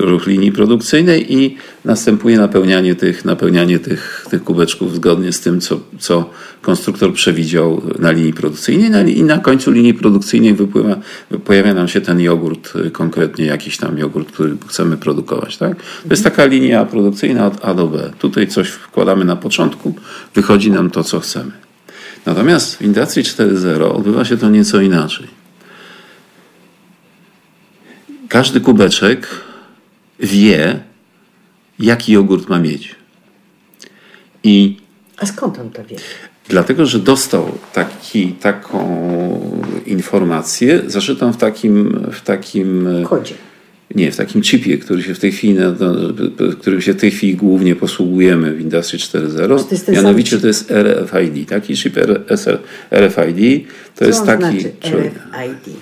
[0.00, 5.80] ruch linii produkcyjnej i następuje napełnianie tych, napełnianie tych, tych kubeczków zgodnie z tym, co,
[5.98, 6.30] co
[6.62, 10.96] konstruktor przewidział na linii produkcyjnej i na końcu linii produkcyjnej wypływa,
[11.44, 15.56] pojawia nam się ten jogurt, konkretnie jakiś tam jogurt, który chcemy produkować.
[15.56, 15.76] Tak?
[15.76, 18.10] To jest taka linia produkcyjna od A do B.
[18.18, 19.94] Tutaj coś wkładamy na początku,
[20.34, 21.50] wychodzi nam to, co chcemy.
[22.26, 25.45] Natomiast w Industry 4.0 odbywa się to nieco inaczej.
[28.28, 29.28] Każdy kubeczek
[30.20, 30.80] wie,
[31.78, 32.94] jaki jogurt ma mieć.
[34.44, 34.76] I
[35.16, 35.96] A skąd on to wie?
[36.48, 38.80] Dlatego, że dostał taki, taką
[39.86, 43.34] informację zaszytą w takim, w takim kodzie.
[43.94, 45.58] Nie, w takim chipie, który się w tej chwili,
[46.60, 49.92] którym się w tej chwili głównie posługujemy w Industry 4.0.
[49.92, 51.48] Mianowicie to jest RFID.
[51.48, 51.96] Taki chip
[52.90, 54.60] RFID to Co jest taki.
[54.60, 55.76] Znaczy RFID?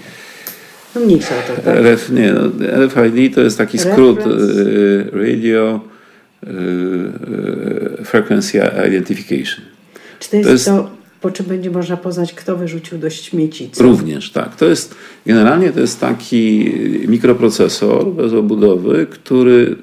[0.94, 1.74] No mniejsza to, tak?
[2.12, 2.40] Nie, no,
[2.86, 5.80] RFID to jest taki skrót y, Radio
[6.44, 6.48] y,
[8.00, 9.64] y, Frequency Identification.
[10.20, 10.90] Czy to jest, to jest to
[11.24, 13.70] po czym będzie można poznać, kto wyrzucił do śmieci.
[13.72, 13.82] Co?
[13.82, 14.56] Również, tak.
[14.56, 14.94] To jest,
[15.26, 16.72] generalnie to jest taki
[17.08, 19.76] mikroprocesor bez obudowy, który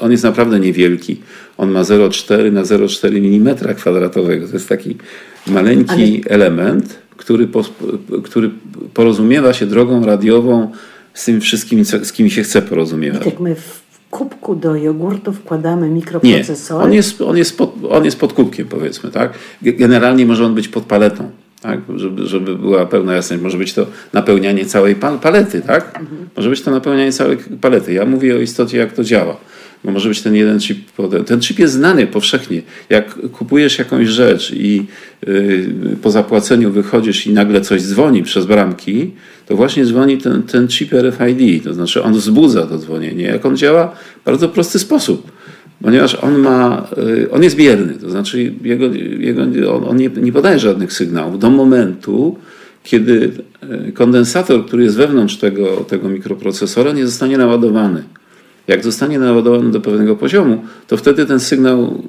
[0.00, 1.20] on jest naprawdę niewielki.
[1.58, 4.46] On ma 0,4 na 0,4 mm kwadratowego.
[4.46, 4.96] To jest taki
[5.46, 6.34] maleńki Ale...
[6.34, 7.64] element, który, po,
[8.24, 8.50] który
[8.94, 10.70] porozumiewa się drogą radiową
[11.14, 13.24] z tym wszystkim, z kim się chce porozumiewać.
[13.24, 16.78] Tak, my w kubku do jogurtu wkładamy mikroprocesor?
[16.78, 19.32] Nie, on jest, on, jest pod, on jest pod kubkiem powiedzmy, tak?
[19.62, 21.30] Generalnie może on być pod paletą,
[21.60, 21.80] tak?
[21.96, 23.42] Żeby, żeby była pełna jasność.
[23.42, 26.00] Może być to napełnianie całej palety, tak?
[26.00, 26.28] Mhm.
[26.36, 27.92] Może być to napełnianie całej palety.
[27.92, 29.36] Ja mówię o istocie, jak to działa.
[29.84, 30.78] Bo może być ten jeden chip.
[31.26, 32.62] Ten chip jest znany powszechnie.
[32.90, 34.86] Jak kupujesz jakąś rzecz i
[35.26, 39.10] yy, po zapłaceniu wychodzisz i nagle coś dzwoni przez bramki,
[39.46, 43.24] to właśnie dzwoni ten, ten chip RFID, to znaczy on wzbudza to dzwonienie.
[43.24, 43.94] Jak on działa?
[44.22, 45.32] W bardzo prosty sposób.
[45.82, 48.86] Ponieważ on ma, y, on jest bierny, to znaczy jego,
[49.18, 49.42] jego,
[49.74, 52.36] on, on nie, nie podaje żadnych sygnałów do momentu,
[52.82, 53.30] kiedy
[53.88, 58.02] y, kondensator, który jest wewnątrz tego, tego mikroprocesora, nie zostanie naładowany.
[58.68, 62.02] Jak zostanie naładowany do pewnego poziomu, to wtedy ten sygnał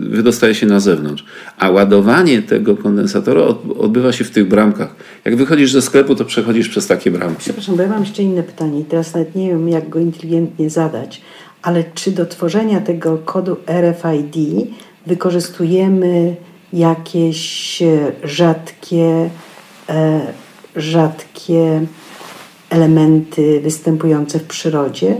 [0.00, 1.24] wydostaje się na zewnątrz.
[1.58, 3.42] A ładowanie tego kondensatora
[3.78, 4.94] odbywa się w tych bramkach.
[5.24, 7.40] Jak wychodzisz ze sklepu, to przechodzisz przez takie bramki.
[7.40, 10.70] Przepraszam, bo ja mam jeszcze inne pytanie i teraz nawet nie wiem, jak go inteligentnie
[10.70, 11.22] zadać,
[11.62, 14.36] ale czy do tworzenia tego kodu RFID
[15.06, 16.36] wykorzystujemy
[16.72, 19.30] jakieś e, rzadkie,
[19.88, 20.20] e,
[20.76, 21.86] rzadkie
[22.70, 25.16] elementy występujące w przyrodzie?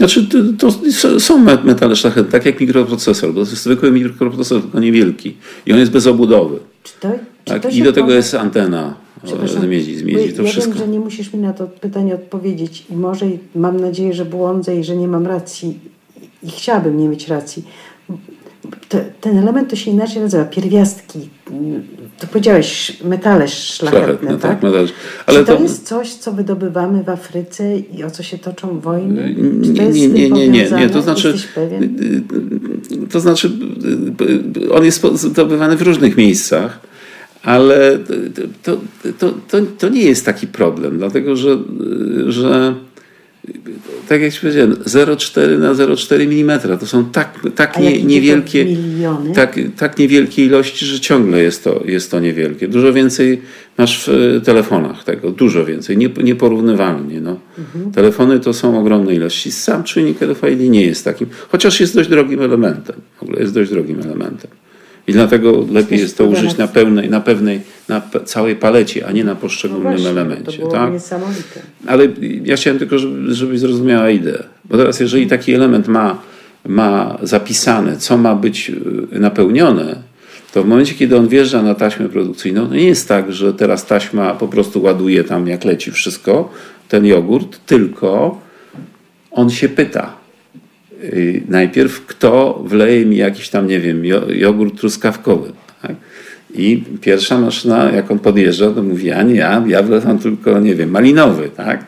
[0.00, 0.26] Znaczy,
[0.58, 0.68] to,
[1.00, 3.34] to są metale szlachetne, tak jak mikroprocesor.
[3.34, 5.36] To jest zwykły mikroprocesor, tylko niewielki.
[5.66, 6.58] I on jest bez obudowy.
[6.82, 7.08] Czy to,
[7.44, 7.74] czy tak?
[7.74, 8.94] I do tego jest antena
[9.24, 10.74] z miedzi, z miedzi to ja wszystko.
[10.74, 14.76] wiem, że nie musisz mi na to pytanie odpowiedzieć i może mam nadzieję, że błądzę
[14.76, 15.78] i że nie mam racji
[16.42, 17.64] i chciałabym nie mieć racji
[19.20, 21.28] ten element to się inaczej nazywa, pierwiastki.
[22.18, 24.60] To powiedziałeś, metale szlachetne, szlachetne tak?
[24.60, 24.72] tak.
[25.26, 28.80] Ale Czy to, to, jest coś, co wydobywamy w Afryce i o co się toczą
[28.80, 29.34] wojny?
[29.64, 31.34] Czy to nie, nie, nie, nie, nie, to znaczy,
[33.10, 33.50] to znaczy,
[34.72, 36.80] on jest zdobywany w różnych miejscach,
[37.42, 37.98] ale
[38.62, 38.76] to,
[39.18, 41.58] to, to, to nie jest taki problem, dlatego że,
[42.26, 42.74] że
[44.08, 46.78] tak jak ci powiedziałem, 0,4 na 0,4 mm.
[46.78, 48.66] To są tak, tak nie, niewielkie,
[49.34, 52.68] tak, tak niewielkie ilości, że ciągle jest to, jest to niewielkie.
[52.68, 53.42] Dużo więcej
[53.78, 57.20] masz w telefonach tego, dużo więcej, nie, nieporównywalnie.
[57.20, 57.40] No.
[57.58, 57.92] Mhm.
[57.92, 59.52] Telefony to są ogromne ilości.
[59.52, 62.96] Sam czujnik RFID nie jest takim, chociaż jest dość drogim elementem.
[63.16, 64.50] W ogóle jest dość drogim elementem.
[65.10, 69.24] I dlatego lepiej jest to użyć na pełnej, na pewnej, na całej palecie, a nie
[69.24, 70.52] na poszczególnym no właśnie, elemencie.
[70.52, 70.92] To było tak?
[70.92, 71.60] niesamowite.
[71.86, 72.08] Ale
[72.44, 74.42] ja chciałem tylko, żeby, żebyś zrozumiała ideę.
[74.64, 76.18] Bo teraz, jeżeli taki element ma,
[76.66, 78.70] ma zapisane, co ma być
[79.12, 79.96] y, napełnione,
[80.52, 83.86] to w momencie, kiedy on wjeżdża na taśmę produkcyjną, to nie jest tak, że teraz
[83.86, 86.50] taśma po prostu ładuje tam, jak leci wszystko,
[86.88, 88.40] ten jogurt, tylko
[89.30, 90.19] on się pyta,
[91.48, 95.52] najpierw kto wleje mi jakiś tam, nie wiem, jogurt truskawkowy.
[95.82, 95.96] Tak?
[96.54, 100.74] I pierwsza maszyna, jak on podjeżdża, to mówi, a nie ja, ja wlewam tylko, nie
[100.74, 101.86] wiem, malinowy, tak?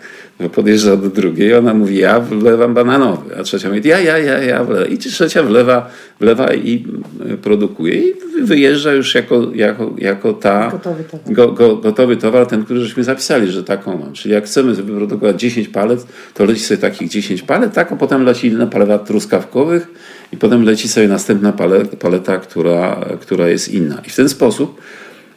[0.52, 4.64] Podjeżdża do drugiej, ona mówi, ja wlewam bananowy, a trzecia mówi, ja, ja, ja, ja
[4.64, 4.88] wlewam.
[4.88, 5.90] I trzecia wlewa,
[6.20, 6.86] wlewa i
[7.30, 11.32] e, produkuje i wyjeżdża już jako, jako, jako ta gotowy towar.
[11.32, 14.12] Go, go, gotowy towar, ten, który żeśmy zapisali, że taką mam.
[14.12, 17.96] Czyli jak chcemy sobie produkować 10 palet, to leci sobie takich 10 palet, tak, a
[17.96, 19.88] potem leci inna paleta truskawkowych
[20.32, 24.02] i potem leci sobie następna paleta, paleta która, która jest inna.
[24.06, 24.80] I w ten sposób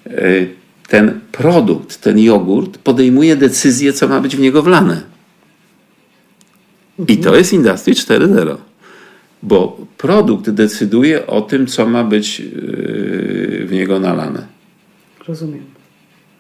[0.05, 5.01] yy, ten produkt, ten jogurt podejmuje decyzję, co ma być w niego wlane.
[7.07, 8.55] I to jest Industry 4.0.
[9.43, 12.47] Bo produkt decyduje o tym, co ma być yy,
[13.65, 14.47] w niego nalane.
[15.27, 15.75] Rozumiem.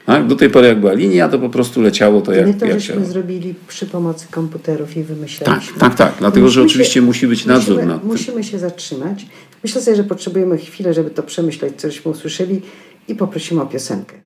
[0.05, 0.27] Tak?
[0.27, 2.79] Do tej pory jak była linia, to po prostu leciało to jak My to jak
[2.79, 3.11] żeśmy chciało.
[3.11, 5.79] zrobili przy pomocy komputerów i wymyślaliśmy.
[5.79, 6.19] Tak, tak, tak.
[6.19, 8.09] Dlatego, że oczywiście się, musi być nadzór musimy, nad tym.
[8.09, 9.25] Musimy się zatrzymać.
[9.63, 12.61] Myślę sobie, że potrzebujemy chwilę, żeby to przemyśleć, co żeśmy usłyszeli
[13.07, 14.13] i poprosimy o piosenkę.